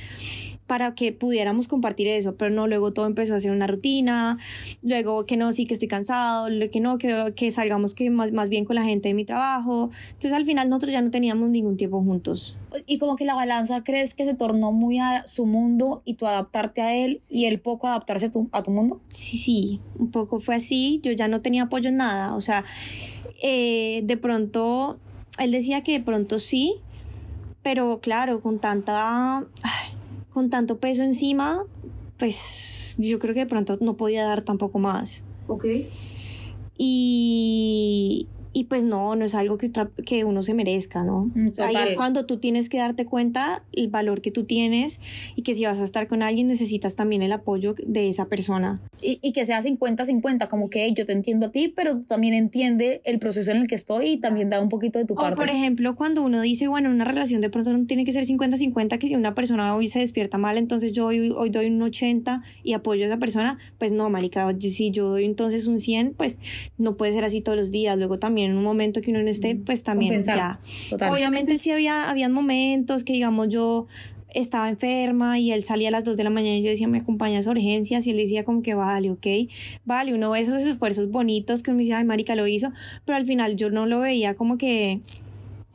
para 0.67 0.95
que 0.95 1.13
pudiéramos 1.13 1.69
compartir 1.69 2.09
eso, 2.09 2.37
pero 2.37 2.51
no, 2.51 2.67
luego 2.67 2.93
todo 2.93 3.07
empezó 3.07 3.35
a 3.35 3.41
ser 3.41 3.53
una 3.53 3.67
rutina, 3.67 4.39
luego 4.83 5.27
que 5.27 5.37
no, 5.37 5.53
sí 5.53 5.67
que 5.67 5.75
estoy 5.75 5.89
cansado, 5.89 6.49
que 6.71 6.81
no, 6.81 6.99
que, 6.99 7.33
que 7.37 7.51
salgamos 7.51 7.95
que 7.95 8.11
más, 8.11 8.33
más 8.33 8.49
bien 8.49 8.65
con 8.65 8.77
la 8.77 8.83
gente 8.83 9.09
de 9.09 9.15
mi 9.15 9.25
trabajo, 9.25 9.91
entonces 10.09 10.33
al 10.33 10.45
final 10.45 10.69
nosotros 10.69 10.93
ya 10.93 11.01
no 11.01 11.11
teníamos 11.11 11.51
ningún 11.51 11.77
tiempo 11.77 12.03
juntos. 12.03 12.59
Y 12.87 12.99
como 12.99 13.17
que 13.17 13.25
la 13.25 13.35
balanza 13.35 13.85
crees 13.85 14.15
que 14.15 14.25
se 14.25 14.35
tornó 14.35 14.73
muy 14.73 14.99
a 14.99 15.27
su 15.27 15.47
mundo 15.47 16.03
y 16.05 16.15
tú 16.15 16.27
adaptarte 16.27 16.83
a 16.83 16.95
él 16.95 17.21
y 17.31 17.47
él 17.47 17.61
poco 17.61 17.87
adaptarse 17.87 18.27
a 18.27 18.31
tu, 18.31 18.49
a 18.53 18.63
tu 18.63 18.71
mundo? 18.71 19.01
Sí, 19.09 19.39
sí, 19.39 19.81
un 19.99 20.11
poco 20.11 20.41
fue 20.41 20.57
así, 20.57 21.01
yo 21.03 21.13
ya 21.13 21.29
no 21.29 21.41
tenía 21.41 21.65
apoyo 21.65 21.89
en 21.89 21.99
nada, 21.99 22.35
o 22.35 22.41
sea, 22.41 22.65
eh, 23.43 24.01
de 24.05 24.17
pronto, 24.17 24.99
él 25.39 25.53
decía 25.53 25.83
que 25.83 25.93
de 25.93 26.01
pronto 26.01 26.39
sí, 26.39 26.77
pero 27.63 28.01
claro, 28.01 28.41
con 28.41 28.59
tanta 28.59 29.45
con 30.37 30.51
tanto 30.51 30.77
peso 30.77 31.03
encima, 31.03 31.65
pues 32.19 32.95
yo 32.99 33.19
creo 33.19 33.33
que 33.33 33.41
de 33.41 33.47
pronto 33.47 33.79
no 33.81 33.97
podía 33.97 34.23
dar 34.23 34.43
tampoco 34.43 34.79
más. 34.79 35.25
Ok. 35.47 35.65
Y, 36.77 38.29
y 38.57 38.65
pues 38.65 38.85
no, 38.85 39.15
no 39.17 39.27
es 39.27 39.35
algo 39.35 39.59
que, 39.59 39.71
que 40.07 40.25
uno 40.25 40.43
se 40.43 40.55
merezca, 40.55 41.05
¿no? 41.05 41.31
Mm, 41.35 41.49
Ahí 41.59 41.77
es 41.77 41.95
cuando 41.95 42.25
tú 42.25 42.39
tienes 42.39 42.71
que 42.71 42.79
darte 42.79 43.05
cuenta 43.05 43.63
el 43.75 43.89
valor 43.89 44.23
que 44.23 44.31
tú 44.31 44.45
tienes 44.45 44.99
y 45.35 45.43
que 45.43 45.55
si 45.55 45.67
vas 45.67 45.79
a 45.79 45.85
estar 45.85 46.09
con 46.09 46.23
alguien 46.23 46.47
necesitas 46.47 46.97
también 46.97 47.21
el 47.21 47.33
apoyo 47.33 47.75
de 47.87 48.09
esa 48.09 48.29
persona. 48.31 48.81
Y, 49.03 49.19
y 49.21 49.33
que 49.33 49.45
sea 49.45 49.61
50-50, 49.61 50.49
como 50.49 50.71
que 50.71 50.91
yo 50.95 51.05
te 51.05 51.13
entiendo 51.13 51.49
a 51.49 51.51
ti, 51.51 51.69
pero 51.69 51.99
tú 51.99 52.05
también 52.05 52.33
entiende 52.33 53.03
el 53.05 53.19
proceso 53.19 53.51
en 53.51 53.59
el 53.59 53.69
que 53.69 53.75
estoy 53.75 54.13
y 54.13 54.17
también 54.17 54.49
da 54.49 54.59
un 54.59 54.71
poquito 54.71 54.99
de 54.99 55.05
tu 55.05 55.17
parte. 55.17 55.35
O 55.35 55.37
por 55.37 55.51
ejemplo, 55.51 55.95
cuando 55.95 56.23
uno 56.23 56.41
dice, 56.41 56.67
bueno, 56.67 56.89
una 56.89 57.05
relación 57.05 57.43
de 57.43 57.51
pronto 57.51 57.75
no 57.75 57.85
tiene 57.85 58.07
que 58.07 58.13
ser 58.13 58.25
50-50, 58.25 58.97
que 58.97 59.09
si 59.09 59.17
una 59.17 59.35
persona 59.35 59.77
hoy 59.77 59.89
se 59.89 59.99
despierta 59.99 60.39
mal, 60.39 60.57
entonces 60.57 60.93
yo 60.93 61.05
hoy, 61.09 61.31
hoy 61.37 61.51
doy 61.51 61.67
un 61.67 61.83
80 61.83 62.43
y 62.65 62.73
apoyo 62.73 63.05
a 63.05 63.09
esa 63.09 63.19
persona, 63.19 63.59
pues 63.77 63.93
no, 63.93 64.09
marica, 64.09 64.51
si 64.59 64.91
yo 64.93 65.11
doy 65.11 65.27
entonces 65.27 65.67
un 65.67 65.79
100, 65.79 66.15
pues 66.15 66.39
no 66.79 66.97
puede 66.97 67.13
ser 67.13 67.25
así 67.25 67.43
todos 67.43 67.59
los 67.59 67.71
días. 67.71 67.99
Luego 67.99 68.19
también 68.19 68.46
en 68.47 68.57
un 68.57 68.65
momento 68.65 69.01
que 69.01 69.11
uno 69.11 69.23
no 69.23 69.29
esté, 69.29 69.57
pues 69.57 69.83
también 69.83 70.23
ya. 70.23 70.61
Obviamente 71.11 71.59
sí 71.59 71.71
había 71.71 72.09
habían 72.09 72.33
momentos 72.33 73.05
que, 73.05 73.13
digamos, 73.13 73.49
yo 73.49 73.87
estaba 74.35 74.69
enferma 74.69 75.39
y 75.39 75.53
él 75.53 75.63
salía 75.63 75.89
a 75.89 75.91
las 75.91 76.05
2 76.05 76.17
de 76.17 76.25
la 76.25 76.31
mañana 76.31 76.57
y 76.57 76.63
yo 76.63 76.71
decía, 76.71 76.89
me 76.89 76.99
acompañas 76.99 77.47
a 77.47 77.51
urgencias 77.51 78.07
y 78.07 78.11
él 78.11 78.19
decía 78.19 78.45
como 78.45 78.63
que 78.63 78.75
vale, 78.75 79.11
ok, 79.11 79.27
vale, 79.85 80.15
uno 80.15 80.31
ve 80.31 80.41
esos 80.41 80.63
esfuerzos 80.63 81.11
bonitos 81.11 81.63
que 81.63 81.71
uno 81.71 81.81
dice, 81.81 81.95
ay, 81.95 82.05
marica, 82.05 82.35
lo 82.35 82.47
hizo, 82.47 82.73
pero 83.05 83.17
al 83.17 83.25
final 83.25 83.57
yo 83.57 83.71
no 83.71 83.87
lo 83.87 84.01
veía 84.01 84.35
como 84.35 84.59
que 84.59 85.01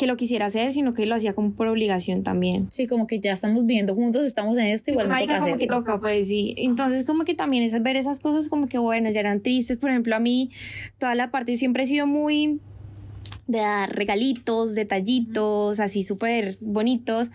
que 0.02 0.08
lo 0.08 0.18
quisiera 0.18 0.48
hacer, 0.48 0.74
sino 0.74 0.96
que 0.96 1.06
lo 1.06 1.14
hacía 1.14 1.36
como 1.36 1.52
por 1.52 1.68
obligación 1.68 2.24
también. 2.24 2.68
Sí, 2.72 2.88
como 2.88 3.06
que 3.06 3.20
ya 3.20 3.34
estamos 3.34 3.68
viviendo 3.68 3.94
juntos, 3.94 4.26
estamos 4.26 4.58
en 4.58 4.66
esto, 4.66 4.90
igual 4.90 5.08
me 5.08 5.28
toca 5.28 5.40
como 5.42 5.58
que 5.60 5.68
toca, 5.68 6.00
pues 6.00 6.28
sí. 6.28 6.56
Entonces, 6.58 7.06
como 7.06 7.24
que 7.24 7.36
también 7.36 7.62
es 7.62 7.80
ver 7.84 7.98
esas 7.98 8.20
cosas 8.20 8.50
como 8.50 8.68
que, 8.68 8.80
bueno, 8.80 9.12
ya 9.12 9.20
eran 9.20 9.42
tristes. 9.42 9.78
Por 9.78 9.92
ejemplo, 9.92 10.16
a 10.16 10.20
mí, 10.20 10.50
toda 10.98 11.14
la 11.14 11.30
parte, 11.30 11.52
yo 11.52 11.58
siempre 11.60 11.84
he 11.84 11.86
sido 11.86 12.08
muy 12.08 12.60
de 13.46 13.60
dar 13.60 13.96
regalitos, 13.96 14.74
detallitos, 14.74 15.80
así 15.80 16.04
súper 16.04 16.58
bonitos. 16.62 17.30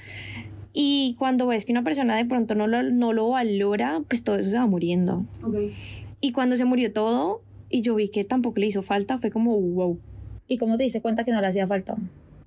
Y 0.73 1.15
cuando 1.21 1.47
ves 1.47 1.65
que 1.65 1.71
una 1.71 1.85
persona 1.85 2.17
de 2.17 2.25
pronto 2.25 2.57
no 2.57 2.67
lo, 2.67 2.83
no 2.83 3.13
lo 3.13 3.29
valora, 3.29 4.03
pues 4.09 4.25
todo 4.25 4.41
eso 4.41 4.51
se 4.51 4.57
va 4.57 4.67
muriendo. 4.67 5.25
Y 6.21 6.33
cuando 6.33 6.57
se 6.57 6.65
murió 6.65 6.93
todo, 6.93 7.43
y 7.71 7.83
yo 7.83 7.95
vi 7.95 8.09
que 8.09 8.25
tampoco 8.25 8.59
le 8.59 8.67
hizo 8.67 8.83
falta, 8.83 9.21
fue 9.21 9.31
como, 9.31 9.57
wow. 9.57 10.01
¿Y 10.49 10.59
cómo 10.59 10.77
te 10.77 10.83
diste 10.83 11.01
cuenta 11.01 11.23
que 11.23 11.31
no 11.31 11.41
le 11.41 11.47
hacía 11.47 11.69
falta? 11.69 11.97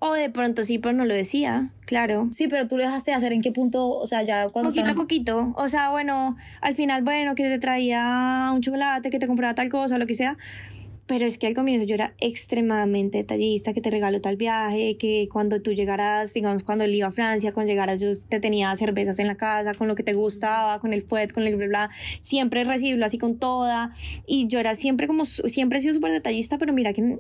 O 0.02 0.14
de 0.14 0.30
pronto 0.30 0.64
sí, 0.64 0.80
pero 0.80 0.94
no 0.94 1.04
lo 1.04 1.14
decía, 1.14 1.72
claro. 1.86 2.30
Sí, 2.34 2.48
pero 2.48 2.68
tú 2.68 2.78
lo 2.78 2.84
dejaste 2.84 3.12
de 3.12 3.18
hacer 3.18 3.34
en 3.34 3.42
qué 3.42 3.52
punto, 3.52 3.90
o 3.90 4.06
sea, 4.06 4.24
ya 4.24 4.48
cuando 4.50 4.70
Poquito 4.70 4.92
a 4.92 4.96
poquito. 4.96 5.54
O 5.58 5.68
sea, 5.68 5.90
bueno, 5.90 6.38
al 6.62 6.76
final, 6.76 7.04
bueno, 7.04 7.36
que 7.36 7.44
te 7.44 7.60
traía 7.60 8.50
un 8.54 8.62
chocolate, 8.62 9.10
que 9.10 9.20
te 9.20 9.28
compraba 9.28 9.56
tal 9.56 9.68
cosa, 9.70 9.98
lo 9.98 10.08
que 10.08 10.16
sea. 10.16 10.38
Pero 11.06 11.26
es 11.26 11.40
que 11.40 11.48
al 11.48 11.56
comienzo 11.56 11.88
yo 11.88 11.96
era 11.96 12.14
extremadamente 12.20 13.18
detallista, 13.18 13.74
que 13.74 13.82
te 13.82 13.90
regaló 13.90 14.22
tal 14.22 14.38
viaje, 14.38 14.96
que 14.96 15.28
cuando 15.30 15.60
tú 15.60 15.74
llegaras, 15.74 16.34
digamos, 16.34 16.64
cuando 16.64 16.84
él 16.84 16.94
iba 16.94 17.08
a 17.08 17.12
Francia, 17.12 17.52
cuando 17.52 17.72
llegaras 17.72 18.00
yo 18.00 18.10
te 18.30 18.40
tenía 18.40 18.74
cervezas 18.76 19.18
en 19.18 19.26
la 19.26 19.36
casa, 19.36 19.74
con 19.74 19.88
lo 19.88 19.96
que 19.96 20.04
te 20.04 20.14
gustaba, 20.14 20.80
con 20.80 20.94
el 20.94 21.02
fuet, 21.02 21.34
con 21.34 21.44
el 21.44 21.56
bla, 21.56 21.68
bla, 21.68 21.90
siempre 22.22 22.64
recibirlo 22.64 23.08
así 23.08 23.18
con 23.18 23.40
toda. 23.40 23.92
Y 24.28 24.48
yo 24.48 24.60
era 24.60 24.76
siempre 24.76 25.08
como, 25.08 25.26
siempre 25.26 25.80
he 25.80 25.82
sido 25.82 25.96
súper 25.96 26.12
detallista, 26.12 26.58
pero 26.60 26.74
mira 26.74 26.94
que... 26.94 27.18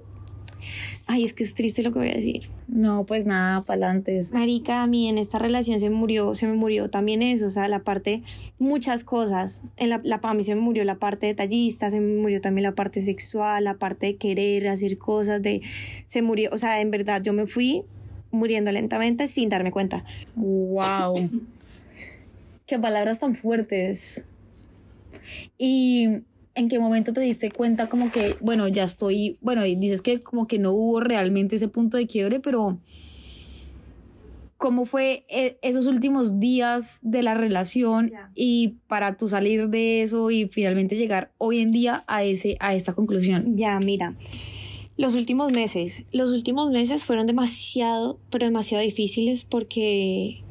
Ay, 1.12 1.24
es 1.24 1.34
que 1.34 1.44
es 1.44 1.56
triste 1.56 1.82
lo 1.82 1.92
que 1.92 1.98
voy 1.98 2.10
a 2.10 2.14
decir. 2.14 2.52
No, 2.68 3.04
pues 3.04 3.26
nada, 3.26 3.64
para 3.64 3.88
adelante. 3.88 4.22
Marica, 4.32 4.84
a 4.84 4.86
mí 4.86 5.10
en 5.10 5.18
esta 5.18 5.40
relación 5.40 5.80
se 5.80 5.90
murió, 5.90 6.36
se 6.36 6.46
me 6.46 6.54
murió 6.54 6.92
también 6.92 7.24
eso, 7.24 7.48
o 7.48 7.50
sea, 7.50 7.68
la 7.68 7.80
parte, 7.80 8.22
muchas 8.60 9.04
cosas. 9.04 9.64
En 9.78 9.90
la, 9.90 10.02
la, 10.04 10.20
a 10.22 10.34
mí 10.36 10.44
se 10.44 10.54
me 10.54 10.62
murió 10.62 10.84
la 10.84 11.00
parte 11.00 11.26
detallista, 11.26 11.90
se 11.90 12.00
me 12.00 12.22
murió 12.22 12.42
también 12.42 12.62
la 12.62 12.76
parte 12.76 13.02
sexual, 13.02 13.64
la 13.64 13.80
parte 13.80 14.06
de 14.06 14.18
querer 14.18 14.68
hacer 14.68 15.00
cosas, 15.00 15.42
de, 15.42 15.64
se 16.06 16.22
murió, 16.22 16.52
o 16.54 16.60
sea, 16.60 16.80
en 16.80 16.92
verdad 16.92 17.24
yo 17.24 17.34
me 17.34 17.48
fui 17.48 17.86
muriendo 18.30 18.72
lentamente 18.72 19.28
sin 19.28 19.50
darme 19.50 19.72
cuenta. 19.72 20.06
Wow. 20.36 21.28
Qué 22.68 22.78
palabras 22.78 23.18
tan 23.18 23.34
fuertes. 23.34 24.26
Y 25.58 26.22
en 26.60 26.70
qué 26.70 26.80
momento 26.80 27.14
te 27.14 27.22
diste 27.22 27.52
cuenta 27.52 27.88
como 27.88 28.12
que, 28.12 28.36
bueno, 28.42 28.68
ya 28.68 28.84
estoy, 28.84 29.38
bueno, 29.42 29.66
y 29.66 29.76
dices 29.76 30.02
que 30.02 30.20
como 30.20 30.48
que 30.48 30.60
no 30.60 30.72
hubo 30.72 31.00
realmente 31.00 31.56
ese 31.56 31.68
punto 31.68 31.98
de 31.98 32.06
quiebre, 32.08 32.40
pero 32.40 32.80
¿cómo 34.58 34.86
fue 34.86 35.26
e- 35.30 35.58
esos 35.62 35.88
últimos 35.88 36.40
días 36.40 37.00
de 37.02 37.24
la 37.24 37.34
relación 37.34 38.12
y 38.36 38.76
para 38.88 39.16
tú 39.18 39.28
salir 39.28 39.70
de 39.70 40.04
eso 40.04 40.30
y 40.32 40.48
finalmente 40.48 40.98
llegar 40.98 41.32
hoy 41.38 41.60
en 41.60 41.72
día 41.72 42.04
a 42.08 42.24
ese 42.24 42.58
a 42.60 42.76
esta 42.76 42.94
conclusión? 42.94 43.56
Ya, 43.56 43.80
mira, 43.80 44.16
los 44.98 45.16
últimos 45.16 45.54
meses, 45.54 46.04
los 46.12 46.32
últimos 46.32 46.70
meses 46.72 47.06
fueron 47.06 47.26
demasiado, 47.26 48.20
pero 48.30 48.46
demasiado 48.46 48.84
difíciles 48.84 49.46
porque 49.46 50.44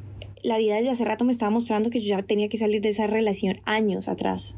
la 0.42 0.56
vida 0.56 0.76
desde 0.76 0.90
hace 0.90 1.04
rato 1.04 1.26
me 1.26 1.32
estaba 1.32 1.50
mostrando 1.50 1.90
que 1.90 2.00
yo 2.00 2.08
ya 2.08 2.22
tenía 2.22 2.48
que 2.48 2.56
salir 2.56 2.80
de 2.80 2.88
esa 2.88 3.06
relación 3.06 3.60
años 3.64 4.08
atrás. 4.08 4.56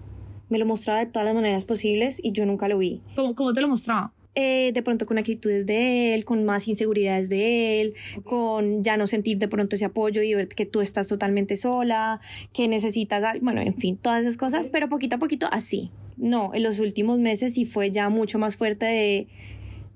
Me 0.51 0.59
lo 0.59 0.67
mostraba 0.67 0.99
de 0.99 1.07
todas 1.07 1.25
las 1.25 1.35
maneras 1.35 1.65
posibles 1.65 2.21
y 2.23 2.33
yo 2.33 2.45
nunca 2.45 2.69
lo 2.69 2.77
vi. 2.77 3.01
¿Cómo, 3.17 3.35
cómo 3.35 3.55
te 3.55 3.61
lo 3.61 3.69
mostraba? 3.69 4.13
Eh, 4.37 4.71
de 4.73 4.83
pronto 4.83 5.07
con 5.07 5.19
actitudes 5.19 5.67
de 5.67 6.15
él, 6.15 6.25
con 6.25 6.45
más 6.45 6.69
inseguridades 6.69 7.29
de 7.29 7.81
él, 7.81 7.95
con 8.25 8.85
ya 8.85 8.97
no 8.97 9.09
sentir 9.09 9.39
de 9.39 9.49
pronto 9.49 9.75
ese 9.75 9.87
apoyo 9.87 10.23
y 10.23 10.35
ver 10.35 10.47
que 10.47 10.67
tú 10.67 10.81
estás 10.81 11.09
totalmente 11.09 11.57
sola, 11.57 12.21
que 12.53 12.69
necesitas, 12.69 13.41
bueno, 13.41 13.61
en 13.61 13.75
fin, 13.75 13.97
todas 13.97 14.23
esas 14.23 14.37
cosas, 14.37 14.69
pero 14.69 14.89
poquito 14.89 15.17
a 15.17 15.19
poquito 15.19 15.49
así. 15.51 15.91
No, 16.17 16.55
en 16.55 16.63
los 16.63 16.79
últimos 16.79 17.19
meses 17.19 17.55
sí 17.55 17.65
fue 17.65 17.91
ya 17.91 18.09
mucho 18.09 18.39
más 18.39 18.57
fuerte 18.57 18.87
de... 18.87 19.27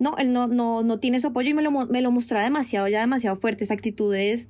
No, 0.01 0.17
él 0.19 0.33
no, 0.33 0.49
no, 0.49 0.83
no 0.83 0.99
tiene 0.99 1.21
su 1.21 1.29
apoyo 1.29 1.51
y 1.51 1.55
me 1.55 1.63
lo, 1.63 1.71
me 1.71 2.01
lo 2.01 2.11
mostraba 2.11 2.43
demasiado, 2.43 2.89
ya 2.89 3.01
demasiado 3.01 3.37
fuertes 3.37 3.71
actitudes 3.71 4.49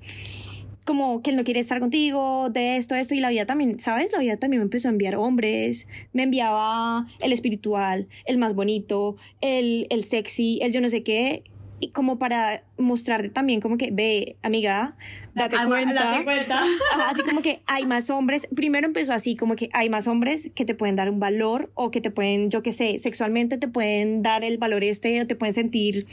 como 0.84 1.22
que 1.22 1.30
él 1.30 1.36
no 1.36 1.44
quiere 1.44 1.60
estar 1.60 1.80
contigo, 1.80 2.50
de 2.50 2.76
esto, 2.76 2.94
esto, 2.94 3.14
y 3.14 3.20
la 3.20 3.30
vida 3.30 3.46
también, 3.46 3.80
¿sabes? 3.80 4.12
La 4.12 4.18
vida 4.18 4.36
también 4.36 4.60
me 4.60 4.64
empezó 4.64 4.88
a 4.88 4.90
enviar 4.90 5.16
hombres, 5.16 5.88
me 6.12 6.22
enviaba 6.22 7.06
el 7.20 7.32
espiritual, 7.32 8.08
el 8.26 8.38
más 8.38 8.54
bonito, 8.54 9.16
el, 9.40 9.86
el 9.90 10.04
sexy, 10.04 10.58
el 10.62 10.72
yo 10.72 10.80
no 10.80 10.90
sé 10.90 11.02
qué, 11.02 11.44
y 11.80 11.88
como 11.88 12.18
para 12.18 12.64
mostrarte 12.78 13.28
también 13.28 13.60
como 13.60 13.76
que, 13.78 13.90
ve, 13.92 14.36
amiga, 14.42 14.96
date 15.34 15.56
cuenta. 15.66 15.94
date 16.04 16.24
cuenta. 16.24 16.60
Ajá, 16.92 17.10
así 17.10 17.22
como 17.22 17.42
que 17.42 17.60
hay 17.66 17.86
más 17.86 18.08
hombres, 18.10 18.46
primero 18.54 18.86
empezó 18.86 19.12
así, 19.12 19.34
como 19.36 19.56
que 19.56 19.68
hay 19.72 19.88
más 19.88 20.06
hombres 20.06 20.50
que 20.54 20.64
te 20.64 20.74
pueden 20.74 20.94
dar 20.96 21.10
un 21.10 21.18
valor 21.20 21.70
o 21.74 21.90
que 21.90 22.00
te 22.00 22.10
pueden, 22.10 22.50
yo 22.50 22.62
qué 22.62 22.70
sé, 22.72 22.98
sexualmente 22.98 23.58
te 23.58 23.66
pueden 23.68 24.22
dar 24.22 24.44
el 24.44 24.58
valor 24.58 24.84
este 24.84 25.20
o 25.20 25.26
te 25.26 25.34
pueden 25.34 25.54
sentir, 25.54 26.06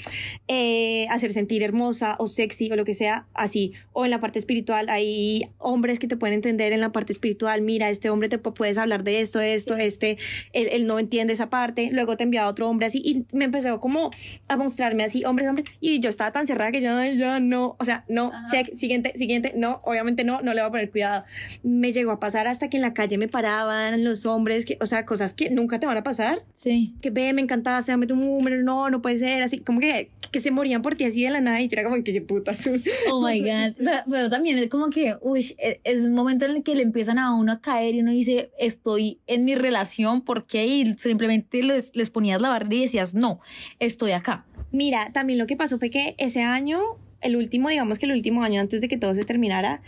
eh, 0.47 1.07
hacer 1.09 1.33
sentir 1.33 1.63
hermosa 1.63 2.15
o 2.19 2.27
sexy 2.27 2.71
o 2.71 2.75
lo 2.75 2.85
que 2.85 2.93
sea, 2.93 3.27
así. 3.33 3.73
O 3.93 4.05
en 4.05 4.11
la 4.11 4.19
parte 4.19 4.39
espiritual 4.39 4.89
hay 4.89 5.43
hombres 5.59 5.99
que 5.99 6.07
te 6.07 6.17
pueden 6.17 6.33
entender 6.35 6.73
en 6.73 6.81
la 6.81 6.91
parte 6.91 7.13
espiritual, 7.13 7.61
mira, 7.61 7.89
este 7.89 8.09
hombre 8.09 8.29
te 8.29 8.41
pu- 8.41 8.53
puedes 8.53 8.77
hablar 8.77 9.03
de 9.03 9.21
esto, 9.21 9.39
esto, 9.39 9.75
este, 9.77 10.17
él, 10.53 10.67
él 10.71 10.87
no 10.87 10.97
entiende 10.99 11.33
esa 11.33 11.49
parte, 11.49 11.89
luego 11.91 12.17
te 12.17 12.23
enviaba 12.23 12.47
otro 12.49 12.67
hombre 12.69 12.87
así 12.87 13.01
y 13.03 13.25
me 13.35 13.45
empezó 13.45 13.79
como 13.79 14.11
a 14.47 14.57
mostrarme 14.57 15.03
así, 15.03 15.23
hombres, 15.25 15.47
hombres, 15.49 15.67
y 15.79 15.99
yo 15.99 16.09
estaba 16.09 16.31
tan 16.31 16.47
cerrada 16.51 16.71
que 16.71 16.81
yo, 16.81 16.95
"Ay, 16.95 17.17
ya 17.17 17.39
no, 17.39 17.75
o 17.79 17.85
sea, 17.85 18.03
no, 18.07 18.27
Ajá. 18.33 18.47
check, 18.51 18.75
siguiente, 18.75 19.13
siguiente, 19.17 19.53
no, 19.55 19.79
obviamente 19.83 20.23
no, 20.23 20.41
no 20.41 20.53
le 20.53 20.61
voy 20.61 20.67
a 20.67 20.71
poner 20.71 20.89
cuidado. 20.91 21.23
Me 21.63 21.91
llegó 21.93 22.11
a 22.11 22.19
pasar 22.19 22.47
hasta 22.47 22.69
que 22.69 22.77
en 22.77 22.81
la 22.83 22.93
calle 22.93 23.17
me 23.17 23.27
paraban 23.27 24.03
los 24.03 24.25
hombres, 24.25 24.65
que, 24.65 24.77
o 24.81 24.85
sea, 24.85 25.05
cosas 25.05 25.33
que 25.33 25.49
nunca 25.49 25.79
te 25.79 25.85
van 25.85 25.97
a 25.97 26.03
pasar, 26.03 26.43
Sí. 26.53 26.93
que 27.01 27.09
ve, 27.09 27.33
me 27.33 27.41
encantaba, 27.41 27.81
se 27.81 27.91
dame 27.91 28.07
tu 28.07 28.15
número, 28.15 28.61
no, 28.63 28.89
no 28.89 29.01
puede 29.01 29.17
ser, 29.17 29.41
así, 29.43 29.59
como 29.59 29.79
que, 29.79 30.09
que 30.31 30.39
se 30.39 30.51
morían 30.51 30.81
por 30.81 30.95
ti 30.95 31.03
así 31.05 31.23
de 31.23 31.29
la 31.31 31.41
nada 31.41 31.61
y 31.61 31.67
yo 31.67 31.73
era 31.79 31.89
como 31.89 32.03
que 32.03 32.13
qué 32.13 32.21
putas. 32.21 32.61
Oh 33.11 33.21
my 33.25 33.39
God. 33.39 33.75
Pero, 33.77 33.97
pero 34.09 34.29
también 34.29 34.57
es 34.57 34.67
como 34.69 34.89
que, 34.89 35.15
uy, 35.21 35.55
es 35.57 35.77
es 35.83 36.03
un 36.03 36.13
momento 36.13 36.45
en 36.45 36.51
el 36.57 36.63
que 36.63 36.75
le 36.75 36.83
empiezan 36.83 37.17
a 37.19 37.33
uno 37.35 37.51
a 37.51 37.59
caer 37.61 37.95
y 37.95 37.99
uno 38.01 38.11
dice, 38.11 38.51
estoy 38.59 39.19
en 39.27 39.45
mi 39.45 39.55
relación, 39.55 40.21
¿por 40.21 40.45
qué? 40.45 40.65
Y 40.65 40.95
simplemente 40.97 41.63
les, 41.63 41.91
les 41.95 42.09
ponías 42.09 42.39
la 42.41 42.49
barrera 42.49 42.75
y 42.75 42.81
decías, 42.81 43.13
no, 43.15 43.39
estoy 43.79 44.11
acá. 44.11 44.45
Mira, 44.71 45.11
también 45.13 45.39
lo 45.39 45.47
que 45.47 45.55
pasó 45.55 45.79
fue 45.79 45.89
que 45.89 46.15
ese 46.17 46.41
año, 46.41 46.79
el 47.21 47.35
último, 47.35 47.69
digamos 47.69 47.99
que 47.99 48.05
el 48.05 48.13
último 48.13 48.43
año 48.43 48.61
antes 48.61 48.81
de 48.81 48.87
que 48.87 48.97
todo 48.97 49.13
se 49.15 49.25
terminara, 49.25 49.81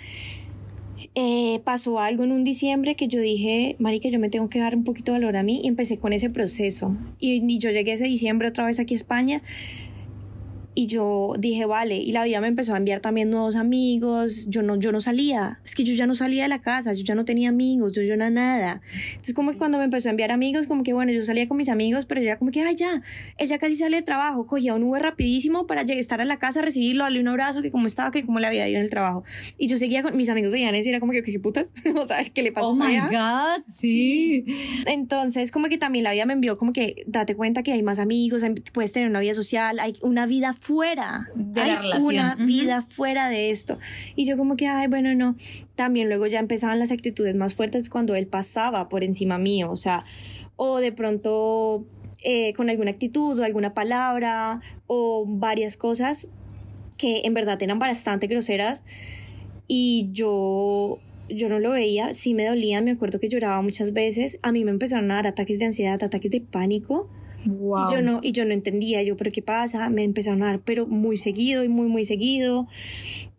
eh, 1.16 1.62
pasó 1.64 2.00
algo 2.00 2.24
en 2.24 2.32
un 2.32 2.44
diciembre 2.44 2.96
que 2.96 3.08
yo 3.08 3.20
dije, 3.20 3.76
marica, 3.80 4.10
yo 4.10 4.20
me 4.20 4.30
tengo 4.30 4.50
que 4.50 4.60
dar 4.60 4.76
un 4.76 4.84
poquito 4.84 5.12
de 5.14 5.20
valor 5.20 5.38
a 5.38 5.44
mí 5.44 5.62
y 5.64 5.68
empecé 5.68 5.98
con 5.98 6.12
ese 6.12 6.30
proceso. 6.30 6.96
Y, 7.20 7.44
y 7.46 7.60
yo 7.60 7.70
llegué 7.70 7.94
ese 7.94 8.06
diciembre 8.06 8.48
otra 8.48 8.66
vez 8.66 8.80
aquí 8.80 8.96
a 8.96 8.98
España 8.98 9.42
y 10.76 10.88
yo 10.88 11.34
dije, 11.38 11.66
vale, 11.66 11.98
y 11.98 12.12
la 12.12 12.24
vida 12.24 12.42
me 12.42 12.48
empezó 12.48 12.74
a 12.74 12.78
enviar 12.78 13.00
también 13.00 13.30
nuevos 13.30 13.56
amigos, 13.56 14.48
yo 14.48 14.64
no, 14.64 14.76
yo 14.78 14.92
no 14.92 15.00
salía, 15.00 15.60
es 15.64 15.76
que 15.76 15.84
yo 15.84 15.94
ya 15.94 16.08
no 16.08 16.16
salía 16.16 16.44
de 16.44 16.50
la 16.50 16.62
casa, 16.62 16.94
yo 16.94 17.04
ya 17.04 17.16
no 17.16 17.26
tenía 17.26 17.50
amigos, 17.50 17.92
yo 17.92 18.02
ya 18.02 18.18
no 18.18 18.24
nada. 18.30 18.82
Entonces 19.12 19.34
como 19.34 19.52
que 19.52 19.58
cuando 19.58 19.78
me 19.78 19.84
empezó 19.84 20.10
a 20.10 20.12
enviar 20.12 20.32
amigos, 20.32 20.68
como 20.68 20.84
que 20.84 20.94
bueno, 20.94 21.12
yo 21.12 21.24
salía 21.24 21.48
con 21.48 21.58
mis 21.58 21.70
amigos, 21.70 22.06
pero 22.06 22.22
era 22.22 22.38
como 22.38 22.52
que, 22.52 22.62
ay 22.62 22.76
ya, 22.76 23.02
ella 23.38 23.58
casi 23.60 23.76
sale 23.76 23.98
de 23.98 24.04
trabajo, 24.04 24.48
cogía 24.48 24.74
un 24.74 24.84
Uber 24.84 25.02
rapidísimo 25.02 25.68
para 25.68 25.84
llegar, 25.84 26.00
estar 26.00 26.22
a 26.22 26.26
la 26.26 26.38
casa, 26.38 26.62
recibirlo, 26.62 27.04
darle 27.04 27.20
un 27.20 27.28
abrazo, 27.28 27.62
que 27.62 27.72
como 27.72 27.88
estaba, 27.88 28.12
que 28.12 28.24
como 28.24 28.40
le 28.40 28.48
había 28.48 28.68
ido 28.68 28.78
en 28.78 28.84
el 28.84 28.90
trabajo. 28.90 29.24
Y 29.58 29.68
yo 29.68 29.78
seguía 29.78 30.04
con 30.04 30.16
mis 30.18 30.30
amigos, 30.30 30.52
veían 30.52 30.76
eso 30.76 30.88
y 30.88 30.90
era 30.90 31.00
como 31.00 31.12
que, 31.12 31.24
¿qué 31.24 31.40
puta? 31.40 31.66
o 31.96 32.08
sea, 32.08 32.24
¿qué 32.26 32.42
le 32.42 32.52
pasa? 32.52 32.68
Oh 32.68 32.74
a 32.74 32.86
my 32.88 32.92
vieja? 32.92 33.10
God, 33.58 33.64
sí. 33.68 34.46
Entonces, 34.86 35.52
como 35.52 35.68
que 35.68 35.78
también 35.78 36.04
la 36.04 36.14
vida 36.14 36.26
me 36.26 36.34
envió 36.34 36.58
como 36.58 36.74
que 36.74 37.04
date 37.08 37.36
cuenta 37.36 37.64
que 37.64 37.72
hay 37.72 37.84
más 37.84 38.00
amigos, 38.00 38.42
puedes 38.74 38.92
tener 38.92 39.10
una 39.10 39.20
vida 39.20 39.34
social, 39.34 39.80
hay 39.80 39.94
una 40.02 40.26
vida 40.26 40.54
fuera 40.64 41.30
De 41.36 41.62
hay 41.62 41.72
la 41.72 41.82
relación. 41.82 42.06
una 42.14 42.36
vida 42.36 42.82
fuera 42.82 43.28
de 43.28 43.52
esto. 43.52 43.78
Y 44.16 44.26
yo 44.26 44.38
como 44.38 44.56
que, 44.56 44.68
ay, 44.68 44.88
bueno, 44.88 45.14
no. 45.14 45.36
También 45.76 46.08
luego 46.08 46.26
ya 46.28 46.40
empezaban 46.40 46.80
las 46.80 46.92
actitudes 46.92 47.36
más 47.36 47.54
fuertes 47.54 47.90
cuando 47.90 48.16
él 48.16 48.28
pasaba 48.28 48.88
por 48.88 49.04
encima 49.04 49.38
mío, 49.38 49.70
o 49.70 49.76
sea, 49.76 50.06
o 50.56 50.80
de 50.80 50.92
pronto 50.92 51.86
eh, 52.24 52.54
con 52.54 52.70
alguna 52.70 52.92
actitud 52.92 53.38
o 53.38 53.44
alguna 53.44 53.74
palabra 53.74 54.62
o 54.88 55.26
varias 55.28 55.76
cosas 55.76 56.30
que 56.98 57.24
en 57.26 57.34
verdad 57.34 57.62
eran 57.62 57.80
bastante 57.80 58.28
groseras 58.28 58.84
y 59.68 60.10
yo 60.14 61.00
yo 61.30 61.50
no 61.50 61.60
lo 61.60 61.72
veía, 61.72 62.14
sí 62.14 62.34
me 62.34 62.46
dolía, 62.46 62.82
me 62.82 62.92
acuerdo 62.92 63.20
que 63.20 63.30
lloraba 63.30 63.62
muchas 63.62 63.94
veces, 63.94 64.38
a 64.42 64.52
mí 64.52 64.64
me 64.64 64.72
empezaron 64.72 65.10
a 65.12 65.16
dar 65.16 65.28
ataques 65.28 65.58
de 65.58 65.66
ansiedad, 65.66 66.02
ataques 66.02 66.32
de 66.32 66.42
pánico 66.42 67.10
Wow. 67.46 67.88
y 67.90 67.94
yo 67.94 68.02
no, 68.02 68.20
y 68.24 68.32
yo 68.32 68.46
no 68.46 68.54
entendía, 68.54 69.04
yo, 69.04 69.18
pero 69.18 69.32
¿qué 69.32 69.42
pasa? 69.42 69.90
Me 69.90 70.04
empezaron 70.04 70.44
a 70.44 70.48
dar, 70.48 70.60
pero 70.62 70.88
muy 70.88 71.18
seguido 71.18 71.64
y 71.64 71.68
muy, 71.70 71.88
muy 71.88 72.06
seguido. 72.06 72.68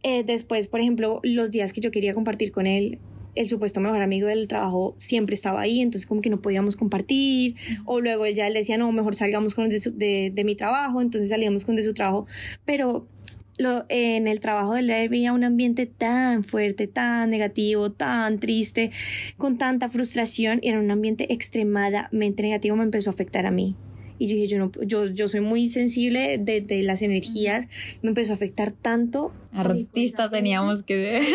Eh, 0.02 0.22
después, 0.24 0.66
por 0.68 0.80
ejemplo, 0.80 1.20
los 1.22 1.50
días 1.50 1.72
que 1.72 1.80
yo 1.80 1.90
quería 1.90 2.14
compartir 2.14 2.52
con 2.52 2.66
él, 2.66 2.98
el 3.34 3.48
supuesto 3.48 3.80
mejor 3.80 4.00
amigo 4.02 4.28
del 4.28 4.46
trabajo 4.46 4.94
siempre 4.96 5.34
estaba 5.34 5.61
ahí, 5.61 5.80
entonces 5.80 6.07
como 6.07 6.20
que 6.20 6.30
no 6.30 6.40
podíamos 6.40 6.76
compartir, 6.76 7.57
o 7.84 8.00
luego 8.00 8.26
él 8.26 8.34
ya 8.34 8.46
él 8.46 8.55
decía, 8.55 8.78
no, 8.78 8.92
mejor 8.92 9.16
salgamos 9.16 9.55
con 9.55 9.68
de, 9.68 9.80
su- 9.80 9.96
de, 9.96 10.30
de 10.32 10.44
mi 10.44 10.55
trabajo, 10.55 11.00
entonces 11.00 11.30
salíamos 11.30 11.64
con 11.64 11.74
de 11.74 11.82
su 11.82 11.94
trabajo, 11.94 12.26
pero 12.64 13.09
lo, 13.57 13.86
en 13.88 14.26
el 14.28 14.38
trabajo 14.40 14.74
de 14.74 14.80
él 14.80 15.09
veía 15.09 15.32
un 15.32 15.42
ambiente 15.44 15.86
tan 15.86 16.44
fuerte, 16.44 16.86
tan 16.86 17.30
negativo, 17.30 17.90
tan 17.90 18.38
triste, 18.38 18.90
con 19.36 19.59
tanta 19.59 19.88
frustración, 19.88 20.61
y 20.62 20.68
era 20.68 20.78
un 20.78 20.90
ambiente 20.90 21.32
extremadamente 21.32 22.42
negativo, 22.42 22.76
me 22.76 22.84
empezó 22.84 23.11
a 23.11 23.14
afectar 23.14 23.46
a 23.46 23.50
mí. 23.50 23.74
Y 24.19 24.29
yo 24.29 24.35
dije, 24.35 24.49
yo, 24.49 24.59
no, 24.59 24.71
yo, 24.83 25.07
yo 25.07 25.29
soy 25.29 25.41
muy 25.41 25.69
sensible 25.69 26.39
de, 26.39 26.61
de 26.61 26.83
las 26.83 27.03
energías, 27.03 27.67
me 28.03 28.11
empezó 28.11 28.33
a 28.33 28.37
afectar 28.37 28.73
tanto. 28.73 29.33
Artista 29.55 30.30
teníamos 30.30 30.82
que 30.82 31.22
ser. 31.22 31.22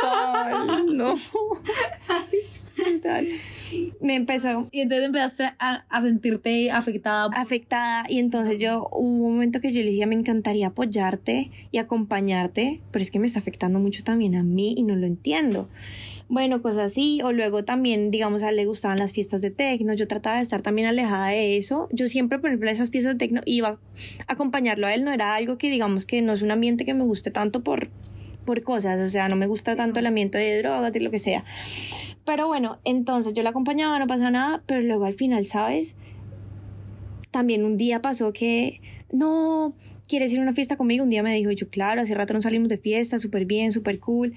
Total, 0.00 0.96
no. 0.96 1.16
Me 4.00 4.16
empezó 4.16 4.66
Y 4.70 4.80
entonces 4.80 5.06
empezaste 5.06 5.44
a, 5.58 5.84
a 5.88 6.02
sentirte 6.02 6.70
afectada. 6.70 7.30
afectada. 7.34 8.04
Y 8.08 8.18
entonces 8.18 8.58
yo 8.58 8.88
hubo 8.92 9.26
un 9.26 9.34
momento 9.34 9.60
que 9.60 9.72
yo 9.72 9.80
le 9.80 9.86
decía 9.86 10.06
me 10.06 10.14
encantaría 10.14 10.68
apoyarte 10.68 11.50
y 11.70 11.78
acompañarte 11.78 12.80
pero 12.90 13.02
es 13.02 13.10
que 13.10 13.18
me 13.18 13.26
está 13.26 13.38
afectando 13.38 13.78
mucho 13.78 14.02
también 14.04 14.34
a 14.36 14.42
mí 14.42 14.74
y 14.76 14.82
no 14.82 14.96
lo 14.96 15.06
entiendo 15.06 15.68
bueno 16.32 16.62
cosas 16.62 16.92
así. 16.92 17.20
O 17.22 17.32
luego 17.32 17.62
también 17.64 18.10
digamos 18.10 18.42
a 18.42 18.48
él 18.48 18.56
le 18.56 18.64
gustaban 18.64 18.98
las 18.98 19.12
fiestas 19.12 19.42
de 19.42 19.50
tecno 19.50 19.92
yo 19.92 20.08
trataba 20.08 20.36
de 20.36 20.42
estar 20.42 20.62
también 20.62 20.88
alejada 20.88 21.28
de 21.28 21.58
eso. 21.58 21.88
Yo 21.92 22.08
siempre 22.08 22.38
por 22.38 22.48
ejemplo 22.48 22.70
a 22.70 22.72
esas 22.72 22.90
fiestas 22.90 23.14
de 23.14 23.18
tecno 23.18 23.42
iba 23.44 23.68
a 23.68 23.78
acompañarlo 24.32 24.86
a 24.86 24.94
él. 24.94 25.04
No 25.04 25.12
era 25.12 25.34
algo 25.34 25.58
que 25.58 25.68
digamos 25.68 26.06
que 26.06 26.22
no 26.22 26.32
es 26.32 26.40
un 26.40 26.50
ambiente 26.50 26.86
que 26.86 26.94
me 26.94 27.04
guste 27.04 27.30
tanto 27.32 27.62
por 27.62 27.90
por 28.44 28.62
cosas, 28.62 29.00
o 29.00 29.08
sea, 29.08 29.28
no 29.28 29.36
me 29.36 29.46
gusta 29.46 29.76
tanto 29.76 30.00
el 30.00 30.06
ambiente 30.06 30.38
de 30.38 30.58
drogas, 30.58 30.92
de 30.92 31.00
lo 31.00 31.10
que 31.10 31.18
sea. 31.18 31.44
Pero 32.24 32.46
bueno, 32.46 32.78
entonces 32.84 33.34
yo 33.34 33.42
la 33.42 33.50
acompañaba, 33.50 33.98
no 33.98 34.06
pasaba 34.06 34.30
nada, 34.30 34.62
pero 34.66 34.82
luego 34.82 35.04
al 35.04 35.14
final, 35.14 35.46
¿sabes? 35.46 35.94
También 37.30 37.64
un 37.64 37.76
día 37.76 38.02
pasó 38.02 38.32
que, 38.32 38.80
no, 39.12 39.74
¿quieres 40.08 40.32
ir 40.32 40.40
a 40.40 40.42
una 40.42 40.52
fiesta 40.52 40.76
conmigo? 40.76 41.04
Un 41.04 41.10
día 41.10 41.22
me 41.22 41.34
dijo, 41.34 41.50
yo, 41.50 41.68
claro, 41.68 42.02
hace 42.02 42.14
rato 42.14 42.34
no 42.34 42.42
salimos 42.42 42.68
de 42.68 42.78
fiesta, 42.78 43.18
súper 43.18 43.46
bien, 43.46 43.72
súper 43.72 43.98
cool. 43.98 44.34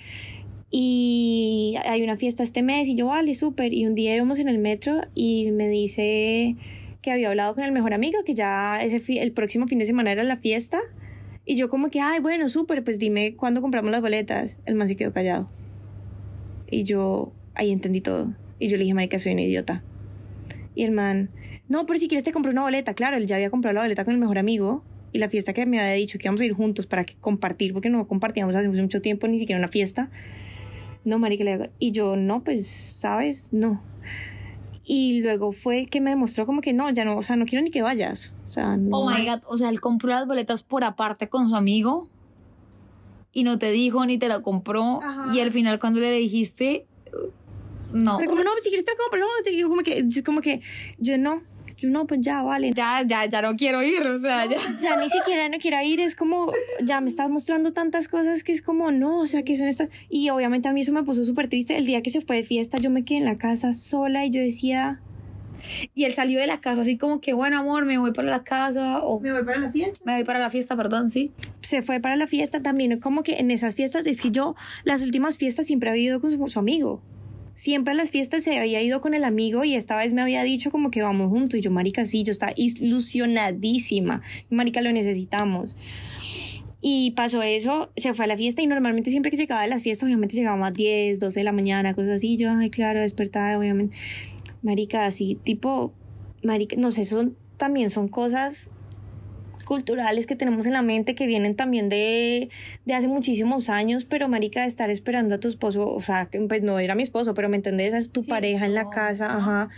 Y 0.71 1.75
hay 1.85 2.03
una 2.03 2.17
fiesta 2.17 2.43
este 2.43 2.63
mes 2.63 2.87
y 2.87 2.95
yo, 2.95 3.07
vale, 3.07 3.33
súper. 3.35 3.73
Y 3.73 3.85
un 3.85 3.95
día 3.95 4.15
íbamos 4.15 4.39
en 4.39 4.49
el 4.49 4.57
metro 4.57 5.01
y 5.13 5.51
me 5.51 5.67
dice 5.67 6.55
que 7.01 7.11
había 7.11 7.29
hablado 7.29 7.53
con 7.53 7.63
el 7.63 7.71
mejor 7.71 7.93
amigo, 7.93 8.23
que 8.25 8.33
ya 8.33 8.81
ese 8.81 9.01
el 9.21 9.31
próximo 9.31 9.67
fin 9.67 9.77
de 9.77 9.85
semana 9.85 10.11
era 10.11 10.23
la 10.23 10.37
fiesta. 10.37 10.79
Y 11.45 11.55
yo 11.57 11.69
como 11.69 11.89
que, 11.89 12.01
ay, 12.01 12.19
bueno, 12.19 12.49
súper, 12.49 12.83
pues 12.83 12.97
dime 12.97 13.35
cuándo 13.35 13.61
compramos 13.61 13.91
las 13.91 14.01
boletas. 14.01 14.59
El 14.65 14.75
man 14.75 14.87
se 14.87 14.95
quedó 14.95 15.11
callado. 15.13 15.49
Y 16.69 16.83
yo 16.83 17.33
ahí 17.53 17.71
entendí 17.71 18.01
todo. 18.01 18.33
Y 18.59 18.67
yo 18.67 18.77
le 18.77 18.83
dije, 18.83 18.93
marica, 18.95 19.19
soy 19.19 19.33
un 19.33 19.39
idiota. 19.39 19.83
Y 20.73 20.83
el 20.83 20.91
man, 20.91 21.29
no, 21.67 21.85
pero 21.85 21.99
si 21.99 22.07
quieres 22.07 22.23
te 22.23 22.31
compro 22.31 22.51
una 22.51 22.61
boleta. 22.63 22.93
Claro, 22.95 23.17
él 23.17 23.27
ya 23.27 23.35
había 23.35 23.49
comprado 23.49 23.75
la 23.75 23.81
boleta 23.81 24.05
con 24.05 24.13
el 24.13 24.19
mejor 24.19 24.37
amigo. 24.39 24.83
Y 25.11 25.19
la 25.19 25.29
fiesta 25.29 25.53
que 25.53 25.65
me 25.65 25.79
había 25.79 25.93
dicho 25.93 26.17
que 26.17 26.25
íbamos 26.27 26.41
a 26.41 26.45
ir 26.45 26.53
juntos 26.53 26.87
para 26.87 27.05
compartir, 27.21 27.71
porque 27.71 27.89
no 27.89 28.05
compartíamos 28.07 28.55
hace 28.55 28.67
mucho 28.67 29.01
tiempo 29.01 29.27
ni 29.27 29.39
siquiera 29.39 29.59
una 29.59 29.69
fiesta. 29.69 30.09
No, 31.05 31.19
marica, 31.19 31.43
le 31.43 31.53
hago- 31.53 31.69
y 31.79 31.91
yo, 31.91 32.15
no, 32.17 32.43
pues, 32.43 32.67
¿sabes? 32.67 33.53
No. 33.53 33.81
Y 34.83 35.21
luego 35.21 35.51
fue 35.51 35.85
que 35.85 36.01
me 36.01 36.09
demostró 36.09 36.45
como 36.45 36.59
que 36.61 36.73
no, 36.73 36.89
ya 36.89 37.05
no, 37.05 37.15
o 37.17 37.21
sea, 37.21 37.35
no 37.37 37.45
quiero 37.45 37.63
ni 37.63 37.71
que 37.71 37.81
vayas. 37.81 38.33
O 38.55 38.57
sea, 38.61 38.77
no. 38.77 38.97
Oh 38.97 39.09
my 39.09 39.25
god, 39.25 39.41
o 39.47 39.57
sea, 39.57 39.69
él 39.69 39.81
compró 39.81 40.09
las 40.11 40.25
boletas 40.25 40.63
por 40.63 40.85
aparte 40.85 41.27
con 41.27 41.49
su 41.49 41.57
amigo 41.57 42.07
y 43.33 43.43
no 43.43 43.59
te 43.59 43.69
dijo 43.71 44.05
ni 44.05 44.17
te 44.17 44.29
la 44.29 44.41
compró. 44.41 45.01
Ajá. 45.03 45.35
Y 45.35 45.41
al 45.41 45.51
final, 45.51 45.77
cuando 45.77 45.99
le 45.99 46.09
dijiste, 46.11 46.85
no. 47.91 48.17
Fue 48.17 48.27
como, 48.27 48.43
no, 48.43 48.51
pues, 48.51 48.63
si 48.63 48.69
quieres 48.69 48.85
te 48.85 48.93
la 48.93 48.97
compro, 48.97 49.19
no, 49.19 49.25
te 49.43 49.49
digo 49.49 49.67
como 49.67 49.81
que, 49.81 50.07
como 50.23 50.39
que, 50.39 50.61
yo 50.99 51.17
no, 51.17 51.43
yo 51.77 51.89
no, 51.89 52.07
pues 52.07 52.21
ya, 52.21 52.43
vale. 52.43 52.71
Ya, 52.73 53.03
ya, 53.05 53.25
ya 53.25 53.41
no 53.41 53.57
quiero 53.57 53.83
ir, 53.83 54.07
o 54.07 54.21
sea, 54.21 54.45
ya. 54.45 54.57
ya 54.81 54.95
ni 54.95 55.09
siquiera 55.09 55.49
no 55.49 55.57
quiero 55.57 55.81
ir, 55.83 55.99
es 55.99 56.15
como, 56.15 56.53
ya 56.81 57.01
me 57.01 57.07
estás 57.07 57.29
mostrando 57.29 57.73
tantas 57.73 58.07
cosas 58.07 58.45
que 58.45 58.53
es 58.53 58.61
como, 58.61 58.91
no, 58.93 59.19
o 59.19 59.25
sea, 59.25 59.43
que 59.43 59.57
son 59.57 59.67
estas... 59.67 59.89
Y 60.07 60.29
obviamente 60.29 60.69
a 60.69 60.71
mí 60.71 60.79
eso 60.79 60.93
me 60.93 61.03
puso 61.03 61.25
súper 61.25 61.49
triste. 61.49 61.75
El 61.77 61.85
día 61.85 62.01
que 62.01 62.09
se 62.09 62.21
fue 62.21 62.37
de 62.37 62.43
fiesta 62.43 62.77
yo 62.77 62.89
me 62.89 63.03
quedé 63.03 63.17
en 63.17 63.25
la 63.25 63.37
casa 63.37 63.73
sola 63.73 64.25
y 64.25 64.29
yo 64.29 64.39
decía... 64.39 65.01
Y 65.93 66.05
él 66.05 66.13
salió 66.13 66.39
de 66.39 66.47
la 66.47 66.61
casa 66.61 66.81
así 66.81 66.97
como 66.97 67.21
que, 67.21 67.33
bueno, 67.33 67.59
amor, 67.59 67.85
me 67.85 67.97
voy 67.97 68.11
para 68.11 68.29
la 68.29 68.43
casa 68.43 68.99
o 69.03 69.19
voy 69.19 69.31
para 69.43 69.59
la 69.59 69.71
fiesta. 69.71 70.01
me 70.05 70.15
voy 70.15 70.23
para 70.23 70.39
la 70.39 70.49
fiesta, 70.49 70.75
perdón, 70.75 71.09
sí. 71.09 71.31
Se 71.61 71.81
fue 71.81 71.99
para 71.99 72.15
la 72.15 72.27
fiesta 72.27 72.61
también, 72.61 72.99
como 72.99 73.23
que 73.23 73.39
en 73.39 73.51
esas 73.51 73.75
fiestas, 73.75 74.05
es 74.05 74.21
que 74.21 74.31
yo, 74.31 74.55
las 74.83 75.01
últimas 75.01 75.37
fiestas 75.37 75.67
siempre 75.67 75.89
había 75.89 76.03
ido 76.03 76.21
con 76.21 76.31
su, 76.31 76.47
su 76.47 76.59
amigo. 76.59 77.01
Siempre 77.53 77.93
a 77.93 77.95
las 77.95 78.11
fiestas 78.11 78.43
se 78.43 78.59
había 78.59 78.81
ido 78.81 78.99
con 78.99 79.13
el 79.13 79.23
amigo 79.23 79.63
y 79.63 79.75
esta 79.75 79.95
vez 79.95 80.11
me 80.11 80.21
había 80.21 80.43
dicho 80.43 80.71
como 80.71 80.91
que 80.91 81.01
vamos 81.01 81.29
juntos. 81.29 81.57
Y 81.57 81.61
yo, 81.61 81.71
marica, 81.71 82.05
sí, 82.05 82.23
yo 82.23 82.33
estaba 82.33 82.51
ilusionadísima. 82.57 84.21
Marica, 84.49 84.81
lo 84.81 84.91
necesitamos. 84.91 85.77
Y 86.87 87.11
pasó 87.11 87.41
eso, 87.41 87.91
se 87.95 88.13
fue 88.13 88.25
a 88.25 88.27
la 88.27 88.37
fiesta 88.37 88.61
y 88.61 88.67
normalmente 88.67 89.09
siempre 89.09 89.31
que 89.31 89.37
llegaba 89.37 89.61
a 89.61 89.67
las 89.67 89.81
fiestas, 89.81 90.05
obviamente 90.05 90.35
llegábamos 90.35 90.67
a 90.67 90.71
10, 90.71 91.17
12 91.19 91.39
de 91.39 91.43
la 91.43 91.51
mañana, 91.51 91.95
cosas 91.95 92.11
así. 92.11 92.37
Yo, 92.37 92.51
ay, 92.51 92.69
claro, 92.69 92.99
despertar, 92.99 93.55
obviamente. 93.55 93.97
Marica, 94.65 95.05
así, 95.05 95.35
tipo, 95.35 95.93
marica, 96.43 96.75
no 96.77 96.89
sé, 96.91 97.05
son, 97.05 97.37
también 97.57 97.89
son 97.91 98.07
cosas 98.07 98.69
culturales 99.63 100.27
que 100.27 100.35
tenemos 100.35 100.65
en 100.65 100.73
la 100.73 100.81
mente 100.81 101.15
que 101.15 101.25
vienen 101.27 101.55
también 101.55 101.89
de, 101.89 102.49
de 102.85 102.93
hace 102.93 103.07
muchísimos 103.07 103.69
años, 103.69 104.05
pero 104.05 104.27
marica, 104.27 104.61
de 104.61 104.67
estar 104.67 104.89
esperando 104.89 105.35
a 105.35 105.39
tu 105.39 105.47
esposo, 105.47 105.87
o 105.89 106.01
sea, 106.01 106.29
pues 106.47 106.61
no 106.63 106.79
era 106.79 106.95
mi 106.95 107.03
esposo, 107.03 107.33
pero 107.33 107.49
me 107.49 107.55
entendés, 107.57 107.93
es 107.93 108.11
tu 108.11 108.23
Sí, 108.23 108.29
pareja 108.29 108.65
en 108.65 108.73
la 108.75 108.89
casa, 108.89 109.27
no. 109.27 109.37
ajá 109.37 109.69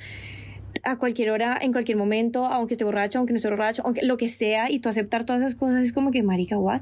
a 0.83 0.97
cualquier 0.97 1.31
hora, 1.31 1.57
en 1.61 1.71
cualquier 1.71 1.97
momento, 1.97 2.45
aunque 2.45 2.73
esté 2.73 2.83
borracho, 2.83 3.19
aunque 3.19 3.33
no 3.33 3.37
esté 3.37 3.49
borracho, 3.49 3.81
aunque 3.85 4.05
lo 4.05 4.17
que 4.17 4.29
sea, 4.29 4.69
y 4.71 4.79
tú 4.79 4.89
aceptar 4.89 5.23
todas 5.23 5.41
esas 5.41 5.55
cosas 5.55 5.83
es 5.83 5.93
como 5.93 6.11
que, 6.11 6.23
marica, 6.23 6.57
what? 6.57 6.81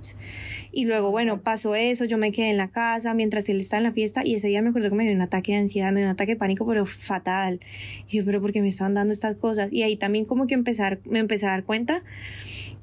Y 0.72 0.86
luego, 0.86 1.12
bueno, 1.12 1.42
pasó 1.42 1.76
eso, 1.76 2.06
yo 2.06 2.18
me 2.18 2.32
quedé 2.32 2.50
en 2.50 2.58
la 2.58 2.70
casa 2.70 3.14
mientras 3.14 3.50
él 3.50 3.60
estaba 3.60 3.80
en 3.80 3.84
la 3.86 3.92
fiesta, 3.92 4.26
y 4.26 4.36
ese 4.36 4.48
día 4.48 4.62
me 4.62 4.70
acuerdo 4.70 4.90
que 4.90 4.96
me 4.96 5.04
dio 5.04 5.14
un 5.14 5.22
ataque 5.22 5.54
de 5.54 5.60
ansiedad, 5.60 5.92
me 5.92 6.02
dio 6.02 6.08
un 6.08 6.14
ataque 6.14 6.34
de 6.34 6.38
pánico, 6.38 6.66
pero 6.66 6.86
fatal. 6.86 7.60
Y 8.08 8.18
yo, 8.18 8.26
pero 8.26 8.42
¿por 8.42 8.52
qué 8.52 8.62
me 8.62 8.68
estaban 8.68 8.94
dando 8.94 9.14
estas 9.14 9.36
cosas? 9.38 9.72
Y 9.74 9.84
ahí 9.84 9.96
también 9.96 10.26
como 10.26 10.48
que 10.48 10.54
empezar, 10.54 11.00
me 11.06 11.20
empecé 11.20 11.46
a 11.46 11.50
dar 11.50 11.64
cuenta 11.64 12.04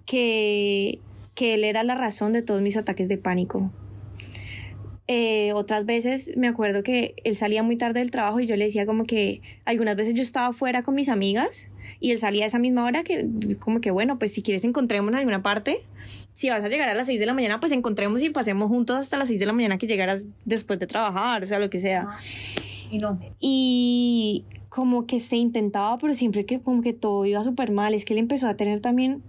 que, 0.07 1.01
que 1.35 1.55
él 1.55 1.65
era 1.65 1.83
la 1.85 1.95
razón 1.95 2.33
de 2.33 2.43
todos 2.43 2.63
mis 2.63 2.77
ataques 2.77 3.09
de 3.09 3.19
pánico. 3.19 3.71
Eh, 5.15 5.53
otras 5.53 5.85
veces 5.85 6.33
me 6.39 6.49
acuerdo 6.49 6.83
que 6.83 7.15
él 7.25 7.37
salía 7.37 7.63
muy 7.63 7.77
tarde 7.77 8.01
del 8.01 8.11
trabajo 8.11 8.41
y 8.41 8.47
yo 8.47 8.57
le 8.57 8.65
decía 8.65 8.87
como 8.87 9.05
que 9.05 9.43
algunas 9.67 9.95
veces 9.95 10.15
yo 10.15 10.23
estaba 10.23 10.55
fuera 10.55 10.83
con 10.83 10.95
mis 10.95 11.11
amigas 11.11 11.69
y 12.01 12.13
él 12.13 12.19
salía 12.19 12.45
a 12.45 12.47
esa 12.47 12.59
misma 12.59 12.87
hora 12.87 13.03
que 13.03 13.29
como 13.61 13.83
que 13.83 13.91
bueno, 13.91 14.19
pues 14.19 14.33
si 14.33 14.41
quieres 14.41 14.65
encontremos 14.65 15.13
en 15.13 15.19
alguna 15.19 15.43
parte. 15.43 15.83
Si 16.33 16.49
vas 16.49 16.65
a 16.65 16.69
llegar 16.69 16.89
a 16.89 16.95
las 16.95 17.09
6 17.09 17.21
de 17.21 17.27
la 17.27 17.35
mañana, 17.35 17.61
pues 17.61 17.73
encontremos 17.73 18.23
y 18.23 18.31
pasemos 18.31 18.69
juntos 18.69 18.97
hasta 18.97 19.19
las 19.19 19.29
6 19.29 19.39
de 19.39 19.45
la 19.45 19.53
mañana 19.53 19.77
que 19.77 19.87
llegaras 19.87 20.27
después 20.47 20.79
de 20.79 20.87
trabajar, 20.87 21.45
o 21.45 21.47
sea, 21.47 21.59
lo 21.59 21.69
que 21.69 21.79
sea. 21.79 22.09
Y 22.91 22.97
no. 22.97 23.21
Y 23.39 24.47
como 24.71 25.07
que 25.07 25.21
se 25.21 25.37
intentaba, 25.37 25.99
pero 25.99 26.15
siempre 26.15 26.47
que 26.47 26.59
como 26.59 26.81
que 26.81 26.95
todo 26.95 27.27
iba 27.27 27.45
súper 27.45 27.71
mal. 27.71 27.93
Es 27.93 28.07
que 28.07 28.15
él 28.15 28.19
empezó 28.19 28.49
a 28.49 28.57
tener 28.57 28.81
también 28.81 29.23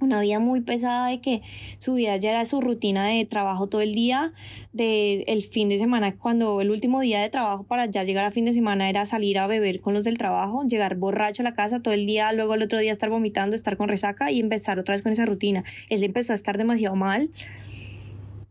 una 0.00 0.20
vida 0.20 0.38
muy 0.38 0.60
pesada 0.60 1.08
de 1.08 1.20
que 1.20 1.42
su 1.78 1.94
vida 1.94 2.16
ya 2.16 2.30
era 2.30 2.44
su 2.44 2.60
rutina 2.60 3.06
de 3.06 3.24
trabajo 3.24 3.66
todo 3.66 3.80
el 3.80 3.94
día, 3.94 4.32
de 4.72 5.24
el 5.26 5.42
fin 5.42 5.68
de 5.68 5.78
semana, 5.78 6.16
cuando 6.16 6.60
el 6.60 6.70
último 6.70 7.00
día 7.00 7.20
de 7.20 7.28
trabajo 7.30 7.64
para 7.64 7.86
ya 7.86 8.04
llegar 8.04 8.24
a 8.24 8.30
fin 8.30 8.44
de 8.44 8.52
semana 8.52 8.88
era 8.88 9.06
salir 9.06 9.38
a 9.38 9.46
beber 9.46 9.80
con 9.80 9.94
los 9.94 10.04
del 10.04 10.18
trabajo, 10.18 10.62
llegar 10.64 10.96
borracho 10.96 11.42
a 11.42 11.44
la 11.44 11.54
casa 11.54 11.82
todo 11.82 11.94
el 11.94 12.06
día, 12.06 12.32
luego 12.32 12.54
el 12.54 12.62
otro 12.62 12.78
día 12.78 12.92
estar 12.92 13.10
vomitando, 13.10 13.56
estar 13.56 13.76
con 13.76 13.88
resaca 13.88 14.30
y 14.30 14.40
empezar 14.40 14.78
otra 14.78 14.94
vez 14.94 15.02
con 15.02 15.12
esa 15.12 15.26
rutina. 15.26 15.64
Él 15.88 16.02
empezó 16.02 16.32
a 16.32 16.36
estar 16.36 16.58
demasiado 16.58 16.96
mal. 16.96 17.30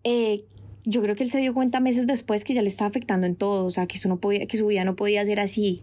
Eh, 0.04 0.44
yo 0.90 1.02
creo 1.02 1.18
que 1.18 1.24
él 1.24 1.30
se 1.30 1.40
dio 1.40 1.54
cuenta 1.54 1.82
meses 1.82 2.08
después 2.08 2.46
que 2.46 2.54
ya 2.54 2.62
le 2.62 2.70
estaba 2.70 2.88
afectando 2.88 3.28
en 3.28 3.36
todo, 3.36 3.66
o 3.66 3.72
sea, 3.72 3.88
que, 3.88 3.98
eso 3.98 4.08
no 4.08 4.18
podía, 4.18 4.46
que 4.46 4.58
su 4.58 4.68
vida 4.68 4.86
no 4.86 4.96
podía 4.96 5.26
ser 5.26 5.42
así. 5.42 5.82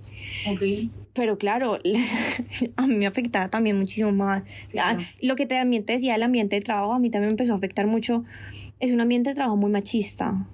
Ok. 0.50 0.90
Pero 1.12 1.36
claro, 1.36 1.78
a 2.76 2.86
mí 2.86 2.96
me 2.96 3.07
afectaba 3.07 3.50
también 3.50 3.78
muchísimo 3.78 4.12
más. 4.12 4.44
Claro. 4.70 5.00
Ah, 5.02 5.07
Lo 5.20 5.36
que 5.36 5.44
también 5.44 5.84
te 5.84 5.92
decía, 5.92 6.14
el 6.14 6.22
ambiente 6.22 6.57
de 6.57 6.62
trabajo, 6.62 6.94
a 6.94 6.98
mí 6.98 7.11
también 7.11 7.28
me 7.28 7.32
empezó 7.34 7.52
a 7.52 7.57
afectar 7.57 7.86
mucho. 7.86 8.24
Es 8.80 8.92
un 8.92 9.00
ambiente 9.02 9.28
de 9.28 9.34
trabajo 9.34 9.59
muy 9.59 9.70
machista. 9.70 10.46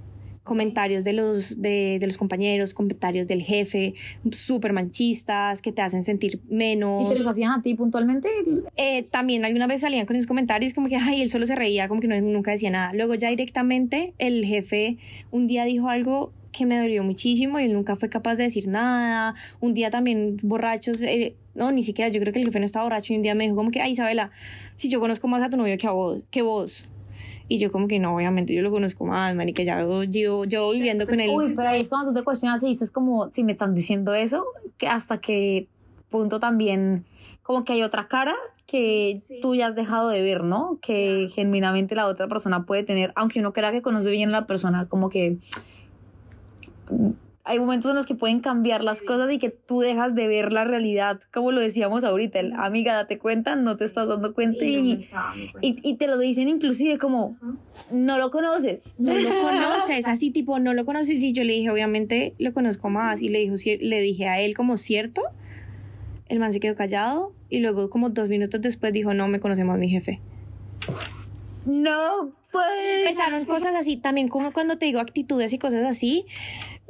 Comentarios 0.50 1.04
de 1.04 1.12
los, 1.12 1.62
de, 1.62 1.98
de 2.00 2.06
los 2.08 2.18
compañeros, 2.18 2.74
comentarios 2.74 3.28
del 3.28 3.40
jefe, 3.40 3.94
súper 4.32 4.72
machistas, 4.72 5.62
que 5.62 5.70
te 5.70 5.80
hacen 5.80 6.02
sentir 6.02 6.40
¿Y 6.50 6.54
menos. 6.56 7.12
te 7.12 7.20
los 7.20 7.28
hacían 7.28 7.52
a 7.52 7.62
ti 7.62 7.74
puntualmente? 7.74 8.28
Eh, 8.76 9.04
también 9.12 9.44
algunas 9.44 9.68
veces 9.68 9.82
salían 9.82 10.06
con 10.06 10.16
esos 10.16 10.26
comentarios 10.26 10.74
como 10.74 10.88
que, 10.88 10.96
ay, 10.96 11.22
él 11.22 11.30
solo 11.30 11.46
se 11.46 11.54
reía, 11.54 11.86
como 11.86 12.00
que 12.00 12.08
no, 12.08 12.20
nunca 12.20 12.50
decía 12.50 12.68
nada. 12.70 12.92
Luego 12.94 13.14
ya 13.14 13.28
directamente 13.28 14.12
el 14.18 14.44
jefe 14.44 14.98
un 15.30 15.46
día 15.46 15.64
dijo 15.66 15.88
algo 15.88 16.32
que 16.50 16.66
me 16.66 16.76
dolió 16.80 17.04
muchísimo 17.04 17.60
y 17.60 17.66
él 17.66 17.72
nunca 17.72 17.94
fue 17.94 18.08
capaz 18.08 18.34
de 18.34 18.42
decir 18.42 18.66
nada. 18.66 19.36
Un 19.60 19.72
día 19.72 19.90
también 19.90 20.36
borrachos, 20.42 21.00
eh, 21.02 21.36
no, 21.54 21.70
ni 21.70 21.84
siquiera, 21.84 22.10
yo 22.10 22.18
creo 22.20 22.32
que 22.32 22.40
el 22.40 22.46
jefe 22.46 22.58
no 22.58 22.66
estaba 22.66 22.86
borracho 22.86 23.12
y 23.12 23.16
un 23.18 23.22
día 23.22 23.36
me 23.36 23.44
dijo 23.44 23.54
como 23.54 23.70
que, 23.70 23.80
ay, 23.80 23.92
Isabela, 23.92 24.32
si 24.74 24.88
yo 24.88 24.98
conozco 24.98 25.28
más 25.28 25.42
a 25.42 25.48
tu 25.48 25.56
novio 25.56 25.78
que 25.78 25.86
a 25.86 25.92
vos, 25.92 26.24
que 26.32 26.42
vos. 26.42 26.89
Y 27.52 27.58
yo 27.58 27.72
como 27.72 27.88
que 27.88 27.98
no, 27.98 28.14
obviamente 28.14 28.54
yo 28.54 28.62
lo 28.62 28.70
conozco 28.70 29.04
más, 29.04 29.34
marica, 29.34 29.64
ya 29.64 29.80
yo, 29.80 30.04
yo, 30.04 30.44
yo 30.44 30.70
viviendo 30.70 31.04
con 31.04 31.18
él. 31.18 31.30
Uy, 31.34 31.52
pero 31.56 31.70
ahí 31.70 31.80
es 31.80 31.88
cuando 31.88 32.12
tú 32.12 32.20
te 32.20 32.22
cuestionas 32.22 32.62
y 32.62 32.68
dices 32.68 32.92
como, 32.92 33.28
si 33.32 33.42
me 33.42 33.50
están 33.50 33.74
diciendo 33.74 34.14
eso, 34.14 34.44
que 34.78 34.86
hasta 34.86 35.18
qué 35.18 35.66
punto 36.10 36.38
también, 36.38 37.04
como 37.42 37.64
que 37.64 37.72
hay 37.72 37.82
otra 37.82 38.06
cara 38.06 38.36
que 38.68 39.18
tú 39.42 39.56
ya 39.56 39.66
has 39.66 39.74
dejado 39.74 40.10
de 40.10 40.22
ver, 40.22 40.44
¿no? 40.44 40.78
Que 40.80 41.26
genuinamente 41.34 41.96
la 41.96 42.06
otra 42.06 42.28
persona 42.28 42.66
puede 42.66 42.84
tener, 42.84 43.12
aunque 43.16 43.40
uno 43.40 43.52
crea 43.52 43.72
que 43.72 43.82
conoce 43.82 44.12
bien 44.12 44.28
a 44.28 44.32
la 44.42 44.46
persona, 44.46 44.86
como 44.88 45.08
que 45.08 45.38
hay 47.50 47.58
momentos 47.58 47.90
en 47.90 47.96
los 47.96 48.06
que 48.06 48.14
pueden 48.14 48.38
cambiar 48.38 48.84
las 48.84 49.02
cosas 49.02 49.32
y 49.32 49.38
que 49.38 49.50
tú 49.50 49.80
dejas 49.80 50.14
de 50.14 50.28
ver 50.28 50.52
la 50.52 50.62
realidad, 50.62 51.20
como 51.32 51.50
lo 51.50 51.60
decíamos 51.60 52.04
ahorita, 52.04 52.38
el, 52.38 52.52
amiga, 52.52 52.94
date 52.94 53.18
cuenta, 53.18 53.56
no 53.56 53.76
te 53.76 53.84
estás 53.84 54.06
dando 54.06 54.34
cuenta 54.34 54.64
y, 54.64 55.08
y, 55.60 55.76
y, 55.82 55.94
te 55.96 56.06
lo 56.06 56.16
dicen 56.16 56.48
inclusive 56.48 56.96
como, 56.96 57.36
no 57.90 58.18
lo 58.18 58.30
conoces. 58.30 58.94
No 59.10 59.14
lo 59.14 59.30
conoces, 59.42 60.06
así 60.06 60.30
tipo, 60.30 60.60
no 60.60 60.74
lo 60.74 60.84
conoces 60.84 61.20
y 61.22 61.32
yo 61.32 61.42
le 61.42 61.54
dije, 61.54 61.70
obviamente 61.70 62.34
lo 62.38 62.52
conozco 62.52 62.88
más 62.88 63.20
y 63.20 63.28
le, 63.28 63.40
dijo, 63.40 63.56
le 63.80 64.00
dije 64.00 64.28
a 64.28 64.40
él 64.40 64.54
como 64.54 64.76
cierto, 64.76 65.22
el 66.28 66.38
man 66.38 66.52
se 66.52 66.60
quedó 66.60 66.76
callado 66.76 67.32
y 67.48 67.58
luego 67.58 67.90
como 67.90 68.10
dos 68.10 68.28
minutos 68.28 68.60
después 68.60 68.92
dijo, 68.92 69.12
no, 69.12 69.26
me 69.26 69.40
conocemos 69.40 69.76
mi 69.76 69.88
jefe. 69.88 70.20
No, 71.66 72.32
pues... 72.52 72.64
Empezaron 73.00 73.44
cosas 73.44 73.74
así, 73.74 73.96
también 73.96 74.28
como 74.28 74.52
cuando 74.52 74.78
te 74.78 74.86
digo 74.86 75.00
actitudes 75.00 75.52
y 75.52 75.58
cosas 75.58 75.84
así, 75.84 76.26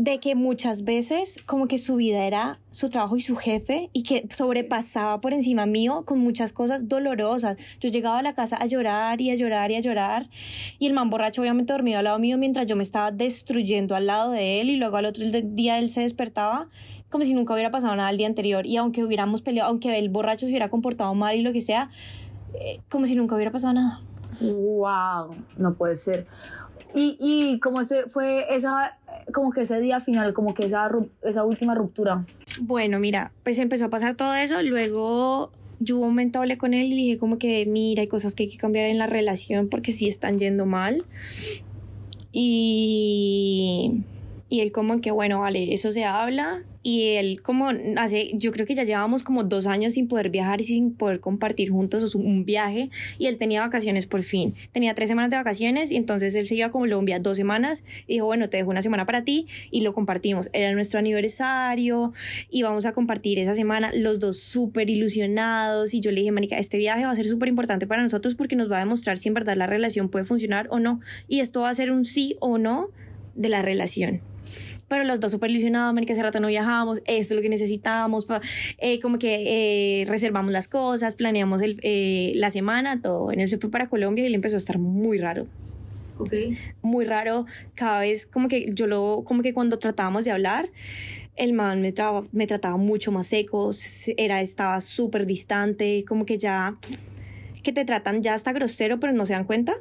de 0.01 0.18
que 0.18 0.34
muchas 0.34 0.82
veces 0.84 1.36
como 1.44 1.68
que 1.68 1.76
su 1.76 1.96
vida 1.96 2.24
era 2.24 2.59
su 2.70 2.88
trabajo 2.88 3.18
y 3.18 3.20
su 3.20 3.36
jefe 3.36 3.90
y 3.92 4.03
que 4.03 4.26
sobrepasaba 4.30 5.20
por 5.20 5.34
encima 5.34 5.66
mío 5.66 6.05
con 6.07 6.20
muchas 6.20 6.55
cosas 6.55 6.88
dolorosas. 6.88 7.59
Yo 7.80 7.90
llegaba 7.90 8.20
a 8.20 8.22
la 8.22 8.34
casa 8.34 8.57
a 8.57 8.64
llorar 8.64 9.20
y 9.20 9.30
a 9.30 9.34
llorar 9.34 9.70
y 9.70 9.74
a 9.74 9.80
llorar 9.80 10.30
y 10.78 10.86
el 10.86 10.94
man 10.94 11.11
borracho 11.11 11.42
obviamente 11.42 11.74
dormido 11.74 11.98
al 11.98 12.05
lado 12.05 12.18
mío 12.18 12.38
mientras 12.38 12.66
yo 12.66 12.76
me 12.76 12.82
estaba 12.82 13.12
destruyendo 13.12 13.94
al 13.94 14.07
lado 14.07 14.30
de 14.30 14.62
él 14.62 14.70
y 14.70 14.76
luego 14.76 14.96
al 14.96 15.05
otro 15.05 15.22
día 15.22 15.78
él 15.78 15.90
se 15.90 16.01
despertaba 16.01 16.70
como 17.11 17.22
si 17.22 17.34
nunca 17.34 17.53
hubiera 17.53 17.70
pasado 17.70 17.94
nada 17.94 18.09
el 18.09 18.16
día 18.16 18.26
anterior 18.26 18.64
y 18.64 18.78
aunque 18.78 19.05
hubiéramos 19.05 19.42
peleado, 19.42 19.68
aunque 19.68 19.98
el 19.98 20.09
borracho 20.09 20.46
se 20.46 20.53
hubiera 20.53 20.70
comportado 20.70 21.12
mal 21.14 21.36
y 21.36 21.42
lo 21.42 21.53
que 21.53 21.61
sea, 21.61 21.90
eh, 22.55 22.80
como 22.88 23.05
si 23.05 23.16
nunca 23.16 23.34
hubiera 23.34 23.51
pasado 23.51 23.74
nada. 23.74 24.01
Wow, 24.40 25.36
no 25.59 25.74
puede 25.74 25.98
ser. 25.98 26.26
Y, 26.95 27.16
y 27.20 27.61
como 27.61 27.84
se 27.84 28.05
fue 28.07 28.55
esa, 28.55 28.99
como 29.32 29.53
que 29.53 29.62
ese 29.62 29.80
día 29.80 30.01
final, 30.01 30.34
como 30.34 30.55
que 30.55 30.66
esa, 30.66 30.91
esa 31.22 31.45
última 31.45 31.74
ruptura. 31.74 32.24
Bueno, 32.61 32.99
mira, 32.99 33.32
pues 33.45 33.59
empezó 33.59 33.86
a 33.86 33.91
pasar 33.91 34.16
todo 34.16 34.34
eso, 34.34 34.62
luego 34.62 35.53
yo 35.78 35.97
un 35.97 36.09
momento 36.09 36.41
hablé 36.41 36.59
con 36.59 36.74
él 36.74 36.93
y 36.93 36.97
dije 36.97 37.18
como 37.18 37.38
que 37.38 37.64
mira, 37.66 38.03
hay 38.03 38.09
cosas 38.09 38.34
que 38.34 38.45
hay 38.45 38.49
que 38.51 38.59
cambiar 38.59 38.86
en 38.86 38.99
la 38.99 39.07
relación 39.07 39.68
porque 39.68 39.93
sí 39.93 40.09
están 40.09 40.38
yendo 40.38 40.66
mal. 40.66 41.05
Y, 42.32 44.05
y 44.49 44.61
él 44.61 44.72
como 44.72 45.01
que 45.01 45.11
bueno, 45.11 45.41
vale, 45.41 45.72
eso 45.72 45.93
se 45.93 46.05
habla 46.05 46.62
y 46.83 47.12
él 47.16 47.43
como 47.43 47.68
hace, 47.97 48.31
yo 48.35 48.53
creo 48.53 48.66
que 48.66 48.74
ya 48.74 48.85
llevábamos 48.85 49.22
como 49.22 49.45
dos 49.45 49.66
años 49.66 49.95
sin 49.95 50.09
poder 50.09 50.31
viajar 50.31 50.61
y 50.61 50.64
sin 50.64 50.95
poder 50.95 51.20
compartir 51.20 51.70
juntos 51.70 52.14
un 52.14 52.45
viaje 52.45 52.91
y 53.18 53.26
él 53.26 53.37
tenía 53.37 53.61
vacaciones 53.61 54.07
por 54.07 54.22
fin, 54.22 54.55
tenía 54.72 54.95
tres 54.95 55.09
semanas 55.09 55.31
de 55.31 55.37
vacaciones 55.37 55.91
y 55.91 55.97
entonces 55.97 56.35
él 56.35 56.47
se 56.47 56.55
iba 56.55 56.66
a 56.66 56.70
Colombia 56.70 57.18
dos 57.18 57.37
semanas 57.37 57.85
y 58.07 58.14
dijo, 58.14 58.26
bueno, 58.26 58.49
te 58.49 58.57
dejo 58.57 58.70
una 58.70 58.83
semana 58.83 59.07
para 59.07 59.24
ti 59.24 59.47
y 59.70 59.83
lo 59.83 59.93
compartimos, 59.93 60.49
era 60.53 60.72
nuestro 60.72 60.99
aniversario 60.99 62.12
y 62.51 62.62
vamos 62.62 62.87
a 62.87 62.93
compartir 62.93 63.39
esa 63.39 63.55
semana, 63.55 63.91
los 63.95 64.20
dos 64.20 64.41
súper 64.41 64.91
ilusionados 64.91 65.95
y 65.95 66.01
yo 66.01 66.11
le 66.11 66.20
dije, 66.20 66.33
Manica, 66.33 66.59
este 66.59 66.78
viaje 66.78 67.05
va 67.05 67.11
a 67.11 67.16
ser 67.16 67.26
súper 67.26 67.49
importante 67.49 67.87
para 67.87 68.03
nosotros 68.03 68.35
porque 68.35 68.57
nos 68.57 68.70
va 68.70 68.76
a 68.76 68.81
demostrar 68.81 69.18
si 69.18 69.28
en 69.28 69.35
verdad 69.35 69.57
la 69.57 69.66
relación 69.66 70.09
puede 70.09 70.24
funcionar 70.24 70.66
o 70.70 70.81
no 70.81 71.01
y 71.28 71.41
esto 71.41 71.61
va 71.61 71.70
a 71.70 71.74
ser 71.74 71.91
un 71.91 72.05
sí 72.05 72.37
o 72.41 72.59
no 72.59 72.89
de 73.35 73.49
la 73.49 73.62
relación 73.62 74.20
pero 74.91 75.05
los 75.05 75.20
dos 75.20 75.30
súper 75.30 75.51
ilusionados, 75.51 75.95
que 76.05 76.12
hace 76.12 76.22
rato 76.22 76.41
no 76.41 76.49
viajábamos, 76.49 76.99
esto 77.07 77.34
es 77.34 77.36
lo 77.36 77.43
que 77.43 77.49
necesitábamos, 77.49 78.26
eh, 78.78 78.99
como 78.99 79.20
que 79.20 80.01
eh, 80.03 80.05
reservamos 80.07 80.51
las 80.51 80.66
cosas, 80.66 81.14
planeamos 81.14 81.62
el, 81.62 81.78
eh, 81.82 82.32
la 82.34 82.51
semana, 82.51 83.01
todo. 83.01 83.30
En 83.30 83.38
él 83.38 83.47
se 83.47 83.57
fue 83.59 83.70
para 83.70 83.88
Colombia 83.88 84.26
y 84.26 84.28
le 84.28 84.34
empezó 84.34 84.57
a 84.57 84.59
estar 84.59 84.78
muy 84.78 85.18
raro. 85.18 85.47
Okay. 86.18 86.59
Muy 86.82 87.05
raro, 87.05 87.47
cada 87.74 88.01
vez 88.01 88.26
como 88.26 88.49
que 88.49 88.72
yo 88.74 88.88
lo, 88.88 89.22
como 89.24 89.43
que 89.43 89.55
cuando 89.55 89.78
tratábamos 89.78 90.24
de 90.24 90.32
hablar, 90.32 90.68
el 91.36 91.53
man 91.53 91.80
me, 91.80 91.95
me 92.32 92.49
trataba 92.49 92.76
mucho 92.76 93.12
más 93.12 93.28
seco, 93.28 93.70
era, 94.16 94.41
estaba 94.43 94.80
súper 94.80 95.24
distante, 95.24 96.05
como 96.05 96.26
que 96.26 96.36
ya, 96.36 96.76
que 97.62 97.72
te 97.72 97.84
tratan 97.84 98.24
ya 98.24 98.34
hasta 98.34 98.53
grosero, 98.53 98.99
pero 98.99 99.12
no 99.12 99.24
se 99.24 99.34
dan 99.34 99.45
cuenta. 99.45 99.76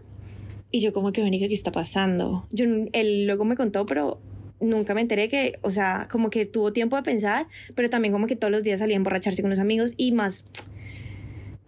Y 0.69 0.81
yo 0.81 0.93
como 0.93 1.11
que, 1.11 1.21
Verónica, 1.21 1.47
¿qué 1.47 1.55
está 1.55 1.71
pasando? 1.71 2.45
Yo, 2.51 2.65
él 2.93 3.25
luego 3.25 3.43
me 3.43 3.55
contó, 3.55 3.87
pero 3.87 4.19
nunca 4.59 4.93
me 4.93 5.01
enteré 5.01 5.29
que, 5.29 5.59
o 5.61 5.69
sea, 5.69 6.07
como 6.11 6.29
que 6.29 6.45
tuvo 6.45 6.73
tiempo 6.73 6.95
de 6.95 7.03
pensar, 7.03 7.47
pero 7.75 7.89
también 7.89 8.13
como 8.13 8.27
que 8.27 8.35
todos 8.35 8.51
los 8.51 8.63
días 8.63 8.79
salía 8.79 8.95
a 8.95 8.97
emborracharse 8.97 9.41
con 9.41 9.49
los 9.49 9.59
amigos 9.59 9.93
y 9.97 10.11
más 10.11 10.45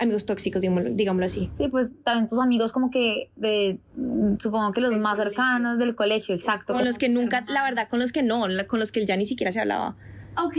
amigos 0.02 0.26
tóxicos, 0.26 0.62
digámoslo, 0.62 1.26
así. 1.26 1.52
Sí, 1.54 1.68
pues 1.68 1.92
también 2.04 2.28
tus 2.28 2.40
amigos 2.40 2.72
como 2.72 2.90
que 2.90 3.30
de, 3.36 3.78
supongo 4.40 4.74
que 4.74 4.82
los 4.82 4.98
más 4.98 5.18
cercanos 5.18 5.78
del 5.78 5.96
colegio, 5.96 6.34
exacto. 6.34 6.74
Con 6.74 6.86
los 6.86 6.98
que 6.98 7.08
nunca, 7.08 7.46
la 7.48 7.64
verdad, 7.64 7.88
con 7.88 8.00
los 8.00 8.12
que 8.12 8.24
no, 8.24 8.46
con 8.68 8.80
los 8.80 8.92
que 8.92 9.00
él 9.00 9.06
ya 9.06 9.16
ni 9.16 9.26
siquiera 9.26 9.52
se 9.52 9.60
hablaba. 9.60 9.96
Ok. 10.38 10.58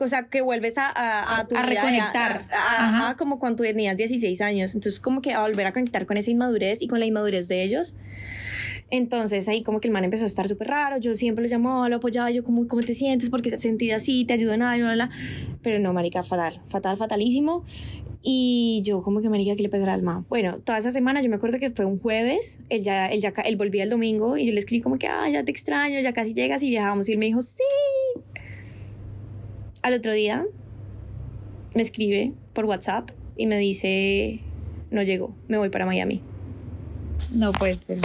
O 0.00 0.06
sea, 0.06 0.28
que 0.28 0.42
vuelves 0.42 0.76
a, 0.78 0.86
a, 0.90 1.40
a, 1.40 1.48
tu 1.48 1.56
a 1.56 1.62
reconectar. 1.62 2.46
ajá, 2.52 3.16
como 3.16 3.38
cuando 3.38 3.64
tenías 3.64 3.96
16 3.96 4.40
años. 4.42 4.74
Entonces, 4.74 5.00
como 5.00 5.22
que 5.22 5.32
a 5.32 5.40
volver 5.40 5.66
a 5.66 5.72
conectar 5.72 6.06
con 6.06 6.16
esa 6.16 6.30
inmadurez 6.30 6.82
y 6.82 6.88
con 6.88 7.00
la 7.00 7.06
inmadurez 7.06 7.48
de 7.48 7.62
ellos. 7.62 7.96
Entonces 8.96 9.48
ahí 9.48 9.64
como 9.64 9.80
que 9.80 9.88
el 9.88 9.92
man 9.92 10.04
empezó 10.04 10.22
a 10.22 10.28
estar 10.28 10.46
súper 10.46 10.68
raro, 10.68 10.98
yo 10.98 11.14
siempre 11.14 11.42
lo 11.42 11.50
llamaba, 11.50 11.88
lo 11.88 11.96
apoyaba, 11.96 12.30
yo 12.30 12.44
como, 12.44 12.68
¿cómo 12.68 12.80
te 12.80 12.94
sientes? 12.94 13.28
Porque 13.28 13.50
te 13.50 13.58
sentí 13.58 13.90
así, 13.90 14.24
te 14.24 14.34
ayudo 14.34 14.52
en 14.52 14.62
algo. 14.62 14.86
Pero 15.62 15.80
no, 15.80 15.92
marica, 15.92 16.22
fatal, 16.22 16.60
fatal, 16.68 16.96
fatalísimo. 16.96 17.64
Y 18.22 18.82
yo 18.84 19.02
como 19.02 19.20
que, 19.20 19.28
marica, 19.28 19.56
¿qué 19.56 19.64
le 19.64 19.68
pasa 19.68 19.82
al 19.82 19.90
alma? 19.90 20.24
Bueno, 20.28 20.58
toda 20.58 20.78
esa 20.78 20.92
semana 20.92 21.20
yo 21.22 21.28
me 21.28 21.34
acuerdo 21.34 21.58
que 21.58 21.72
fue 21.72 21.84
un 21.84 21.98
jueves, 21.98 22.60
él 22.68 22.84
ya, 22.84 23.08
él 23.08 23.20
ya, 23.20 23.30
él 23.44 23.56
volvía 23.56 23.82
el 23.82 23.90
domingo 23.90 24.36
y 24.36 24.46
yo 24.46 24.52
le 24.52 24.60
escribí 24.60 24.80
como 24.80 24.96
que, 24.96 25.08
ah, 25.08 25.28
ya 25.28 25.44
te 25.44 25.50
extraño, 25.50 25.98
ya 25.98 26.12
casi 26.12 26.32
llegas 26.32 26.62
y 26.62 26.68
viajamos. 26.68 27.08
Y 27.08 27.12
él 27.14 27.18
me 27.18 27.26
dijo, 27.26 27.42
sí. 27.42 27.64
Al 29.82 29.94
otro 29.94 30.12
día 30.12 30.46
me 31.74 31.82
escribe 31.82 32.32
por 32.52 32.64
WhatsApp 32.66 33.10
y 33.36 33.46
me 33.46 33.58
dice, 33.58 34.38
no 34.92 35.02
llego, 35.02 35.34
me 35.48 35.58
voy 35.58 35.70
para 35.70 35.84
Miami. 35.84 36.20
No 37.32 37.50
puede 37.50 37.74
ser. 37.74 37.98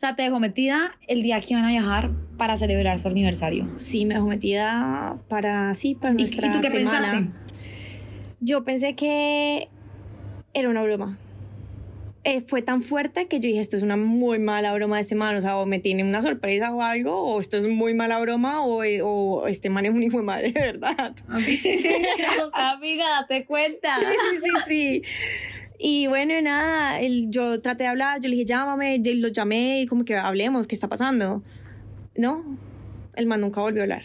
O 0.00 0.06
sea, 0.06 0.16
te 0.16 0.22
dejó 0.22 0.40
metida 0.40 0.96
el 1.08 1.22
día 1.22 1.38
que 1.42 1.52
iban 1.52 1.66
a 1.66 1.68
viajar 1.68 2.10
para 2.38 2.56
celebrar 2.56 2.98
su 2.98 3.08
aniversario. 3.08 3.68
Sí, 3.76 4.06
me 4.06 4.14
dejó 4.14 4.28
metida 4.28 5.18
para, 5.28 5.74
sí, 5.74 5.94
para 5.94 6.14
nuestra 6.14 6.46
¿Y, 6.46 6.52
tú 6.52 6.60
qué 6.62 6.70
pensaste? 6.70 7.28
Yo 8.40 8.64
pensé 8.64 8.94
que 8.94 9.68
era 10.54 10.70
una 10.70 10.82
broma. 10.82 11.18
Eh, 12.24 12.40
fue 12.40 12.62
tan 12.62 12.80
fuerte 12.80 13.28
que 13.28 13.40
yo 13.40 13.48
dije, 13.48 13.60
esto 13.60 13.76
es 13.76 13.82
una 13.82 13.98
muy 13.98 14.38
mala 14.38 14.72
broma 14.72 14.96
de 14.96 15.02
este 15.02 15.16
man, 15.16 15.36
o 15.36 15.42
sea, 15.42 15.58
o 15.58 15.66
me 15.66 15.78
tiene 15.80 16.02
una 16.02 16.22
sorpresa 16.22 16.72
o 16.74 16.80
algo, 16.80 17.22
o 17.22 17.38
esto 17.38 17.58
es 17.58 17.66
muy 17.66 17.92
mala 17.92 18.18
broma, 18.20 18.62
o, 18.64 18.82
o 19.04 19.46
este 19.48 19.68
man 19.68 19.84
es 19.84 19.90
un 19.90 20.02
hijo 20.02 20.16
de 20.16 20.22
madre, 20.22 20.52
de 20.52 20.60
verdad. 20.62 21.14
Amiga, 22.54 23.04
date 23.20 23.44
cuenta. 23.44 23.98
Sí, 24.00 24.06
sí, 24.06 24.38
sí, 24.42 24.50
sí. 24.66 25.02
Y 25.82 26.08
bueno, 26.08 26.34
nada, 26.42 27.00
el, 27.00 27.30
yo 27.30 27.62
traté 27.62 27.84
de 27.84 27.88
hablar, 27.88 28.20
yo 28.20 28.28
le 28.28 28.36
dije, 28.36 28.44
llámame, 28.44 29.00
lo 29.02 29.28
llamé 29.28 29.80
y 29.80 29.86
como 29.86 30.04
que 30.04 30.14
hablemos, 30.14 30.66
¿qué 30.66 30.74
está 30.74 30.88
pasando? 30.88 31.42
No, 32.18 32.58
el 33.16 33.24
man 33.24 33.40
nunca 33.40 33.62
volvió 33.62 33.80
a 33.80 33.84
hablar. 33.84 34.02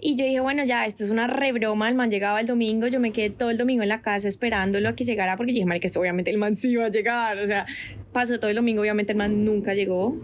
Y 0.00 0.16
yo 0.16 0.24
dije, 0.24 0.40
bueno, 0.40 0.64
ya, 0.64 0.86
esto 0.86 1.04
es 1.04 1.10
una 1.10 1.26
rebroma, 1.26 1.86
el 1.90 1.96
man 1.96 2.10
llegaba 2.10 2.40
el 2.40 2.46
domingo, 2.46 2.86
yo 2.86 2.98
me 2.98 3.12
quedé 3.12 3.28
todo 3.28 3.50
el 3.50 3.58
domingo 3.58 3.82
en 3.82 3.90
la 3.90 4.00
casa 4.00 4.26
esperándolo 4.26 4.88
a 4.88 4.96
que 4.96 5.04
llegara, 5.04 5.36
porque 5.36 5.52
yo 5.52 5.62
dije, 5.62 5.80
que 5.80 5.86
esto 5.86 6.00
obviamente 6.00 6.30
el 6.30 6.38
man 6.38 6.56
sí 6.56 6.70
iba 6.70 6.86
a 6.86 6.90
llegar, 6.90 7.36
o 7.36 7.46
sea, 7.46 7.66
pasó 8.14 8.40
todo 8.40 8.48
el 8.48 8.56
domingo, 8.56 8.80
obviamente 8.80 9.12
el 9.12 9.18
man 9.18 9.44
nunca 9.44 9.74
llegó. 9.74 10.16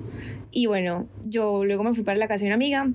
Y 0.51 0.67
bueno, 0.69 1.07
yo 1.27 1.67
luego 1.67 1.85
me 1.85 1.93
fui 1.93 2.03
para 2.03 2.19
la 2.19 2.29
casa 2.29 2.41
de 2.41 2.47
una 2.47 2.55
amiga, 2.55 2.91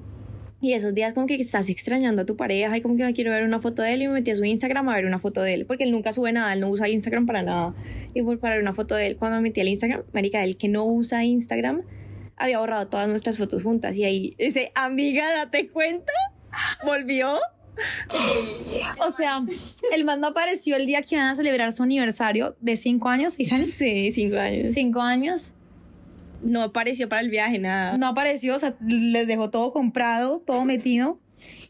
y 0.63 0.73
esos 0.73 0.93
días 0.93 1.13
como 1.13 1.27
que 1.27 1.35
estás 1.35 1.67
extrañando 1.67 2.21
a 2.21 2.25
tu 2.25 2.37
pareja 2.37 2.77
y 2.77 2.81
como 2.81 2.95
que 2.95 3.03
me 3.03 3.13
quiero 3.13 3.31
ver 3.31 3.43
una 3.43 3.59
foto 3.59 3.81
de 3.81 3.93
él 3.93 4.03
y 4.03 4.07
me 4.07 4.13
metí 4.13 4.31
a 4.31 4.35
su 4.35 4.45
Instagram 4.45 4.87
a 4.87 4.95
ver 4.95 5.05
una 5.05 5.19
foto 5.19 5.41
de 5.41 5.53
él, 5.53 5.65
porque 5.65 5.83
él 5.83 5.91
nunca 5.91 6.13
sube 6.13 6.31
nada, 6.31 6.53
él 6.53 6.61
no 6.61 6.69
usa 6.69 6.87
Instagram 6.87 7.25
para 7.25 7.43
nada. 7.43 7.75
Y 8.13 8.21
por 8.21 8.39
para 8.39 8.55
ver 8.55 8.63
una 8.63 8.73
foto 8.73 8.95
de 8.95 9.07
él, 9.07 9.17
cuando 9.17 9.35
me 9.35 9.41
metí 9.41 9.59
al 9.59 9.67
Instagram, 9.67 10.03
marica, 10.13 10.41
él 10.41 10.55
que 10.55 10.69
no 10.69 10.85
usa 10.85 11.25
Instagram, 11.25 11.81
había 12.37 12.59
borrado 12.59 12.87
todas 12.87 13.09
nuestras 13.09 13.37
fotos 13.37 13.61
juntas 13.61 13.97
y 13.97 14.05
ahí 14.05 14.35
ese 14.37 14.71
amiga, 14.73 15.29
date 15.35 15.67
cuenta, 15.67 16.13
volvió. 16.85 17.39
o 19.05 19.11
sea, 19.11 19.43
el 19.93 20.05
man 20.05 20.21
no 20.21 20.27
apareció 20.27 20.77
el 20.77 20.85
día 20.85 21.01
que 21.01 21.15
iban 21.15 21.27
a 21.27 21.35
celebrar 21.35 21.73
su 21.73 21.83
aniversario 21.83 22.55
de 22.61 22.77
cinco 22.77 23.09
años, 23.09 23.33
¿seis 23.33 23.51
años? 23.51 23.67
Sí, 23.67 24.13
cinco 24.13 24.37
años. 24.37 24.73
Cinco 24.73 25.01
años 25.01 25.51
no 26.43 26.61
apareció 26.61 27.09
para 27.09 27.21
el 27.21 27.29
viaje, 27.29 27.59
nada. 27.59 27.97
No 27.97 28.07
apareció, 28.07 28.55
o 28.55 28.59
sea, 28.59 28.75
les 28.81 29.27
dejó 29.27 29.49
todo 29.49 29.71
comprado, 29.71 30.41
todo 30.45 30.65
metido. 30.65 31.19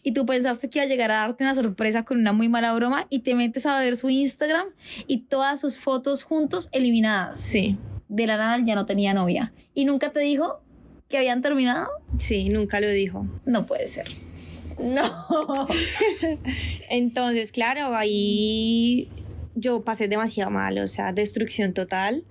Y 0.03 0.11
tú 0.11 0.25
pensaste 0.25 0.69
que 0.69 0.79
iba 0.79 0.85
a 0.85 0.89
llegar 0.89 1.11
a 1.11 1.17
darte 1.17 1.43
una 1.43 1.55
sorpresa 1.55 2.03
con 2.03 2.19
una 2.19 2.33
muy 2.33 2.49
mala 2.49 2.73
broma 2.73 3.07
y 3.09 3.19
te 3.19 3.33
metes 3.35 3.65
a 3.65 3.79
ver 3.79 3.97
su 3.97 4.09
Instagram 4.09 4.67
y 5.07 5.21
todas 5.21 5.61
sus 5.61 5.77
fotos 5.77 6.23
juntos 6.23 6.69
eliminadas. 6.73 7.39
Sí. 7.39 7.77
De 8.09 8.27
la 8.27 8.37
nada 8.37 8.59
ya 8.63 8.75
no 8.75 8.85
tenía 8.85 9.13
novia. 9.13 9.53
¿Y 9.73 9.85
nunca 9.85 10.11
te 10.11 10.19
dijo 10.19 10.61
que 11.09 11.17
habían 11.17 11.41
terminado? 11.41 11.87
Sí, 12.17 12.49
nunca 12.49 12.79
lo 12.81 12.89
dijo. 12.89 13.25
No 13.45 13.65
puede 13.65 13.87
ser. 13.87 14.07
No. 14.79 15.67
Entonces, 16.89 17.51
claro, 17.51 17.95
ahí 17.95 19.09
yo 19.55 19.83
pasé 19.83 20.07
demasiado 20.07 20.51
mal, 20.51 20.77
o 20.79 20.87
sea, 20.87 21.13
destrucción 21.13 21.73
total. 21.73 22.23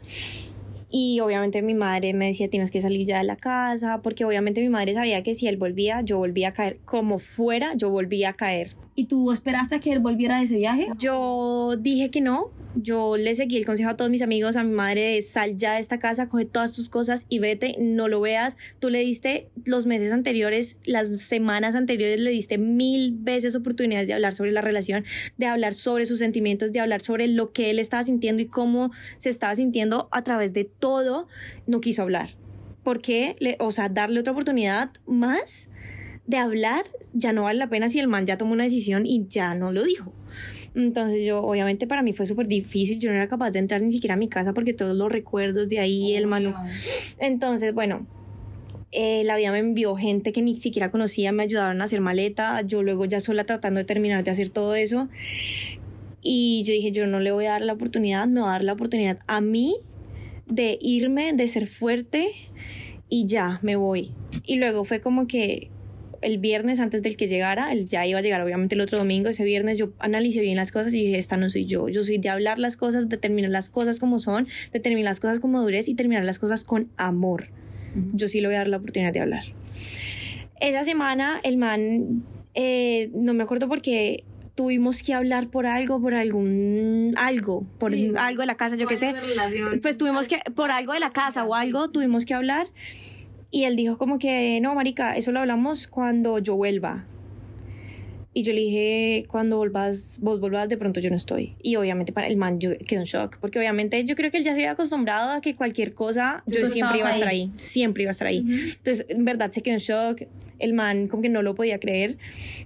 Y 0.95 1.20
obviamente 1.20 1.62
mi 1.62 1.72
madre 1.72 2.12
me 2.12 2.26
decía, 2.26 2.51
tienes 2.51 2.70
que 2.70 2.82
salir 2.82 3.07
ya 3.07 3.18
de 3.18 3.24
la 3.24 3.36
casa, 3.36 4.03
porque 4.03 4.26
obviamente 4.26 4.61
mi 4.61 4.68
madre 4.68 4.93
sabía 4.93 5.22
que 5.22 5.34
si 5.34 5.49
él 5.49 5.57
volvía, 5.57 6.03
yo 6.03 6.18
volvía 6.18 6.49
a 6.49 6.53
caer. 6.53 6.78
Como 6.84 7.18
fuera, 7.18 7.72
yo 7.74 7.88
volvía 7.88 8.28
a 8.28 8.32
caer. 8.34 8.76
¿Y 8.95 9.07
tú 9.07 9.32
esperaste 9.32 9.76
a 9.76 9.80
que 9.80 9.90
él 9.90 10.01
volviera 10.01 10.36
de 10.36 10.45
ese 10.45 10.57
viaje? 10.57 10.88
Yo 10.99 11.76
dije 11.78 12.11
que 12.11 12.20
no, 12.20 12.51
yo 12.75 13.16
le 13.16 13.35
seguí 13.35 13.57
el 13.57 13.66
consejo 13.66 13.91
a 13.91 13.97
todos 13.97 14.11
mis 14.11 14.23
amigos, 14.23 14.57
a 14.57 14.64
mi 14.64 14.73
madre, 14.73 15.20
sal 15.23 15.57
ya 15.57 15.75
de 15.75 15.81
esta 15.81 15.99
casa, 15.99 16.29
coge 16.29 16.45
todas 16.45 16.73
tus 16.73 16.89
cosas 16.89 17.27
y 17.29 17.39
vete, 17.39 17.77
no 17.79 18.09
lo 18.09 18.20
veas. 18.20 18.57
Tú 18.79 18.89
le 18.91 19.01
diste 19.01 19.49
los 19.64 19.87
meses 19.87 20.12
anteriores, 20.12 20.77
las 20.85 21.16
semanas 21.18 21.75
anteriores, 21.75 22.20
le 22.20 22.31
diste 22.31 22.59
mil 22.59 23.14
veces 23.18 23.55
oportunidades 23.55 24.09
de 24.09 24.14
hablar 24.14 24.35
sobre 24.35 24.53
la 24.53 24.61
relación, 24.61 25.05
de 25.39 25.47
hablar 25.47 25.75
sobre 25.75 26.07
sus 26.07 26.18
sentimientos, 26.18 26.73
de 26.73 26.81
hablar 26.81 27.03
sobre 27.03 27.27
lo 27.29 27.53
que 27.53 27.70
él 27.70 27.79
estaba 27.79 28.03
sintiendo 28.03 28.43
y 28.43 28.47
cómo 28.47 28.91
se 29.18 29.31
estaba 29.31 29.55
sintiendo 29.55 30.09
a 30.12 30.23
través 30.23 30.53
de 30.53 30.64
todo. 30.64 31.29
No 31.66 31.81
quiso 31.81 32.03
hablar. 32.03 32.31
¿Por 32.83 33.01
qué? 33.01 33.37
Le, 33.39 33.57
o 33.61 33.70
sea, 33.70 33.89
darle 33.89 34.20
otra 34.20 34.33
oportunidad 34.33 34.91
más 35.07 35.68
de 36.27 36.37
hablar 36.37 36.85
ya 37.12 37.33
no 37.33 37.45
vale 37.45 37.59
la 37.59 37.68
pena 37.68 37.89
si 37.89 37.99
el 37.99 38.09
man 38.09 38.27
ya 38.27 38.39
tomó 38.39 38.53
una 38.53 38.64
decisión 38.64 39.07
y 39.07 39.27
ya 39.29 39.55
no 39.55 39.73
lo 39.73 39.85
dijo. 39.85 40.12
Entonces 40.75 41.25
yo, 41.27 41.43
obviamente 41.43 41.87
para 41.87 42.03
mí 42.03 42.12
fue 42.12 42.27
súper 42.27 42.49
difícil, 42.49 42.99
yo 42.99 43.11
no 43.11 43.16
era 43.16 43.29
capaz 43.29 43.51
de 43.51 43.59
entrar 43.59 43.83
ni 43.83 43.93
siquiera 43.93 44.14
a 44.14 44.16
mi 44.16 44.29
casa 44.29 44.55
porque 44.55 44.73
todos 44.73 44.97
los 44.97 45.11
recuerdos 45.11 45.68
de 45.68 45.79
ahí, 45.79 46.14
el 46.14 46.27
malo. 46.27 46.55
Entonces, 47.18 47.75
bueno, 47.75 48.07
eh, 48.91 49.23
la 49.25 49.37
vida 49.37 49.53
me 49.53 49.59
envió 49.59 49.97
gente 49.97 50.33
que 50.33 50.41
ni 50.41 50.57
siquiera 50.57 50.91
conocía, 50.91 51.33
me 51.33 51.43
ayudaron 51.43 51.81
a 51.81 51.85
hacer 51.85 52.01
maleta, 52.01 52.62
yo 52.62 52.83
luego 52.83 53.05
ya 53.05 53.20
sola 53.20 53.45
tratando 53.45 53.79
de 53.79 53.85
terminar 53.85 54.25
de 54.25 54.31
hacer 54.31 54.49
todo 54.49 54.75
eso. 54.75 55.09
Y 56.23 56.62
yo 56.64 56.73
dije, 56.73 56.93
yo 56.93 57.07
no 57.07 57.20
le 57.20 57.33
voy 57.33 57.47
a 57.47 57.53
dar 57.53 57.62
la 57.62 57.73
oportunidad, 57.73 58.27
me 58.29 58.41
voy 58.41 58.49
a 58.49 58.53
dar 58.53 58.64
la 58.64 58.73
oportunidad 58.73 59.18
a 59.27 59.41
mí 59.41 59.77
de 60.47 60.79
irme, 60.81 61.33
de 61.33 61.49
ser 61.49 61.66
fuerte 61.66 62.31
y 63.09 63.27
ya, 63.27 63.59
me 63.62 63.77
voy. 63.77 64.12
Y 64.47 64.57
luego 64.57 64.85
fue 64.85 65.01
como 65.01 65.27
que 65.27 65.72
el 66.23 66.39
viernes 66.39 66.81
antes 66.81 67.03
del 67.03 67.16
que 67.16 67.29
llegara, 67.29 67.73
él 67.73 67.87
ya 67.87 68.07
iba 68.07 68.18
a 68.18 68.23
llegar 68.23 68.41
obviamente 68.41 68.75
el 68.75 68.81
otro 68.81 68.99
domingo, 68.99 69.29
ese 69.29 69.45
viernes 69.45 69.77
yo 69.77 69.93
analicé 69.99 70.41
bien 70.41 70.57
las 70.57 70.73
cosas 70.73 70.95
y 70.95 71.05
dije, 71.05 71.18
esta 71.18 71.37
no 71.37 71.51
soy 71.51 71.66
yo, 71.66 71.89
yo 71.89 72.03
soy 72.03 72.18
de 72.18 72.29
hablar 72.29 72.59
las 72.59 72.77
cosas, 72.77 73.09
de 73.09 73.16
terminar 73.16 73.51
las 73.51 73.70
cosas 73.70 73.99
como 73.99 74.18
son, 74.18 74.49
de 74.73 74.81
terminar 74.81 75.11
las 75.11 75.20
cosas 75.20 75.41
con 75.41 75.53
madurez 75.53 75.89
y 75.89 75.95
terminar 75.95 76.25
las 76.25 76.39
cosas 76.39 76.64
con 76.64 76.89
amor. 76.97 77.49
Yo 78.14 78.27
sí 78.29 78.41
le 78.41 78.49
voy 78.49 78.55
a 78.55 78.59
dar 78.59 78.68
la 78.68 78.79
oportunidad 78.79 79.12
de 79.12 79.20
hablar. 79.20 79.45
Esa 80.61 80.85
semana 80.85 81.41
el 81.43 81.59
man, 81.59 82.25
eh, 82.55 83.11
no 83.12 83.35
me 83.35 83.43
acuerdo 83.43 83.68
porque 83.68 84.25
tuvimos 84.55 85.03
que 85.03 85.14
hablar 85.14 85.49
por 85.49 85.66
algo, 85.66 86.01
por 86.01 86.14
algún 86.14 87.12
algo, 87.16 87.66
por 87.79 87.93
algo 87.93 88.43
de 88.43 88.47
la 88.47 88.57
casa, 88.57 88.77
yo 88.77 88.87
qué 88.87 88.97
sé. 88.97 89.14
Pues 89.81 89.97
tuvimos 89.99 90.29
que, 90.29 90.39
por 90.55 90.70
algo 90.70 90.93
de 90.93 91.01
la 91.01 91.11
casa 91.11 91.45
o 91.45 91.55
algo, 91.55 91.91
tuvimos 91.91 92.25
que 92.25 92.35
hablar. 92.35 92.66
Y 93.55 93.64
él 93.64 93.76
dijo 93.76 93.98
como 93.98 94.18
que, 94.18 94.59
no, 94.62 94.74
marica, 94.74 95.14
eso 95.14 95.30
lo 95.30 95.38
hablamos 95.38 95.86
cuando 95.86 96.38
yo 96.38 96.57
vuelva. 96.57 97.05
Y 98.32 98.44
yo 98.44 98.55
le 98.55 98.61
dije, 98.62 99.26
cuando 99.28 99.59
volvas, 99.59 100.18
vos 100.22 100.40
volvás, 100.40 100.70
de 100.70 100.78
pronto 100.78 101.00
yo 101.00 101.11
no 101.11 101.16
estoy. 101.16 101.55
Y 101.62 101.76
obviamente 101.76 102.14
para 102.14 102.28
el 102.28 102.38
man 102.38 102.61
yo 102.61 102.70
quedé 102.78 103.00
en 103.00 103.05
shock, 103.05 103.36
porque 103.40 103.59
obviamente 103.59 104.03
yo 104.05 104.16
creo 104.16 104.30
que 104.30 104.38
él 104.38 104.44
ya 104.44 104.55
se 104.55 104.61
había 104.61 104.70
acostumbrado 104.70 105.32
a 105.32 105.42
que 105.42 105.55
cualquier 105.55 105.92
cosa, 105.92 106.42
yo 106.46 106.66
siempre 106.66 107.00
iba 107.00 107.09
a 107.09 107.12
estar 107.12 107.28
ahí. 107.28 107.50
siempre 107.55 108.05
iba 108.05 108.11
a 108.11 108.12
estar 108.12 108.26
ahí. 108.26 108.38
Entonces, 108.38 109.05
en 109.11 109.26
verdad 109.26 109.50
se 109.50 109.61
quedó 109.61 109.74
en 109.74 109.80
shock, 109.80 110.22
el 110.59 110.72
man 110.72 111.09
como 111.09 111.22
que 111.22 111.28
no 111.28 111.42
lo 111.42 111.55
podía 111.55 111.78
creer. 111.78 112.16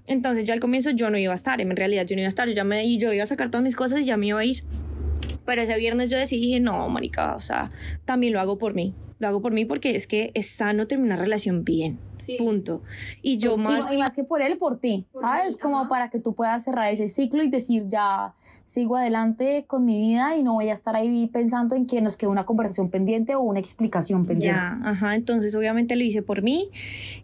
Entonces 0.06 0.44
yo 0.44 0.52
al 0.52 0.60
comienzo 0.60 0.90
yo 0.90 1.10
no 1.10 1.18
iba 1.18 1.32
a 1.32 1.36
estar, 1.36 1.60
en 1.60 1.74
realidad 1.74 2.06
yo 2.06 2.14
no 2.14 2.20
iba 2.20 2.28
a 2.28 2.28
estar, 2.28 2.46
yo, 2.46 2.54
ya 2.54 2.62
me, 2.62 2.84
y 2.86 2.98
yo 2.98 3.12
iba 3.12 3.24
a 3.24 3.26
sacar 3.26 3.50
todas 3.50 3.64
mis 3.64 3.74
cosas 3.74 4.02
y 4.02 4.04
ya 4.04 4.16
me 4.16 4.28
iba 4.28 4.38
a 4.38 4.44
ir. 4.44 4.62
Pero 5.44 5.62
ese 5.62 5.76
viernes 5.78 6.10
yo 6.10 6.16
decidí, 6.16 6.42
dije, 6.42 6.60
no, 6.60 6.88
marica, 6.88 7.34
o 7.34 7.40
sea, 7.40 7.72
también 8.04 8.32
lo 8.32 8.38
hago 8.38 8.56
por 8.56 8.74
mí 8.74 8.94
lo 9.18 9.28
hago 9.28 9.40
por 9.40 9.52
mí 9.52 9.64
porque 9.64 9.96
es 9.96 10.06
que 10.06 10.30
es 10.34 10.50
sano 10.50 10.86
terminar 10.86 11.16
una 11.16 11.24
relación 11.24 11.64
bien. 11.64 11.98
Punto. 12.38 12.82
Y 13.22 13.38
yo 13.38 13.56
más... 13.56 13.90
Y, 13.92 13.96
más 13.96 14.14
que 14.14 14.24
por 14.24 14.42
él, 14.42 14.58
por 14.58 14.78
ti, 14.78 15.06
¿sabes? 15.12 15.56
Como 15.56 15.88
para 15.88 16.10
que 16.10 16.18
tú 16.18 16.34
puedas 16.34 16.64
cerrar 16.64 16.92
ese 16.92 17.08
ciclo 17.08 17.42
y 17.42 17.48
decir, 17.48 17.84
ya 17.88 18.34
sigo 18.64 18.96
adelante 18.96 19.64
con 19.66 19.84
mi 19.84 19.98
vida 19.98 20.36
y 20.36 20.42
no 20.42 20.54
voy 20.54 20.68
a 20.68 20.72
estar 20.72 20.96
ahí 20.96 21.28
pensando 21.32 21.74
en 21.74 21.86
que 21.86 22.00
nos 22.00 22.16
quede 22.16 22.30
una 22.30 22.44
conversación 22.44 22.90
pendiente 22.90 23.34
o 23.34 23.40
una 23.40 23.60
explicación 23.60 24.26
pendiente. 24.26 24.58
Ya, 24.58 24.80
ajá. 24.82 25.14
Entonces, 25.14 25.54
obviamente 25.54 25.96
lo 25.96 26.04
hice 26.04 26.22
por 26.22 26.42
mí. 26.42 26.70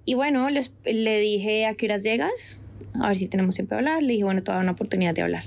Y 0.04 0.14
bueno, 0.14 0.48
le 0.50 1.20
dije, 1.20 1.66
¿a 1.66 1.74
qué 1.74 1.86
horas 1.86 2.02
llegas? 2.02 2.62
A 3.00 3.08
ver 3.08 3.16
si 3.16 3.28
tenemos 3.28 3.54
tiempo 3.54 3.74
de 3.74 3.80
hablar. 3.80 4.02
Le 4.02 4.12
dije, 4.12 4.24
bueno, 4.24 4.42
toda 4.42 4.60
una 4.60 4.72
oportunidad 4.72 5.14
de 5.14 5.22
hablar 5.22 5.44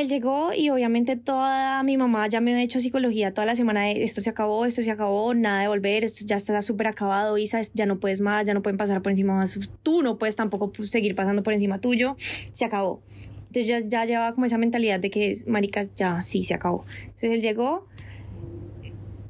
él 0.00 0.08
llegó 0.08 0.52
y 0.52 0.70
obviamente 0.70 1.14
toda 1.14 1.80
mi 1.84 1.96
mamá 1.96 2.26
ya 2.26 2.40
me 2.40 2.52
ha 2.52 2.62
hecho 2.62 2.80
psicología 2.80 3.32
toda 3.32 3.46
la 3.46 3.54
semana 3.54 3.82
de 3.82 4.02
esto 4.02 4.20
se 4.20 4.30
acabó, 4.30 4.64
esto 4.64 4.82
se 4.82 4.90
acabó, 4.90 5.34
nada 5.34 5.60
de 5.60 5.68
volver, 5.68 6.02
esto 6.02 6.24
ya 6.26 6.34
está 6.34 6.60
súper 6.62 6.88
acabado, 6.88 7.38
Isa, 7.38 7.62
ya 7.74 7.86
no 7.86 8.00
puedes 8.00 8.20
más, 8.20 8.44
ya 8.44 8.54
no 8.54 8.62
pueden 8.62 8.76
pasar 8.76 9.02
por 9.02 9.12
encima 9.12 9.36
más, 9.36 9.56
tú 9.84 10.02
no 10.02 10.18
puedes 10.18 10.34
tampoco 10.34 10.72
seguir 10.84 11.14
pasando 11.14 11.44
por 11.44 11.52
encima 11.52 11.80
tuyo, 11.80 12.16
se 12.50 12.64
acabó. 12.64 13.02
Entonces 13.46 13.66
ya, 13.66 13.78
ya 13.86 14.04
llevaba 14.04 14.32
como 14.34 14.46
esa 14.46 14.58
mentalidad 14.58 14.98
de 14.98 15.10
que, 15.10 15.38
maricas, 15.46 15.94
ya 15.94 16.20
sí, 16.22 16.42
se 16.42 16.54
acabó. 16.54 16.84
Entonces 17.04 17.30
él 17.30 17.40
llegó 17.40 17.86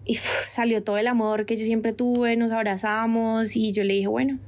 y 0.07 0.15
salió 0.49 0.83
todo 0.83 0.97
el 0.97 1.09
amor 1.09 1.45
que 1.45 1.59
yo 1.59 1.67
siempre 1.67 1.93
tuve, 1.93 2.37
nos 2.37 2.51
abrazamos 2.53 3.55
y 3.55 3.73
yo 3.73 3.85
le 3.85 3.93
dije, 3.93 4.09
bueno, 4.09 4.39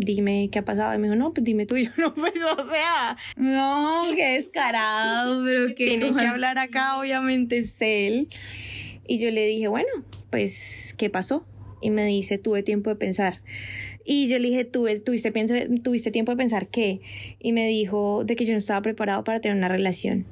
dime 0.00 0.48
qué 0.50 0.60
ha 0.60 0.64
pasado. 0.64 0.94
Y 0.94 0.98
me 0.98 1.04
dijo, 1.04 1.16
no, 1.16 1.32
pues 1.32 1.44
dime 1.44 1.66
tú. 1.66 1.76
Y 1.80 1.84
yo, 1.84 1.90
no, 1.98 2.12
pues, 2.12 2.34
o 2.36 2.70
sea. 2.70 3.16
No, 3.36 4.04
qué 4.16 4.38
descarado, 4.38 5.44
pero 5.44 5.74
que. 5.74 5.86
Tiene 5.86 6.14
que 6.14 6.26
hablar 6.26 6.58
acá, 6.58 6.98
obviamente 6.98 7.58
es 7.58 7.80
él. 7.80 8.28
Y 9.06 9.18
yo 9.18 9.30
le 9.30 9.46
dije, 9.46 9.68
bueno, 9.68 9.88
pues, 10.30 10.94
¿qué 10.96 11.10
pasó? 11.10 11.46
Y 11.80 11.90
me 11.90 12.04
dice, 12.04 12.38
tuve 12.38 12.62
tiempo 12.62 12.90
de 12.90 12.96
pensar. 12.96 13.40
Y 14.04 14.28
yo 14.28 14.38
le 14.38 14.48
dije, 14.48 14.64
¿Tuve, 14.64 14.98
tuviste, 14.98 15.30
pienso, 15.30 15.54
¿tuviste 15.82 16.10
tiempo 16.10 16.32
de 16.32 16.36
pensar 16.36 16.68
qué? 16.68 17.00
Y 17.38 17.52
me 17.52 17.66
dijo 17.68 18.24
de 18.24 18.34
que 18.34 18.44
yo 18.44 18.52
no 18.52 18.58
estaba 18.58 18.82
preparado 18.82 19.24
para 19.24 19.40
tener 19.40 19.56
una 19.56 19.68
relación 19.68 20.26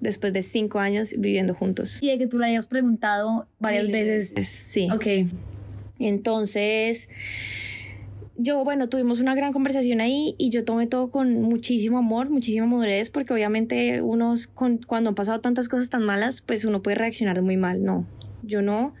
después 0.00 0.32
de 0.32 0.42
cinco 0.42 0.78
años 0.78 1.14
viviendo 1.18 1.54
juntos. 1.54 1.98
Y 2.02 2.08
de 2.08 2.18
que 2.18 2.26
tú 2.26 2.38
le 2.38 2.46
hayas 2.46 2.66
preguntado 2.66 3.48
varias 3.58 3.88
veces. 3.88 4.46
Sí. 4.46 4.88
Ok. 4.92 5.32
Entonces, 5.98 7.08
yo, 8.38 8.64
bueno, 8.64 8.88
tuvimos 8.88 9.20
una 9.20 9.34
gran 9.34 9.52
conversación 9.52 10.00
ahí 10.00 10.34
y 10.38 10.50
yo 10.50 10.64
tomé 10.64 10.86
todo 10.86 11.10
con 11.10 11.42
muchísimo 11.42 11.98
amor, 11.98 12.28
muchísima 12.28 12.66
madurez, 12.66 13.10
porque 13.10 13.32
obviamente 13.32 14.02
unos, 14.02 14.46
con, 14.46 14.78
cuando 14.78 15.08
han 15.08 15.14
pasado 15.14 15.40
tantas 15.40 15.68
cosas 15.68 15.88
tan 15.88 16.02
malas, 16.02 16.42
pues 16.42 16.64
uno 16.64 16.82
puede 16.82 16.96
reaccionar 16.96 17.40
muy 17.42 17.56
mal. 17.56 17.82
No, 17.82 18.06
yo 18.42 18.62
no. 18.62 18.94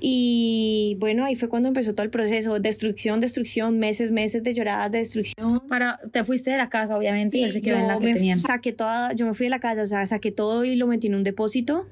Y 0.00 0.96
bueno, 1.00 1.24
ahí 1.24 1.34
fue 1.34 1.48
cuando 1.48 1.68
empezó 1.68 1.92
todo 1.92 2.04
el 2.04 2.10
proceso, 2.10 2.60
destrucción, 2.60 3.20
destrucción, 3.20 3.78
meses, 3.78 4.12
meses 4.12 4.42
de 4.44 4.54
lloradas, 4.54 4.92
de 4.92 4.98
destrucción. 4.98 5.66
Para, 5.68 5.98
te 6.12 6.22
fuiste 6.22 6.50
de 6.50 6.58
la 6.58 6.68
casa, 6.68 6.96
obviamente, 6.96 7.38
y 7.38 7.44
él 7.44 7.52
se 7.52 7.60
quedó 7.60 7.78
en 7.78 7.88
la 7.88 7.98
que 7.98 8.12
tenían. 8.12 8.38
Saqué 8.38 8.72
toda, 8.72 9.12
yo 9.14 9.26
me 9.26 9.34
fui 9.34 9.46
de 9.46 9.50
la 9.50 9.60
casa, 9.60 9.82
o 9.82 9.86
sea, 9.86 10.06
saqué 10.06 10.30
todo 10.30 10.64
y 10.64 10.76
lo 10.76 10.86
metí 10.86 11.08
en 11.08 11.16
un 11.16 11.24
depósito. 11.24 11.88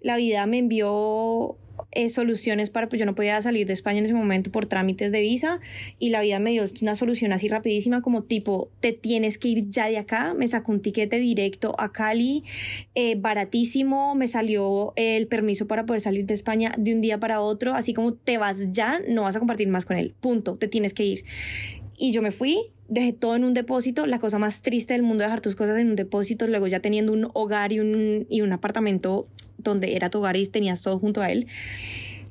La 0.00 0.16
vida 0.16 0.44
me 0.46 0.58
envió 0.58 1.56
eh, 1.92 2.08
soluciones 2.08 2.70
para, 2.70 2.88
pues 2.88 3.00
yo 3.00 3.06
no 3.06 3.14
podía 3.14 3.40
salir 3.42 3.66
de 3.66 3.72
España 3.72 3.98
en 3.98 4.06
ese 4.06 4.14
momento 4.14 4.50
por 4.50 4.66
trámites 4.66 5.12
de 5.12 5.20
visa 5.20 5.60
y 5.98 6.08
la 6.10 6.20
vida 6.20 6.38
me 6.38 6.50
dio 6.50 6.64
una 6.80 6.94
solución 6.94 7.32
así 7.32 7.48
rapidísima 7.48 8.02
como 8.02 8.22
tipo, 8.22 8.70
te 8.80 8.92
tienes 8.92 9.38
que 9.38 9.48
ir 9.48 9.68
ya 9.68 9.88
de 9.88 9.98
acá, 9.98 10.34
me 10.34 10.48
sacó 10.48 10.72
un 10.72 10.80
tiquete 10.80 11.18
directo 11.18 11.74
a 11.78 11.92
Cali, 11.92 12.44
eh, 12.94 13.16
baratísimo, 13.16 14.14
me 14.14 14.26
salió 14.26 14.92
el 14.96 15.26
permiso 15.26 15.66
para 15.66 15.84
poder 15.84 16.00
salir 16.00 16.26
de 16.26 16.34
España 16.34 16.74
de 16.78 16.94
un 16.94 17.00
día 17.00 17.18
para 17.18 17.40
otro, 17.40 17.74
así 17.74 17.92
como 17.92 18.14
te 18.14 18.38
vas 18.38 18.56
ya, 18.70 19.00
no 19.08 19.22
vas 19.22 19.36
a 19.36 19.38
compartir 19.38 19.68
más 19.68 19.84
con 19.84 19.96
él, 19.96 20.14
punto, 20.20 20.56
te 20.56 20.68
tienes 20.68 20.94
que 20.94 21.04
ir. 21.04 21.24
Y 21.98 22.12
yo 22.12 22.22
me 22.22 22.32
fui, 22.32 22.72
dejé 22.88 23.12
todo 23.12 23.36
en 23.36 23.44
un 23.44 23.54
depósito, 23.54 24.06
la 24.06 24.18
cosa 24.18 24.38
más 24.38 24.62
triste 24.62 24.94
del 24.94 25.02
mundo, 25.02 25.24
dejar 25.24 25.40
tus 25.40 25.56
cosas 25.56 25.78
en 25.78 25.88
un 25.88 25.96
depósito, 25.96 26.46
luego 26.46 26.66
ya 26.66 26.80
teniendo 26.80 27.12
un 27.12 27.28
hogar 27.32 27.72
y 27.72 27.80
un, 27.80 28.26
y 28.28 28.40
un 28.40 28.52
apartamento 28.52 29.26
donde 29.62 29.96
era 29.96 30.10
tu 30.10 30.18
hogar 30.18 30.36
y 30.36 30.46
tenías 30.46 30.82
todo 30.82 30.98
junto 30.98 31.22
a 31.22 31.30
él. 31.30 31.46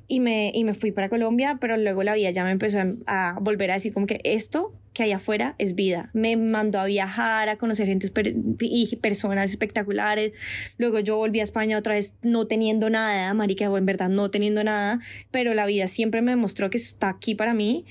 Y 0.08 0.20
me, 0.20 0.52
y 0.54 0.66
me 0.66 0.74
fui 0.74 0.92
para 0.92 1.08
Colombia, 1.08 1.58
pero 1.62 1.78
luego 1.78 2.04
la 2.04 2.14
vida 2.14 2.32
ya 2.32 2.44
me 2.44 2.52
empezó 2.52 2.80
a, 3.08 3.38
volver 3.40 3.72
a 3.72 3.76
decir 3.76 3.94
como 3.94 4.08
que 4.08 4.20
esto 4.26 4.74
que 4.94 5.04
hay 5.04 5.14
afuera 5.14 5.56
es 5.58 5.74
vida. 5.74 6.10
Me 6.14 6.36
mandó 6.36 6.80
a 6.82 6.86
viajar, 6.86 7.48
a 7.48 7.58
conocer 7.58 7.88
gente 7.88 8.12
y 8.60 8.96
personas 8.98 9.50
espectaculares. 9.50 10.34
Luego 10.78 11.00
yo 11.00 11.16
volví 11.16 11.40
a 11.40 11.44
España 11.44 11.78
otra 11.78 11.94
vez 11.94 12.14
no 12.24 12.46
teniendo 12.46 12.90
nada, 12.90 13.34
marica, 13.34 13.66
en 13.66 13.86
verdad 13.86 14.10
no 14.10 14.30
teniendo 14.30 14.66
nada, 14.66 15.00
pero 15.32 15.54
la 15.54 15.66
vida 15.66 15.88
siempre 15.88 16.22
me 16.22 16.32
demostró 16.32 16.70
que 16.70 16.78
está 16.78 17.08
aquí 17.08 17.34
para 17.34 17.54
mí 17.54 17.86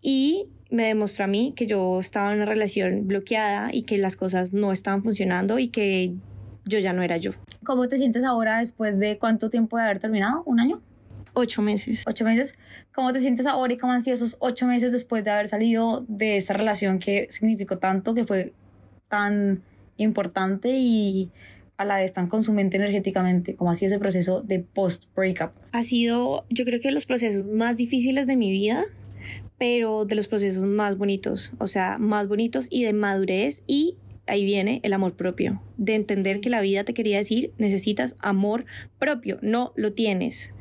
y 0.00 0.48
me 0.72 0.84
demostró 0.84 1.26
a 1.26 1.28
mí 1.28 1.52
que 1.54 1.66
yo 1.66 2.00
estaba 2.00 2.30
en 2.32 2.36
una 2.36 2.46
relación 2.46 3.06
bloqueada 3.06 3.68
y 3.72 3.82
que 3.82 3.98
las 3.98 4.16
cosas 4.16 4.52
no 4.52 4.72
estaban 4.72 5.04
funcionando 5.04 5.58
y 5.58 5.68
que 5.68 6.14
yo 6.64 6.78
ya 6.78 6.92
no 6.92 7.02
era 7.02 7.16
yo. 7.16 7.32
¿Cómo 7.64 7.88
te 7.88 7.98
sientes 7.98 8.24
ahora 8.24 8.58
después 8.58 8.98
de 8.98 9.18
cuánto 9.18 9.50
tiempo 9.50 9.76
de 9.76 9.84
haber 9.84 9.98
terminado? 9.98 10.42
¿Un 10.44 10.60
año? 10.60 10.82
Ocho 11.34 11.62
meses. 11.62 12.04
Ocho 12.06 12.24
meses. 12.24 12.54
¿Cómo 12.94 13.12
te 13.12 13.20
sientes 13.20 13.46
ahora 13.46 13.72
y 13.72 13.78
cómo 13.78 13.92
han 13.92 14.02
sido 14.02 14.14
esos 14.14 14.36
ocho 14.40 14.66
meses 14.66 14.92
después 14.92 15.24
de 15.24 15.30
haber 15.30 15.48
salido 15.48 16.04
de 16.08 16.36
esta 16.36 16.52
relación 16.52 16.98
que 16.98 17.28
significó 17.30 17.78
tanto, 17.78 18.14
que 18.14 18.26
fue 18.26 18.52
tan 19.08 19.62
importante 19.96 20.70
y 20.76 21.30
a 21.78 21.84
la 21.84 21.96
vez 21.96 22.12
tan 22.12 22.26
consumente 22.26 22.76
energéticamente? 22.76 23.56
¿Cómo 23.56 23.70
ha 23.70 23.74
sido 23.74 23.88
ese 23.88 23.98
proceso 23.98 24.42
de 24.42 24.58
post-breakup? 24.58 25.52
Ha 25.72 25.82
sido, 25.82 26.44
yo 26.50 26.64
creo 26.66 26.80
que 26.80 26.90
los 26.90 27.06
procesos 27.06 27.46
más 27.46 27.76
difíciles 27.76 28.26
de 28.26 28.36
mi 28.36 28.50
vida, 28.50 28.84
pero 29.56 30.04
de 30.04 30.14
los 30.14 30.28
procesos 30.28 30.64
más 30.64 30.98
bonitos, 30.98 31.52
o 31.58 31.66
sea, 31.66 31.96
más 31.98 32.28
bonitos 32.28 32.66
y 32.68 32.84
de 32.84 32.92
madurez 32.92 33.62
y 33.66 33.96
ahí 34.26 34.44
viene 34.44 34.80
el 34.82 34.92
amor 34.92 35.14
propio, 35.14 35.62
de 35.76 35.94
entender 35.94 36.40
que 36.40 36.50
la 36.50 36.60
vida 36.60 36.84
te 36.84 36.94
quería 36.94 37.18
decir, 37.18 37.52
necesitas 37.58 38.14
amor 38.18 38.64
propio, 38.98 39.38
no 39.42 39.72
lo 39.76 39.92
tienes. 39.92 40.52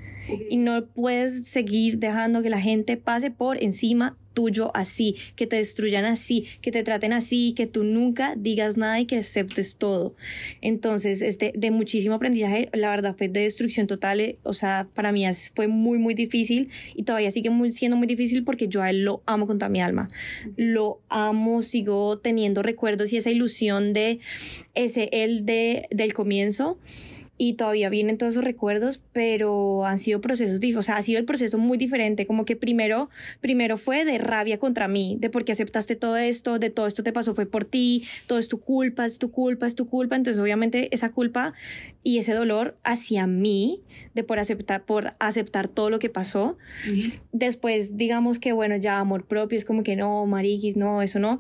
Y 0.50 0.58
no 0.58 0.86
puedes 0.86 1.48
seguir 1.48 1.98
dejando 1.98 2.42
que 2.42 2.50
la 2.50 2.62
gente 2.62 2.98
pase 2.98 3.32
por 3.32 3.62
encima 3.62 4.18
tuyo 4.34 4.72
así, 4.74 5.16
que 5.36 5.48
te 5.48 5.58
destruyan 5.58 6.06
así, 6.06 6.48
que 6.62 6.72
te 6.72 6.84
traten 6.84 7.14
así, 7.14 7.54
que 7.54 7.68
tú 7.68 7.84
nunca 7.84 8.34
digas 8.38 8.78
nada 8.78 9.00
y 9.00 9.06
que 9.06 9.18
aceptes 9.18 9.76
todo. 9.76 10.16
Entonces, 10.62 11.22
este, 11.22 11.52
de 11.56 11.72
muchísimo 11.72 12.16
aprendizaje, 12.16 12.70
la 12.74 12.90
verdad 12.90 13.16
fue 13.18 13.28
de 13.28 13.42
destrucción 13.42 13.88
total, 13.88 14.20
eh, 14.20 14.38
o 14.44 14.54
sea, 14.54 14.88
para 14.94 15.12
mí 15.12 15.26
fue 15.56 15.68
muy, 15.68 15.98
muy 15.98 16.14
difícil 16.14 16.70
y 16.96 17.04
todavía 17.04 17.32
sigue 17.32 17.50
muy, 17.50 17.72
siendo 17.72 17.98
muy 17.98 18.08
difícil 18.08 18.44
porque 18.44 18.68
yo 18.68 18.82
a 18.82 18.90
él 18.90 19.04
lo 19.04 19.22
amo 19.26 19.48
con 19.48 19.60
toda 19.60 19.70
mi 19.70 19.82
alma. 19.82 20.08
Lo 20.56 21.02
amo, 21.10 21.62
sigo 21.62 22.20
teniendo 22.20 22.64
recuerdos 22.64 23.14
y 23.14 23.18
esa 23.18 23.30
ilusión 23.30 23.94
de 23.94 24.20
ese 24.74 25.10
él 25.12 25.46
de, 25.46 25.88
del 25.92 26.14
comienzo 26.14 26.80
y 27.44 27.54
todavía 27.54 27.89
vienen 27.89 28.20
todos 28.20 28.34
esos 28.34 28.44
recuerdos, 28.44 29.02
pero 29.14 29.84
han 29.88 29.98
sido 29.98 30.22
procesos, 30.22 30.60
o 30.78 30.82
sea, 30.84 30.98
ha 30.98 31.02
sido 31.02 31.18
el 31.18 31.26
proceso 31.26 31.58
muy 31.58 31.76
diferente, 31.80 32.28
como 32.28 32.46
que 32.46 32.56
primero, 32.56 33.10
primero 33.39 33.80
fue 33.80 34.06
de 34.06 34.20
rabia 34.20 34.60
contra 34.60 34.88
mí, 34.88 35.18
de 35.20 35.32
por 35.32 35.44
qué 35.44 35.54
aceptaste 35.54 35.96
todo 35.96 36.18
esto, 36.18 36.60
de 36.60 36.70
todo 36.70 36.86
esto 36.86 37.02
te 37.02 37.12
pasó 37.12 37.34
fue 37.34 37.48
por 37.48 37.66
ti, 37.66 38.08
todo 38.28 38.38
es 38.38 38.48
tu 38.48 38.60
culpa, 38.60 39.08
es 39.08 39.18
tu 39.18 39.32
culpa, 39.32 39.66
es 39.66 39.74
tu 39.74 39.88
culpa, 39.88 40.16
entonces 40.16 40.39
obviamente 40.39 40.94
esa 40.94 41.10
culpa 41.10 41.56
y 42.04 42.20
ese 42.20 42.34
dolor 42.34 42.78
hacia 42.84 43.26
mí, 43.26 43.82
de 44.14 44.24
por 44.24 44.38
aceptar, 44.38 44.84
por 44.84 45.16
aceptar 45.18 45.68
todo 45.68 45.89
lo 45.89 45.98
que 45.98 46.12
pasó, 46.12 46.60
después 47.32 47.98
digamos 47.98 48.38
que 48.38 48.52
bueno, 48.52 48.76
ya 48.76 49.00
amor 49.00 49.26
propio, 49.26 49.58
es 49.58 49.66
como 49.66 49.82
que 49.82 49.96
no, 49.96 50.28
mariquis, 50.28 50.78
no, 50.78 51.02
eso 51.02 51.18
no, 51.18 51.39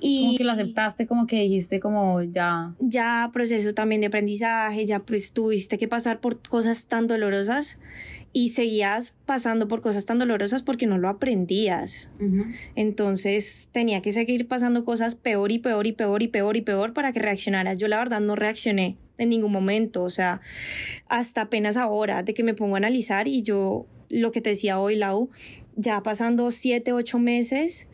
y 0.00 0.26
como 0.26 0.38
que 0.38 0.44
lo 0.44 0.52
aceptaste, 0.52 1.06
como 1.06 1.26
que 1.26 1.40
dijiste 1.40 1.80
como 1.80 2.22
ya... 2.22 2.74
Ya 2.80 3.30
proceso 3.32 3.74
también 3.74 4.00
de 4.00 4.08
aprendizaje, 4.08 4.86
ya 4.86 5.00
pues 5.00 5.32
tuviste 5.32 5.78
que 5.78 5.88
pasar 5.88 6.20
por 6.20 6.40
cosas 6.40 6.86
tan 6.86 7.06
dolorosas 7.06 7.78
y 8.32 8.50
seguías 8.50 9.14
pasando 9.26 9.68
por 9.68 9.80
cosas 9.80 10.04
tan 10.04 10.18
dolorosas 10.18 10.62
porque 10.62 10.86
no 10.86 10.98
lo 10.98 11.08
aprendías. 11.08 12.10
Entonces 12.74 13.68
tenía 13.72 14.02
que 14.02 14.12
seguir 14.12 14.46
pasando 14.46 14.84
cosas 14.84 15.14
peor 15.14 15.50
y 15.50 15.58
peor 15.58 15.86
y 15.86 15.92
peor 15.92 16.22
y 16.22 16.28
peor 16.28 16.56
y 16.56 16.60
peor 16.60 16.92
para 16.92 17.12
que 17.12 17.20
reaccionaras. 17.20 17.78
Yo 17.78 17.88
la 17.88 17.98
verdad 17.98 18.20
no 18.20 18.36
reaccioné 18.36 18.96
en 19.16 19.30
ningún 19.30 19.50
momento, 19.50 20.04
o 20.04 20.10
sea, 20.10 20.40
hasta 21.08 21.42
apenas 21.42 21.76
ahora 21.76 22.22
de 22.22 22.34
que 22.34 22.44
me 22.44 22.54
pongo 22.54 22.76
a 22.76 22.78
analizar 22.78 23.26
y 23.26 23.42
yo, 23.42 23.86
lo 24.08 24.30
que 24.30 24.40
te 24.40 24.50
decía 24.50 24.78
hoy, 24.78 24.94
Lau, 24.94 25.30
ya 25.74 26.02
pasando 26.02 26.50
siete, 26.52 26.92
ocho 26.92 27.18
meses 27.18 27.87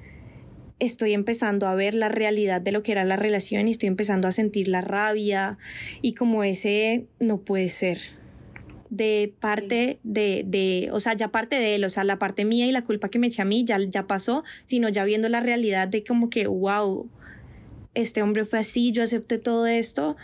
estoy 0.79 1.13
empezando 1.13 1.67
a 1.67 1.75
ver 1.75 1.95
la 1.95 2.09
realidad 2.09 2.61
de 2.61 2.73
lo 2.73 2.83
que 2.83 2.93
era 2.93 3.05
la 3.05 3.17
relación 3.17 3.69
y 3.69 3.73
estoy 3.73 3.89
empezando 3.89 4.29
a 4.29 4.33
sentir 4.33 4.69
la 4.69 4.81
rabia 4.81 5.59
y 6.03 6.15
como 6.15 6.45
ese 6.45 7.07
no 7.21 7.39
puede 7.39 7.69
ser. 7.69 7.99
De 8.91 9.33
parte 9.41 9.99
de, 10.05 10.45
de, 10.47 10.89
o 10.93 11.01
sea, 11.01 11.15
ya 11.15 11.29
parte 11.29 11.57
de 11.57 11.75
él, 11.75 11.85
o 11.85 11.91
sea, 11.91 12.05
la 12.05 12.19
parte 12.19 12.45
mía 12.45 12.67
y 12.67 12.73
la 12.73 12.83
culpa 12.83 13.09
que 13.09 13.19
me 13.19 13.27
eché 13.27 13.43
a 13.43 13.45
mí 13.45 13.65
ya, 13.65 13.79
ya 13.81 14.07
pasó, 14.07 14.45
sino 14.67 14.89
ya 14.89 15.05
viendo 15.05 15.29
la 15.29 15.41
realidad 15.41 15.89
de 15.89 16.05
como 16.05 16.31
que, 16.31 16.47
wow, 16.47 17.09
este 17.95 18.23
hombre 18.23 18.45
fue 18.45 18.59
así, 18.59 18.93
yo 18.93 19.03
acepté 19.03 19.39
todo 19.39 19.67
esto 19.67 20.17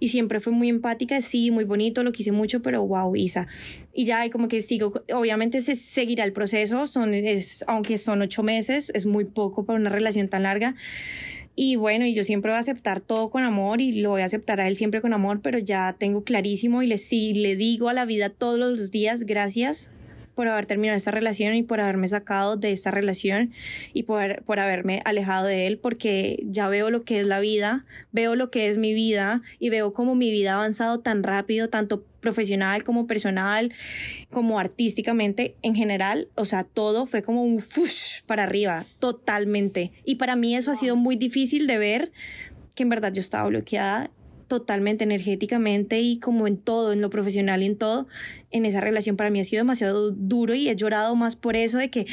y 0.00 0.08
siempre 0.08 0.40
fue 0.40 0.52
muy 0.52 0.68
empática, 0.68 1.20
sí, 1.20 1.50
muy 1.50 1.64
bonito, 1.64 2.02
lo 2.02 2.12
quise 2.12 2.32
mucho, 2.32 2.62
pero 2.62 2.86
wow, 2.86 3.14
Isa. 3.16 3.46
Y 3.92 4.04
ya 4.04 4.28
como 4.30 4.48
que 4.48 4.62
sigo, 4.62 5.04
obviamente 5.14 5.60
se 5.60 5.76
seguirá 5.76 6.24
el 6.24 6.32
proceso, 6.32 6.86
son, 6.86 7.14
es, 7.14 7.64
aunque 7.66 7.98
son 7.98 8.22
ocho 8.22 8.42
meses, 8.42 8.90
es 8.94 9.06
muy 9.06 9.24
poco 9.24 9.64
para 9.64 9.78
una 9.78 9.90
relación 9.90 10.28
tan 10.28 10.44
larga. 10.44 10.74
Y 11.54 11.74
bueno, 11.74 12.06
y 12.06 12.14
yo 12.14 12.22
siempre 12.22 12.52
voy 12.52 12.56
a 12.56 12.60
aceptar 12.60 13.00
todo 13.00 13.30
con 13.30 13.42
amor 13.42 13.80
y 13.80 14.00
lo 14.00 14.10
voy 14.10 14.22
a 14.22 14.26
aceptar 14.26 14.60
a 14.60 14.68
él 14.68 14.76
siempre 14.76 15.00
con 15.00 15.12
amor, 15.12 15.40
pero 15.42 15.58
ya 15.58 15.96
tengo 15.98 16.22
clarísimo 16.22 16.82
y 16.82 16.86
le, 16.86 16.98
sí, 16.98 17.34
le 17.34 17.56
digo 17.56 17.88
a 17.88 17.94
la 17.94 18.04
vida 18.04 18.30
todos 18.30 18.58
los 18.58 18.90
días, 18.92 19.24
gracias 19.24 19.90
por 20.38 20.46
haber 20.46 20.66
terminado 20.66 20.96
esta 20.96 21.10
relación 21.10 21.56
y 21.56 21.64
por 21.64 21.80
haberme 21.80 22.06
sacado 22.06 22.56
de 22.56 22.70
esta 22.70 22.92
relación 22.92 23.50
y 23.92 24.04
por, 24.04 24.44
por 24.44 24.60
haberme 24.60 25.02
alejado 25.04 25.46
de 25.46 25.66
él, 25.66 25.78
porque 25.78 26.44
ya 26.44 26.68
veo 26.68 26.90
lo 26.90 27.02
que 27.02 27.18
es 27.18 27.26
la 27.26 27.40
vida, 27.40 27.86
veo 28.12 28.36
lo 28.36 28.48
que 28.48 28.68
es 28.68 28.78
mi 28.78 28.94
vida 28.94 29.42
y 29.58 29.70
veo 29.70 29.92
cómo 29.92 30.14
mi 30.14 30.30
vida 30.30 30.52
ha 30.52 30.54
avanzado 30.58 31.00
tan 31.00 31.24
rápido, 31.24 31.68
tanto 31.70 32.04
profesional 32.20 32.84
como 32.84 33.08
personal, 33.08 33.74
como 34.30 34.60
artísticamente 34.60 35.56
en 35.62 35.74
general, 35.74 36.28
o 36.36 36.44
sea, 36.44 36.62
todo 36.62 37.06
fue 37.06 37.22
como 37.22 37.42
un 37.42 37.58
fush 37.60 38.22
para 38.24 38.44
arriba, 38.44 38.84
totalmente. 39.00 39.90
Y 40.04 40.14
para 40.14 40.36
mí 40.36 40.54
eso 40.54 40.70
ha 40.70 40.76
sido 40.76 40.94
muy 40.94 41.16
difícil 41.16 41.66
de 41.66 41.78
ver 41.78 42.12
que 42.76 42.84
en 42.84 42.90
verdad 42.90 43.12
yo 43.12 43.18
estaba 43.18 43.48
bloqueada 43.48 44.12
totalmente 44.48 45.04
energéticamente 45.04 46.00
y 46.00 46.18
como 46.18 46.46
en 46.46 46.56
todo, 46.56 46.92
en 46.92 47.00
lo 47.00 47.10
profesional 47.10 47.62
y 47.62 47.66
en 47.66 47.76
todo, 47.76 48.08
en 48.50 48.64
esa 48.64 48.80
relación 48.80 49.16
para 49.16 49.30
mí 49.30 49.38
ha 49.38 49.44
sido 49.44 49.60
demasiado 49.60 50.10
duro 50.10 50.54
y 50.54 50.68
he 50.68 50.74
llorado 50.76 51.14
más 51.14 51.36
por 51.36 51.54
eso 51.54 51.78
de 51.78 51.90
que, 51.90 52.06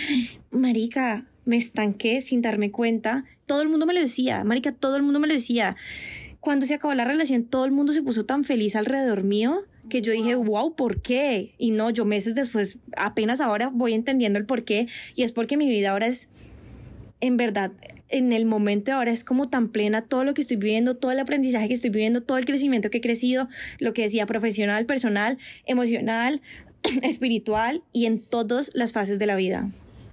marica, 0.51 1.25
me 1.45 1.57
estanqué 1.57 2.21
sin 2.21 2.41
darme 2.41 2.71
cuenta. 2.71 3.25
Todo 3.45 3.61
el 3.61 3.69
mundo 3.69 3.86
me 3.86 3.93
lo 3.93 4.01
decía, 4.01 4.43
marica, 4.43 4.71
todo 4.71 4.97
el 4.97 5.03
mundo 5.03 5.19
me 5.19 5.27
lo 5.27 5.33
decía. 5.33 5.75
Cuando 6.39 6.65
se 6.65 6.75
acabó 6.75 6.93
la 6.93 7.05
relación, 7.05 7.45
todo 7.45 7.65
el 7.65 7.71
mundo 7.71 7.93
se 7.93 8.03
puso 8.03 8.25
tan 8.25 8.43
feliz 8.43 8.75
alrededor 8.75 9.23
mío 9.23 9.63
que 9.89 10.01
yo 10.01 10.11
dije, 10.11 10.36
wow, 10.36 10.75
¿por 10.75 11.01
qué? 11.01 11.53
Y 11.57 11.71
no, 11.71 11.89
yo 11.89 12.05
meses 12.05 12.36
después, 12.36 12.77
apenas 12.97 13.41
ahora 13.41 13.69
voy 13.71 13.93
entendiendo 13.93 14.39
el 14.39 14.45
por 14.45 14.63
qué, 14.63 14.88
y 15.15 15.23
es 15.23 15.31
porque 15.31 15.57
mi 15.57 15.69
vida 15.69 15.91
ahora 15.91 16.07
es, 16.07 16.27
en 17.21 17.38
verdad, 17.38 17.71
en 18.10 18.34
el 18.34 18.45
momento 18.45 18.93
ahora 18.93 19.12
es 19.12 19.24
como 19.24 19.49
tan 19.49 19.70
plena 19.70 20.03
todo 20.03 20.24
lo 20.24 20.34
que 20.34 20.41
estoy 20.41 20.58
viviendo, 20.58 20.95
todo 20.95 21.12
el 21.12 21.20
aprendizaje 21.20 21.68
que 21.68 21.74
estoy 21.74 21.89
viviendo, 21.89 22.22
todo 22.22 22.38
el 22.38 22.45
crecimiento 22.45 22.89
que 22.89 22.99
he 22.99 23.01
crecido, 23.01 23.47
lo 23.80 23.93
que 23.93 24.03
decía 24.03 24.26
profesional, 24.26 24.86
personal, 24.86 25.38
emocional, 25.66 26.41
espiritual 27.01 27.84
y 27.91 28.06
en 28.06 28.22
todas 28.22 28.72
las 28.74 28.91
fases 28.91 29.20
de 29.20 29.26
la 29.26 29.36
vida. 29.36 29.70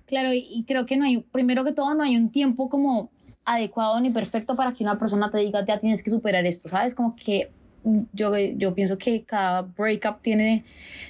Claro, 0.07 0.31
y 0.33 0.65
creo 0.67 0.85
que 0.85 0.97
no 0.97 1.05
hay, 1.05 1.19
primero 1.19 1.65
que 1.65 1.73
todo, 1.73 1.95
no 1.95 2.03
hay 2.03 2.17
un 2.17 2.31
tiempo 2.31 2.69
como 2.69 3.11
adecuado 3.45 4.01
ni 4.01 4.11
perfecto 4.11 4.55
para 4.57 4.75
que 4.75 4.85
una 4.85 4.99
persona 4.99 5.31
te 5.31 5.39
diga, 5.39 5.65
ya 5.65 5.81
tienes 5.81 6.03
que 6.03 6.11
superar 6.11 6.47
esto, 6.47 6.69
¿sabes? 6.69 6.95
Como 6.95 7.17
que 7.17 7.51
yo, 8.13 8.37
yo 8.37 8.75
pienso 8.75 8.99
que 8.99 9.25
cada 9.25 9.63
breakup 9.63 10.23
tiene 10.23 10.65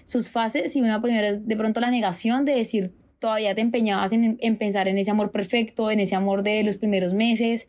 sus 0.05 0.31
fases 0.31 0.75
y 0.77 0.81
una 0.81 1.03
primera 1.03 1.29
es 1.29 1.47
de 1.47 1.57
pronto 1.57 1.81
la 1.81 1.91
negación 1.91 2.45
de 2.45 2.55
decir, 2.55 2.93
todavía 3.23 3.55
te 3.55 3.61
empeñabas 3.61 4.13
en, 4.13 4.37
en, 4.41 4.57
pensar 4.59 4.89
en 4.89 4.99
ese 4.99 5.13
amor 5.13 5.31
perfecto, 5.31 5.93
en 5.93 6.01
ese 6.01 6.17
amor 6.17 6.43
de 6.43 6.65
los 6.65 6.77
primeros 6.77 7.15
meses 7.15 7.69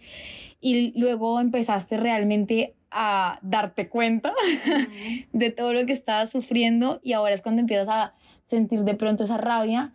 y 0.60 0.98
luego 1.00 1.40
empezaste 1.40 1.98
realmente 1.98 2.74
a 2.90 3.38
darte 3.44 3.88
cuenta 3.88 4.34
de 5.32 5.52
todo 5.52 5.74
lo 5.74 5.86
que 5.86 5.94
estabas 5.94 6.32
sufriendo 6.32 7.00
y 7.04 7.14
ahora 7.14 7.36
es 7.36 7.42
cuando 7.42 7.62
empiezas 7.62 7.88
a 7.88 8.14
sentir 8.42 8.84
de 8.84 8.96
pronto 8.96 9.26
esa 9.26 9.38
rabia 9.38 9.94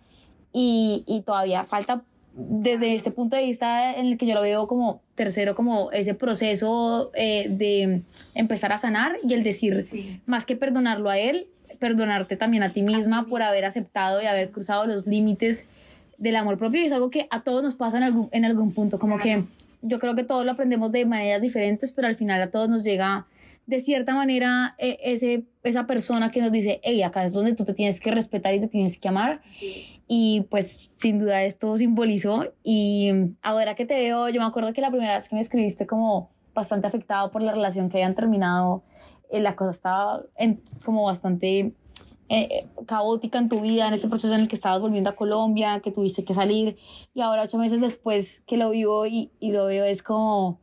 y, 0.52 1.02
y 1.08 1.22
todavía 1.22 1.64
falta 1.64 2.04
desde 2.38 2.94
este 2.94 3.10
punto 3.10 3.36
de 3.36 3.42
vista 3.42 3.96
en 3.96 4.06
el 4.06 4.16
que 4.16 4.26
yo 4.26 4.34
lo 4.34 4.42
veo 4.42 4.68
como 4.68 5.02
tercero, 5.16 5.56
como 5.56 5.90
ese 5.90 6.14
proceso 6.14 7.10
eh, 7.14 7.48
de 7.50 8.02
empezar 8.34 8.72
a 8.72 8.78
sanar 8.78 9.16
y 9.26 9.34
el 9.34 9.42
decir, 9.42 9.84
más 10.24 10.46
que 10.46 10.54
perdonarlo 10.54 11.10
a 11.10 11.18
él, 11.18 11.48
perdonarte 11.78 12.36
también 12.36 12.62
a 12.62 12.72
ti 12.72 12.82
misma 12.82 13.26
por 13.26 13.42
haber 13.42 13.64
aceptado 13.64 14.22
y 14.22 14.26
haber 14.26 14.50
cruzado 14.50 14.86
los 14.86 15.06
límites 15.06 15.68
del 16.18 16.36
amor 16.36 16.58
propio. 16.58 16.82
Y 16.82 16.84
es 16.84 16.92
algo 16.92 17.10
que 17.10 17.26
a 17.30 17.42
todos 17.42 17.62
nos 17.62 17.74
pasa 17.74 17.98
en 17.98 18.04
algún, 18.04 18.28
en 18.32 18.44
algún 18.44 18.72
punto, 18.72 18.98
como 18.98 19.18
que 19.18 19.44
yo 19.82 19.98
creo 19.98 20.14
que 20.14 20.24
todos 20.24 20.44
lo 20.44 20.52
aprendemos 20.52 20.92
de 20.92 21.06
maneras 21.06 21.40
diferentes, 21.40 21.92
pero 21.92 22.08
al 22.08 22.16
final 22.16 22.42
a 22.42 22.50
todos 22.50 22.68
nos 22.68 22.84
llega 22.84 23.26
de 23.66 23.80
cierta 23.80 24.14
manera 24.14 24.74
e, 24.78 24.98
ese, 25.02 25.44
esa 25.62 25.86
persona 25.86 26.30
que 26.30 26.40
nos 26.40 26.50
dice, 26.50 26.80
hey, 26.82 27.02
acá 27.02 27.24
es 27.24 27.32
donde 27.34 27.54
tú 27.54 27.64
te 27.64 27.74
tienes 27.74 28.00
que 28.00 28.10
respetar 28.10 28.54
y 28.54 28.60
te 28.60 28.68
tienes 28.68 28.98
que 28.98 29.08
amar. 29.08 29.42
Y 30.08 30.46
pues 30.48 30.66
sin 30.88 31.18
duda 31.18 31.44
esto 31.44 31.76
simbolizó. 31.76 32.46
Y 32.64 33.10
ahora 33.42 33.74
que 33.74 33.84
te 33.84 33.94
veo, 33.94 34.30
yo 34.30 34.40
me 34.40 34.46
acuerdo 34.46 34.72
que 34.72 34.80
la 34.80 34.90
primera 34.90 35.14
vez 35.16 35.28
que 35.28 35.34
me 35.34 35.42
escribiste 35.42 35.86
como 35.86 36.30
bastante 36.54 36.86
afectado 36.86 37.30
por 37.30 37.42
la 37.42 37.52
relación 37.52 37.90
que 37.90 37.98
habían 37.98 38.14
terminado 38.14 38.82
eh, 39.30 39.40
la 39.40 39.56
cosa 39.56 39.70
estaba 39.70 40.22
en, 40.36 40.60
como 40.84 41.04
bastante 41.04 41.58
eh, 41.58 41.74
eh, 42.28 42.66
caótica 42.86 43.38
en 43.38 43.48
tu 43.48 43.60
vida, 43.60 43.88
en 43.88 43.94
este 43.94 44.08
proceso 44.08 44.34
en 44.34 44.40
el 44.40 44.48
que 44.48 44.56
estabas 44.56 44.80
volviendo 44.80 45.10
a 45.10 45.16
Colombia, 45.16 45.80
que 45.80 45.90
tuviste 45.90 46.24
que 46.24 46.34
salir 46.34 46.76
y 47.14 47.20
ahora 47.20 47.42
ocho 47.42 47.58
meses 47.58 47.80
después 47.80 48.42
que 48.46 48.56
lo 48.56 48.70
vivo 48.70 49.06
y, 49.06 49.30
y 49.40 49.52
lo 49.52 49.66
veo 49.66 49.84
es 49.84 50.02
como 50.02 50.58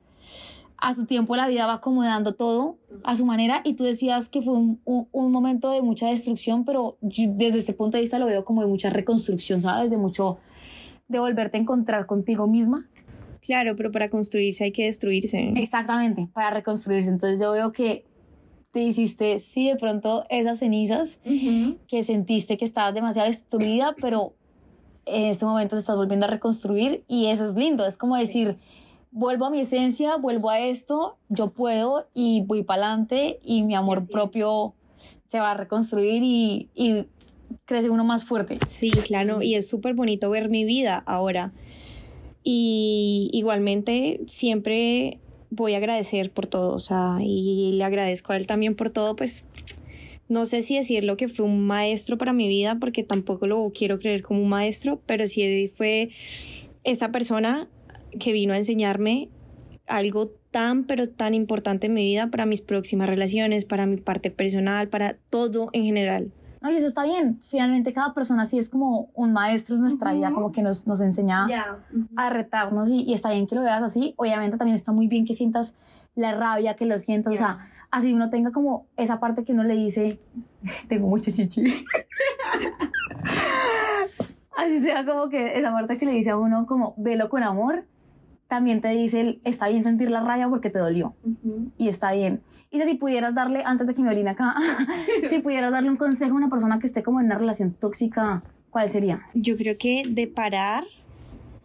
a 0.78 0.94
su 0.94 1.06
tiempo 1.06 1.36
la 1.36 1.48
vida 1.48 1.66
va 1.66 1.76
acomodando 1.76 2.36
todo 2.36 2.78
a 3.04 3.16
su 3.16 3.26
manera 3.26 3.62
y 3.64 3.74
tú 3.74 3.84
decías 3.84 4.30
que 4.30 4.42
fue 4.42 4.54
un, 4.54 4.82
un, 4.84 5.08
un, 5.12 5.32
momento 5.32 5.72
de 5.72 5.82
mucha 5.82 6.08
destrucción, 6.08 6.66
pero 6.66 6.98
desde 7.02 7.58
este 7.58 7.74
punto 7.74 7.98
de 7.98 8.02
vista 8.02 8.20
lo 8.20 8.26
veo 8.26 8.46
como 8.46 8.62
de 8.62 8.68
mucha 8.68 8.90
reconstrucción, 8.90 9.62
¿sabes? 9.62 9.90
De 9.90 9.98
mucho, 9.98 10.38
de 11.08 11.20
volverte 11.20 11.58
a 11.58 11.62
encontrar 11.62 12.06
contigo 12.06 12.46
misma 12.48 12.88
Claro, 13.46 13.76
pero 13.76 13.92
para 13.92 14.10
construirse 14.10 14.64
hay 14.64 14.72
que 14.72 14.86
destruirse. 14.86 15.54
Exactamente, 15.56 16.28
para 16.34 16.50
reconstruirse. 16.50 17.10
Entonces 17.10 17.40
yo 17.40 17.52
veo 17.52 17.72
que 17.72 18.04
te 18.76 18.82
hiciste, 18.82 19.40
sí, 19.40 19.70
de 19.70 19.78
pronto 19.78 20.26
esas 20.30 20.60
cenizas 20.60 21.22
que 21.88 22.04
sentiste 22.04 22.58
que 22.58 22.66
estabas 22.66 22.94
demasiado 22.94 23.30
destruida, 23.30 23.96
pero 24.02 24.34
en 25.06 25.28
este 25.28 25.46
momento 25.46 25.78
te 25.78 25.80
estás 25.80 25.96
volviendo 25.96 26.26
a 26.26 26.30
reconstruir 26.30 27.06
y 27.08 27.28
eso 27.28 27.46
es 27.46 27.56
lindo. 27.56 27.86
Es 27.86 27.98
como 27.98 28.18
decir, 28.18 28.58
vuelvo 29.12 29.46
a 29.46 29.50
mi 29.50 29.62
esencia, 29.62 30.18
vuelvo 30.18 30.50
a 30.50 30.60
esto, 30.60 31.16
yo 31.30 31.52
puedo 31.52 32.10
y 32.14 32.42
voy 32.42 32.64
para 32.64 32.88
adelante 32.88 33.40
y 33.46 33.64
mi 33.64 33.76
amor 33.76 34.10
propio 34.10 34.74
se 35.26 35.40
va 35.40 35.52
a 35.52 35.54
reconstruir 35.54 36.22
y, 36.22 36.68
y 36.76 37.06
crece 37.64 37.90
uno 37.90 38.04
más 38.04 38.26
fuerte. 38.26 38.60
Sí, 38.66 38.92
claro, 38.92 39.42
y 39.42 39.56
es 39.56 39.70
súper 39.70 39.94
bonito 39.94 40.30
ver 40.30 40.50
mi 40.50 40.66
vida 40.66 41.02
ahora. 41.06 41.54
Y 42.44 43.30
igualmente 43.32 44.20
siempre 44.28 45.22
voy 45.56 45.74
a 45.74 45.78
agradecer 45.78 46.32
por 46.32 46.48
todo, 46.48 46.76
o 46.76 46.80
sea, 46.80 47.18
y 47.22 47.74
le 47.74 47.84
agradezco 47.84 48.34
a 48.34 48.38
él 48.38 48.48
también 48.48 48.76
por 48.76 48.90
todo, 48.90 49.16
pues 49.16 49.46
no 50.28 50.46
sé 50.46 50.64
si 50.64 50.76
decirlo 50.76 51.18
que 51.18 51.30
fue 51.30 51.46
un 51.46 51.66
maestro 51.66 52.18
para 52.18 52.34
mi 52.34 52.48
vida, 52.48 52.78
porque 52.80 53.04
tampoco 53.04 53.48
lo 53.48 53.72
quiero 53.74 54.00
creer 54.00 54.24
como 54.24 54.42
un 54.42 54.50
maestro, 54.50 55.02
pero 55.06 55.28
sí 55.28 55.72
fue 55.76 56.10
esa 56.84 57.12
persona 57.12 57.68
que 58.20 58.32
vino 58.32 58.54
a 58.54 58.58
enseñarme 58.58 59.30
algo 59.88 60.32
tan, 60.52 60.86
pero 60.86 61.08
tan 61.10 61.34
importante 61.34 61.88
en 61.88 61.94
mi 61.94 62.04
vida 62.04 62.32
para 62.32 62.46
mis 62.46 62.62
próximas 62.62 63.08
relaciones, 63.08 63.66
para 63.66 63.86
mi 63.86 63.98
parte 63.98 64.32
personal, 64.32 64.88
para 64.90 65.18
todo 65.30 65.70
en 65.74 65.84
general. 65.84 66.32
No, 66.66 66.72
y 66.72 66.78
eso 66.78 66.88
está 66.88 67.04
bien. 67.04 67.40
Finalmente 67.48 67.94
cada 67.94 68.12
persona 68.16 68.44
sí 68.44 68.58
es 68.58 68.70
como 68.70 69.10
un 69.14 69.32
maestro 69.34 69.76
en 69.76 69.82
nuestra 69.82 70.14
vida, 70.14 70.32
como 70.32 70.52
que 70.52 70.64
nos, 70.64 70.88
nos 70.88 71.00
enseña 71.00 71.48
a 72.16 72.30
retarnos 72.32 72.90
y, 72.90 73.04
y, 73.04 73.14
está 73.14 73.30
bien 73.30 73.46
que 73.46 73.54
lo 73.54 73.62
veas 73.62 73.84
así. 73.84 74.16
Obviamente 74.18 74.58
también 74.58 74.76
está 74.76 74.92
muy 74.92 75.08
bien 75.08 75.26
que 75.26 75.36
sientas 75.36 75.76
la 76.16 76.34
rabia, 76.34 76.76
que 76.76 76.88
lo 76.88 76.98
sientas, 76.98 77.34
o 77.34 77.36
sea, 77.36 77.70
así 77.92 78.16
uno 78.16 78.32
tenga 78.32 78.52
como 78.52 78.88
esa 78.98 79.20
parte 79.20 79.44
que 79.44 79.52
uno 79.54 79.64
le 79.64 79.76
dice, 79.76 80.20
tengo 80.90 81.06
mucho 81.08 81.30
chichi. 81.30 81.66
así 84.58 84.82
sea 84.82 85.06
como 85.06 85.30
que 85.30 85.60
esa 85.60 85.72
parte 85.72 86.00
que 86.00 86.08
le 86.08 86.14
dice 86.14 86.32
a 86.32 86.38
uno 86.38 86.66
como, 86.66 86.96
velo 86.98 87.30
con 87.30 87.44
amor 87.44 87.86
también 88.48 88.80
te 88.80 88.90
dice, 88.90 89.40
está 89.44 89.70
bien 89.70 89.84
sentir 89.84 90.12
la 90.12 90.22
raya 90.22 90.48
porque 90.48 90.70
te 90.70 90.80
dolió. 90.80 91.16
Y 91.78 91.88
está 91.88 92.14
bien. 92.14 92.42
Y 92.72 92.80
si 92.82 92.94
pudieras 92.96 93.34
darle, 93.34 93.64
antes 93.66 93.88
de 93.88 93.94
que 93.94 94.02
me 94.02 94.10
orine 94.10 94.30
acá, 94.30 94.56
si 95.30 95.40
pudieras 95.40 95.72
darle 95.72 95.90
un 95.90 95.98
consejo 95.98 96.34
a 96.34 96.38
una 96.38 96.50
persona 96.50 96.80
que 96.80 96.88
esté 96.88 97.04
como 97.04 97.20
en 97.20 97.28
una 97.28 97.38
relación 97.38 97.74
tóxica, 97.74 98.44
¿cuál 98.70 98.90
sería? 98.90 99.22
Yo 99.34 99.58
creo 99.58 99.78
que 99.78 100.04
de 100.08 100.28
parar 100.28 100.84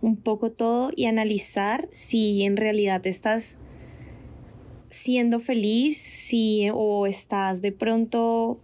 un 0.01 0.17
poco 0.17 0.51
todo 0.51 0.91
y 0.97 1.07
analizar 1.07 1.89
si 1.91 2.45
en 2.45 2.57
realidad 2.57 3.07
estás 3.07 3.59
siendo 4.89 5.39
feliz, 5.41 5.99
si 5.99 6.69
o 6.73 7.07
estás 7.07 7.61
de 7.61 7.73
pronto 7.73 8.59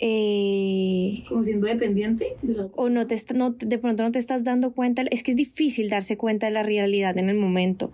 eh, 0.00 1.24
como 1.28 1.42
siendo 1.42 1.66
dependiente 1.66 2.36
o 2.76 2.88
no 2.88 3.06
te 3.06 3.16
no, 3.34 3.50
de 3.50 3.78
pronto 3.78 4.04
no 4.04 4.12
te 4.12 4.20
estás 4.20 4.44
dando 4.44 4.72
cuenta 4.72 5.02
es 5.10 5.22
que 5.24 5.32
es 5.32 5.36
difícil 5.36 5.90
darse 5.90 6.16
cuenta 6.16 6.46
de 6.46 6.52
la 6.52 6.62
realidad 6.62 7.18
en 7.18 7.28
el 7.28 7.36
momento 7.36 7.90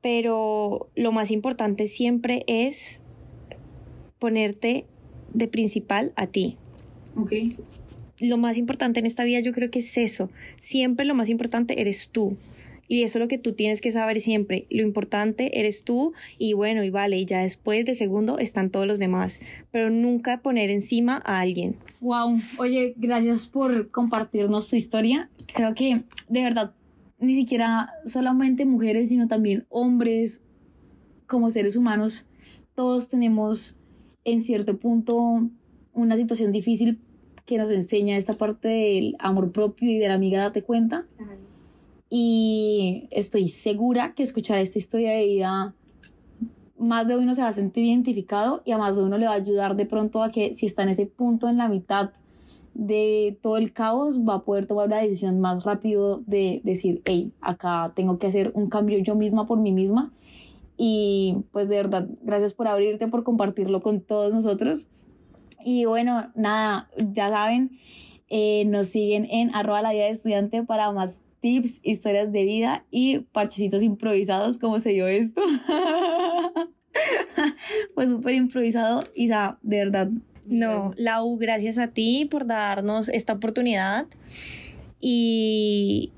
pero 0.00 0.88
lo 0.94 1.12
más 1.12 1.30
importante 1.30 1.86
siempre 1.86 2.42
es 2.46 3.00
ponerte 4.18 4.84
de 5.32 5.48
principal 5.48 6.12
a 6.16 6.26
ti. 6.26 6.56
Ok. 7.16 7.32
Lo 8.20 8.36
más 8.36 8.56
importante 8.56 9.00
en 9.00 9.06
esta 9.06 9.24
vida 9.24 9.40
yo 9.40 9.52
creo 9.52 9.70
que 9.70 9.78
es 9.80 9.96
eso 9.96 10.30
siempre 10.58 11.04
lo 11.04 11.14
más 11.14 11.28
importante 11.28 11.80
eres 11.80 12.08
tú 12.10 12.36
y 12.88 13.02
eso 13.02 13.18
es 13.18 13.22
lo 13.22 13.28
que 13.28 13.38
tú 13.38 13.52
tienes 13.52 13.80
que 13.80 13.92
saber 13.92 14.20
siempre. 14.20 14.66
Lo 14.70 14.82
importante 14.82 15.60
eres 15.60 15.84
tú 15.84 16.14
y 16.38 16.54
bueno, 16.54 16.82
y 16.82 16.90
vale, 16.90 17.18
y 17.18 17.26
ya 17.26 17.40
después 17.40 17.84
de 17.84 17.94
segundo 17.94 18.38
están 18.38 18.70
todos 18.70 18.86
los 18.86 18.98
demás. 18.98 19.40
Pero 19.70 19.90
nunca 19.90 20.40
poner 20.40 20.70
encima 20.70 21.22
a 21.24 21.40
alguien. 21.40 21.76
Wow, 22.00 22.40
oye, 22.58 22.94
gracias 22.96 23.46
por 23.46 23.90
compartirnos 23.90 24.68
tu 24.68 24.76
historia. 24.76 25.28
Creo 25.54 25.74
que 25.74 26.02
de 26.28 26.42
verdad, 26.42 26.74
ni 27.18 27.34
siquiera 27.34 27.92
solamente 28.06 28.64
mujeres, 28.64 29.10
sino 29.10 29.28
también 29.28 29.66
hombres, 29.68 30.42
como 31.26 31.50
seres 31.50 31.76
humanos, 31.76 32.26
todos 32.74 33.06
tenemos 33.06 33.76
en 34.24 34.42
cierto 34.42 34.78
punto 34.78 35.48
una 35.92 36.16
situación 36.16 36.52
difícil 36.52 37.00
que 37.44 37.58
nos 37.58 37.70
enseña 37.70 38.16
esta 38.16 38.34
parte 38.34 38.68
del 38.68 39.16
amor 39.18 39.52
propio 39.52 39.90
y 39.90 39.98
de 39.98 40.08
la 40.08 40.14
amiga 40.14 40.40
date 40.40 40.62
cuenta 40.62 41.06
y 42.10 43.08
estoy 43.10 43.48
segura 43.48 44.14
que 44.14 44.22
escuchar 44.22 44.58
esta 44.58 44.78
historia 44.78 45.12
de 45.12 45.26
vida 45.26 45.74
más 46.78 47.08
de 47.08 47.16
uno 47.16 47.34
se 47.34 47.42
va 47.42 47.48
a 47.48 47.52
sentir 47.52 47.84
identificado 47.84 48.62
y 48.64 48.72
a 48.72 48.78
más 48.78 48.96
de 48.96 49.02
uno 49.02 49.18
le 49.18 49.26
va 49.26 49.32
a 49.32 49.36
ayudar 49.36 49.76
de 49.76 49.84
pronto 49.84 50.22
a 50.22 50.30
que 50.30 50.54
si 50.54 50.66
está 50.66 50.84
en 50.84 50.90
ese 50.90 51.06
punto 51.06 51.48
en 51.48 51.56
la 51.56 51.68
mitad 51.68 52.10
de 52.74 53.36
todo 53.42 53.56
el 53.56 53.72
caos 53.72 54.20
va 54.20 54.34
a 54.34 54.44
poder 54.44 54.66
tomar 54.66 54.86
una 54.86 54.98
decisión 54.98 55.40
más 55.40 55.64
rápido 55.64 56.22
de 56.26 56.60
decir, 56.62 57.02
hey, 57.04 57.32
acá 57.40 57.92
tengo 57.96 58.18
que 58.18 58.28
hacer 58.28 58.52
un 58.54 58.68
cambio 58.68 58.98
yo 59.00 59.16
misma 59.16 59.46
por 59.46 59.58
mí 59.58 59.72
misma. 59.72 60.12
Y 60.76 61.38
pues 61.50 61.68
de 61.68 61.76
verdad, 61.76 62.08
gracias 62.22 62.52
por 62.52 62.68
abrirte, 62.68 63.08
por 63.08 63.24
compartirlo 63.24 63.82
con 63.82 64.00
todos 64.00 64.32
nosotros. 64.32 64.88
Y 65.64 65.86
bueno, 65.86 66.30
nada, 66.36 66.88
ya 66.96 67.30
saben, 67.30 67.72
eh, 68.28 68.64
nos 68.66 68.86
siguen 68.86 69.26
en 69.28 69.52
arroba 69.56 69.82
la 69.82 69.90
vida 69.90 70.04
de 70.04 70.10
estudiante 70.10 70.62
para 70.62 70.92
más 70.92 71.22
tips, 71.40 71.80
historias 71.82 72.32
de 72.32 72.44
vida 72.44 72.84
y 72.90 73.20
parchecitos 73.20 73.82
improvisados, 73.82 74.58
como 74.58 74.78
se 74.78 74.90
dio 74.90 75.06
esto. 75.06 75.40
Fue 77.94 78.08
súper 78.08 78.34
improvisado, 78.34 79.04
Isa, 79.14 79.58
de 79.62 79.78
verdad. 79.78 80.10
No, 80.46 80.92
Lau, 80.96 81.36
gracias 81.36 81.78
a 81.78 81.88
ti 81.88 82.26
por 82.30 82.46
darnos 82.46 83.08
esta 83.08 83.34
oportunidad. 83.34 84.06
Y, 85.00 86.12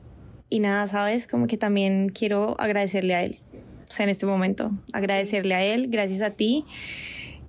y 0.48 0.60
nada, 0.60 0.86
sabes, 0.86 1.26
como 1.26 1.46
que 1.46 1.56
también 1.56 2.08
quiero 2.08 2.56
agradecerle 2.58 3.14
a 3.14 3.24
él. 3.24 3.40
O 3.88 3.92
sea, 3.92 4.04
en 4.04 4.10
este 4.10 4.24
momento, 4.24 4.70
agradecerle 4.92 5.54
a 5.54 5.64
él, 5.64 5.88
gracias 5.88 6.22
a 6.22 6.30
ti. 6.30 6.64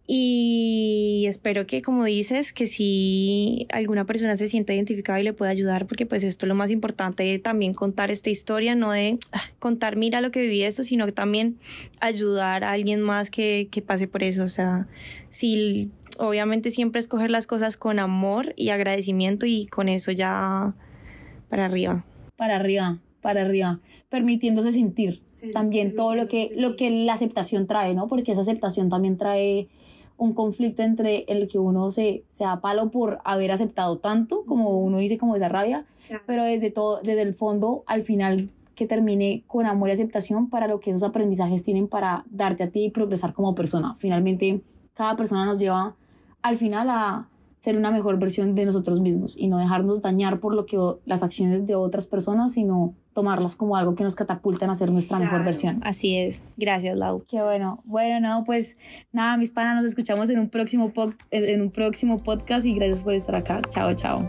Y 0.07 1.25
espero 1.27 1.67
que, 1.67 1.81
como 1.81 2.03
dices, 2.03 2.51
que 2.51 2.67
si 2.67 3.67
alguna 3.71 4.05
persona 4.05 4.35
se 4.35 4.47
sienta 4.47 4.73
identificada 4.73 5.19
y 5.19 5.23
le 5.23 5.33
pueda 5.33 5.51
ayudar, 5.51 5.85
porque 5.85 6.05
pues 6.05 6.23
esto 6.23 6.45
es 6.45 6.47
lo 6.47 6.55
más 6.55 6.71
importante, 6.71 7.37
también 7.39 7.73
contar 7.73 8.11
esta 8.11 8.29
historia, 8.29 8.75
no 8.75 8.91
de 8.91 9.19
ah, 9.31 9.41
contar, 9.59 9.95
mira 9.95 10.19
lo 10.19 10.31
que 10.31 10.41
viví 10.41 10.63
esto, 10.63 10.83
sino 10.83 11.05
que 11.05 11.11
también 11.11 11.59
ayudar 11.99 12.63
a 12.63 12.71
alguien 12.71 13.01
más 13.01 13.29
que, 13.29 13.69
que 13.71 13.81
pase 13.81 14.07
por 14.07 14.23
eso. 14.23 14.43
O 14.43 14.49
sea, 14.49 14.87
si 15.29 15.91
obviamente 16.17 16.71
siempre 16.71 16.99
escoger 16.99 17.29
las 17.29 17.47
cosas 17.47 17.77
con 17.77 17.99
amor 17.99 18.53
y 18.57 18.69
agradecimiento 18.69 19.45
y 19.45 19.67
con 19.67 19.87
eso 19.87 20.11
ya 20.11 20.73
para 21.49 21.65
arriba. 21.65 22.05
Para 22.35 22.55
arriba, 22.57 22.99
para 23.21 23.43
arriba, 23.43 23.79
permitiéndose 24.09 24.71
sentir 24.71 25.21
también 25.53 25.95
todo 25.95 26.15
lo 26.15 26.27
que, 26.27 26.51
lo 26.55 26.75
que 26.75 26.89
la 26.89 27.13
aceptación 27.13 27.65
trae, 27.65 27.93
¿no? 27.93 28.07
Porque 28.07 28.31
esa 28.31 28.41
aceptación 28.41 28.89
también 28.89 29.17
trae 29.17 29.69
un 30.21 30.33
conflicto 30.33 30.83
entre 30.83 31.23
el 31.27 31.47
que 31.47 31.57
uno 31.57 31.89
se, 31.89 32.25
se 32.29 32.43
da 32.43 32.61
palo 32.61 32.91
por 32.91 33.17
haber 33.25 33.51
aceptado 33.51 33.97
tanto, 33.97 34.45
como 34.45 34.79
uno 34.79 34.99
dice, 34.99 35.17
como 35.17 35.35
esa 35.35 35.49
rabia, 35.49 35.87
pero 36.27 36.43
desde 36.43 36.69
todo, 36.69 37.01
desde 37.01 37.23
el 37.23 37.33
fondo, 37.33 37.83
al 37.87 38.03
final 38.03 38.51
que 38.75 38.85
termine 38.85 39.43
con 39.47 39.65
amor 39.65 39.89
y 39.89 39.93
aceptación 39.93 40.47
para 40.47 40.67
lo 40.67 40.79
que 40.79 40.91
esos 40.91 41.01
aprendizajes 41.01 41.63
tienen 41.63 41.87
para 41.87 42.23
darte 42.29 42.61
a 42.61 42.69
ti 42.69 42.83
y 42.83 42.91
progresar 42.91 43.33
como 43.33 43.55
persona. 43.55 43.95
Finalmente, 43.95 44.61
cada 44.93 45.15
persona 45.15 45.43
nos 45.43 45.57
lleva 45.57 45.95
al 46.43 46.55
final 46.55 46.91
a 46.91 47.27
ser 47.55 47.75
una 47.75 47.89
mejor 47.89 48.19
versión 48.19 48.53
de 48.53 48.67
nosotros 48.67 48.99
mismos 48.99 49.35
y 49.35 49.47
no 49.47 49.57
dejarnos 49.57 50.03
dañar 50.03 50.39
por 50.39 50.53
lo 50.53 50.67
que 50.67 50.77
las 51.05 51.23
acciones 51.23 51.65
de 51.65 51.73
otras 51.73 52.05
personas, 52.05 52.53
sino 52.53 52.93
tomarlas 53.13 53.55
como 53.55 53.75
algo 53.75 53.95
que 53.95 54.03
nos 54.03 54.15
catapultan 54.15 54.69
a 54.69 54.75
ser 54.75 54.91
nuestra 54.91 55.19
mejor 55.19 55.43
versión. 55.43 55.79
Así 55.83 56.17
es. 56.17 56.45
Gracias, 56.57 56.97
Lau. 56.97 57.23
Qué 57.27 57.41
bueno. 57.41 57.81
Bueno, 57.85 58.19
no, 58.19 58.43
pues 58.43 58.77
nada, 59.11 59.37
mis 59.37 59.51
panas, 59.51 59.75
nos 59.75 59.85
escuchamos 59.85 60.29
en 60.29 60.39
un 60.39 60.49
próximo, 60.49 60.91
en 61.31 61.61
un 61.61 61.71
próximo 61.71 62.23
podcast 62.23 62.65
y 62.65 62.73
gracias 62.73 63.01
por 63.01 63.13
estar 63.13 63.35
acá. 63.35 63.61
Chao, 63.69 63.93
chao. 63.93 64.27